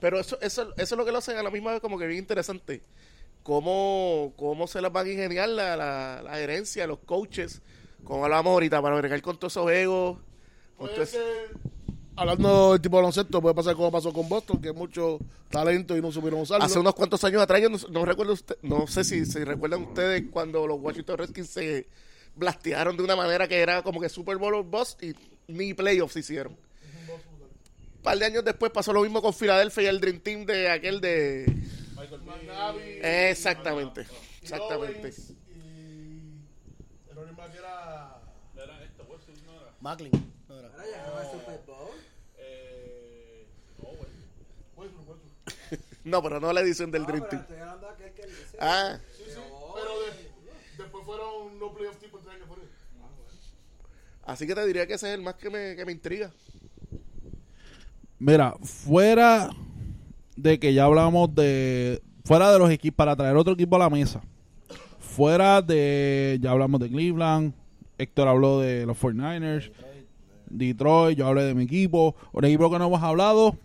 [0.00, 2.06] Pero eso, eso, eso es lo que lo hacen a la misma vez como que
[2.06, 2.82] bien interesante.
[3.42, 7.62] Cómo, cómo se las van a ingeniar la, la, la gerencia, los coaches,
[8.04, 10.18] como hablamos ahorita, para bregar con todos esos egos.
[11.06, 11.20] ser,
[12.16, 15.18] hablando del tipo de baloncesto, puede pasar como pasó con Boston, que es mucho
[15.48, 16.64] talento y no supieron usarlo.
[16.64, 19.82] Hace unos cuantos años atrás, yo no, no recuerdo usted, no sé si se recuerdan
[19.84, 21.88] ustedes cuando los Washington Redskins se
[22.36, 25.14] blastearon de una manera que era como que Super Bowl or bust y
[25.48, 26.52] ni playoffs hicieron.
[26.52, 30.70] Un par de años después pasó lo mismo con Filadelfia y el Dream Team de
[30.70, 31.44] aquel de...
[32.18, 35.08] McNabb y- Exactamente, y exactamente.
[35.08, 38.16] El running back era...
[39.80, 40.10] Macklin.
[40.48, 40.68] No era.
[44.76, 45.18] Westbrook, Westbrook.
[46.04, 47.44] No, pero no la edición del Dream Team.
[48.60, 49.32] Ah, Sí, sí,
[49.74, 50.30] pero de-
[50.82, 52.64] después fueron no playoff tipo tres que fueron.
[54.24, 56.30] así que te diría que ese es el más que me, que me intriga.
[58.18, 59.50] Mira, fuera
[60.42, 62.02] de que ya hablamos de.
[62.24, 64.20] Fuera de los equipos, para traer otro equipo a la mesa.
[64.98, 66.38] Fuera de.
[66.40, 67.54] Ya hablamos de Cleveland.
[67.98, 69.70] Héctor habló de los 49ers.
[70.48, 72.14] Detroit, yo hablé de mi equipo.
[72.32, 73.56] Un equipo que no hemos hablado.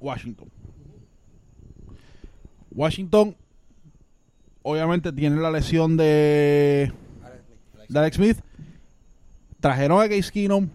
[0.00, 0.48] Washington.
[2.72, 3.36] Washington,
[4.62, 6.92] obviamente, tiene la lesión de.
[7.88, 8.38] de Alex Smith.
[9.60, 10.68] Trajeron a Case Keenum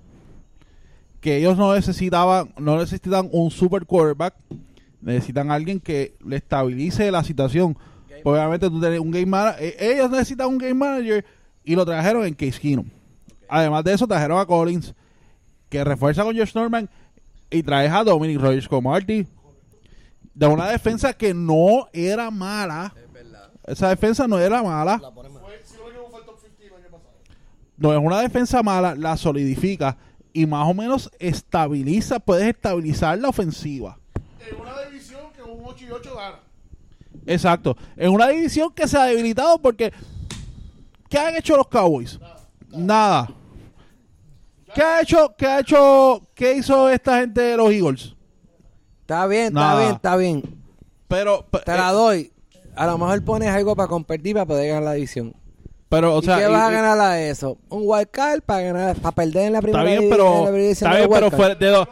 [1.25, 4.35] que ellos no necesitaban, no necesitan un super quarterback,
[5.01, 7.75] necesitan alguien que le estabilice la situación.
[8.23, 11.25] Obviamente tú tienes un game manager, ellos necesitan un game manager
[11.63, 12.87] y lo trajeron en Case Keenum.
[13.49, 14.93] Además de eso trajeron a Collins,
[15.67, 16.87] que refuerza con Josh Norman
[17.49, 19.25] y traes a Dominic Rogers como Marty
[20.35, 22.93] de una defensa que no era mala.
[23.65, 25.01] Esa defensa no era mala.
[25.01, 25.11] La.
[27.77, 29.97] No es una defensa mala, la solidifica
[30.35, 33.97] y más o menos estabiliza, puedes estabilizar la ofensiva.
[34.49, 36.39] En una división que un 8 y 8 gana.
[37.25, 37.77] Exacto.
[37.95, 39.93] En una división que se ha debilitado porque
[41.09, 42.19] ¿qué han hecho los Cowboys?
[42.69, 43.29] Nada.
[44.73, 48.13] ¿Qué ha hecho, qué ha hecho, qué hizo esta gente de los Eagles?
[49.01, 49.79] Está bien, está Nada.
[49.79, 50.43] bien, está bien.
[51.07, 52.31] Pero, pe- Te la eh, doy.
[52.75, 55.33] A lo mejor pones algo para competir para poder ganar la división.
[55.89, 57.57] Pero, o ¿Y sea, qué vas a y- y- ganar a eso?
[57.69, 61.09] Un wild card para ganar, para perder en la primera está bien, pero, está bien,
[61.11, 61.87] pero fue de dos-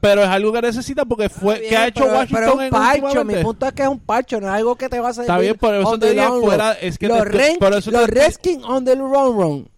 [0.00, 2.46] pero es algo que necesita porque fue, Está ¿qué ha bien, hecho pero- Washington pero
[2.48, 4.88] es un en parcho, mi punto es que es un parcho, no es algo que
[4.88, 7.74] te vas a Está bien, por eso te long fuera- es que los, te por
[7.74, 9.68] eso Redskins on the run run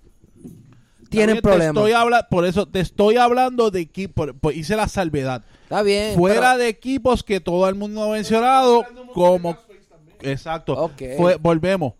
[1.11, 1.77] tienen También te problemas.
[1.77, 5.43] Estoy habla, por eso te estoy hablando de equipos, hice la salvedad.
[5.65, 6.15] Está bien.
[6.17, 9.57] fuera pero- de equipos que todo el mundo ha mencionado como
[10.21, 11.03] exacto Ok.
[11.17, 11.95] Fue- volvemos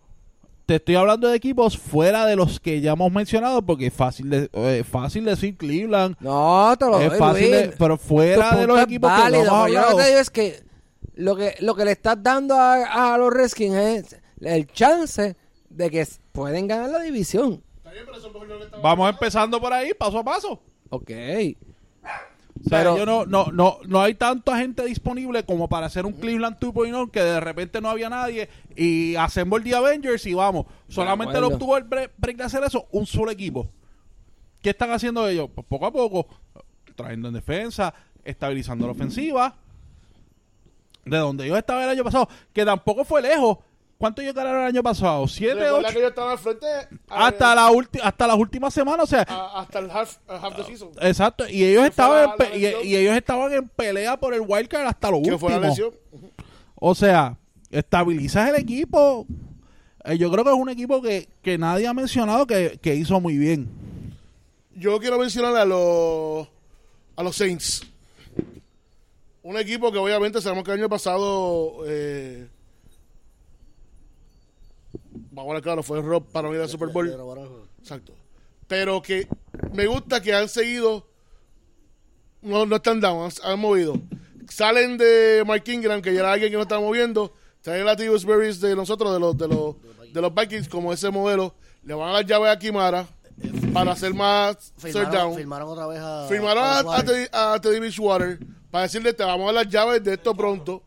[0.65, 4.29] te estoy hablando de equipos fuera de los que ya hemos mencionado porque es fácil
[4.29, 7.75] de, eh, fácil decir Cleveland No, te lo es doy, fácil de- Luis.
[7.77, 10.03] pero fuera Tu de los es equipos válido, que no hemos pero yo lo que
[10.03, 10.63] te digo es que
[11.15, 15.35] lo que lo que le estás dando a, a los Redskins es el chance
[15.69, 17.61] de que pueden ganar la división.
[18.81, 20.59] vamos empezando por ahí paso a paso
[20.89, 21.09] Ok.
[22.65, 26.05] O sea, Pero- yo no, no, no, no hay tanta gente disponible como para hacer
[26.05, 30.33] un Cleveland 2.0 que de repente no había nadie y hacemos el The Avengers y
[30.33, 30.65] vamos.
[30.87, 33.67] Solamente lo obtuvo el bre- break de hacer eso un solo equipo.
[34.61, 35.49] ¿Qué están haciendo ellos?
[35.53, 36.25] Pues poco a poco,
[36.95, 39.55] trayendo en defensa, estabilizando la ofensiva.
[41.05, 43.57] De donde ellos estaban el año pasado, que tampoco fue lejos.
[44.03, 45.25] ¿Cuánto ellos ganaron el año pasado?
[45.29, 45.87] ¿Siete, ocho?
[45.93, 46.67] que ellos estaban al frente
[47.07, 50.55] a- Hasta, la ulti- hasta las últimas semanas, o sea, a- hasta el half, half
[50.57, 50.89] the season.
[50.99, 55.07] Exacto, y ellos estaban en pe- y, ellos estaban en pelea por el wildcard hasta
[55.09, 55.39] lo Que último.
[55.39, 55.91] fue la lesión.
[56.75, 57.37] O sea,
[57.71, 59.25] estabilizas el equipo.
[60.03, 63.21] Eh, yo creo que es un equipo que, que nadie ha mencionado que, que hizo
[63.21, 63.69] muy bien.
[64.75, 66.45] Yo quiero mencionar a los
[67.15, 67.87] a los Saints.
[69.43, 72.47] Un equipo que obviamente sabemos que el año pasado eh,
[75.33, 77.07] vamos a ver claro, fue Rob para no ir al Super Bowl.
[77.79, 78.13] Exacto.
[78.67, 79.27] Pero que
[79.73, 81.05] me gusta que han seguido,
[82.41, 83.95] no, no están down, han, han movido.
[84.49, 87.95] Salen de Mike Ingram, que ya era alguien que no estaba moviendo, traen a.
[87.95, 89.75] Berries de nosotros, de los, de los,
[90.13, 93.07] de los Vikings, como ese modelo, le van a dar llave a Kimara
[93.73, 95.35] para hacer más third down.
[95.35, 96.27] firmaron otra vez a.
[96.27, 97.03] Firmaron a, a.
[97.03, 98.39] Teddy- a Teddy Bridgewater
[98.69, 100.83] para decirle, te vamos a dar las llaves de esto pronto.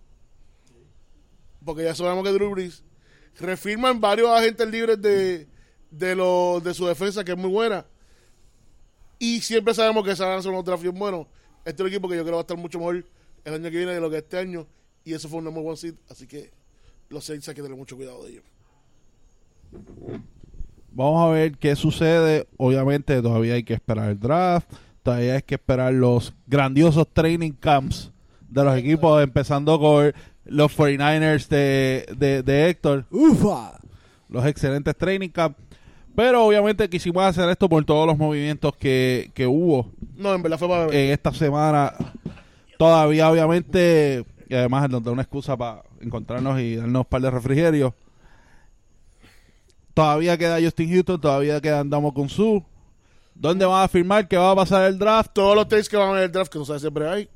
[1.64, 2.84] Porque ya sabemos que Drew Brees
[3.38, 5.46] refirman varios agentes libres de,
[5.90, 7.86] de, lo, de su defensa, que es muy buena.
[9.18, 11.26] Y siempre sabemos que se van a hacer unos drafts bien buenos.
[11.64, 13.04] Este es un equipo que yo creo va a estar mucho mejor
[13.44, 14.66] el año que viene de lo que este año.
[15.04, 15.94] Y eso fue un number one seed.
[16.10, 16.50] Así que
[17.08, 18.44] los Saints hay que tener mucho cuidado de ellos.
[20.92, 22.46] Vamos a ver qué sucede.
[22.56, 24.70] Obviamente todavía hay que esperar el draft.
[25.02, 28.10] Todavía hay que esperar los grandiosos training camps
[28.48, 30.12] de los equipos, empezando con
[30.46, 33.04] los 49ers de, de, de Héctor.
[33.10, 33.78] Ufa.
[34.28, 35.58] los excelentes training camps.
[36.14, 40.58] Pero obviamente quisimos hacer esto por todos los movimientos que, que hubo No, en verdad
[40.58, 41.92] fue para en esta semana.
[42.78, 47.30] Todavía, obviamente, y además nos da una excusa para encontrarnos y darnos un par de
[47.30, 47.92] refrigerios.
[49.92, 52.64] Todavía queda Justin Houston, todavía queda Andamo con su.
[53.34, 55.32] ¿Dónde van a firmar que va a pasar el draft?
[55.34, 57.28] Todos los takes que van a ver el draft, que no sabe siempre hay.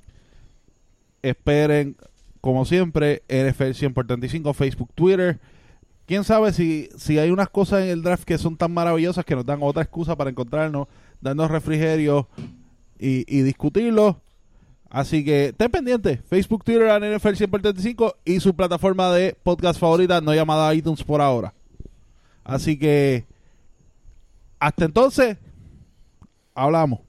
[1.23, 1.97] Esperen,
[2.41, 5.39] como siempre, NFL 100 por 35, Facebook, Twitter.
[6.07, 9.37] Quién sabe si, si hay unas cosas en el draft que son tan maravillosas que
[9.37, 10.89] nos dan otra excusa para encontrarnos,
[11.21, 12.27] darnos refrigerios
[12.99, 14.21] y, y discutirlo.
[14.89, 16.21] Así que estén pendientes.
[16.29, 21.05] Facebook, Twitter, NFL 100 por 35 y su plataforma de podcast favorita, no llamada iTunes
[21.05, 21.55] por ahora.
[22.43, 23.25] Así que
[24.59, 25.39] hasta entonces,
[26.55, 27.01] hablamos.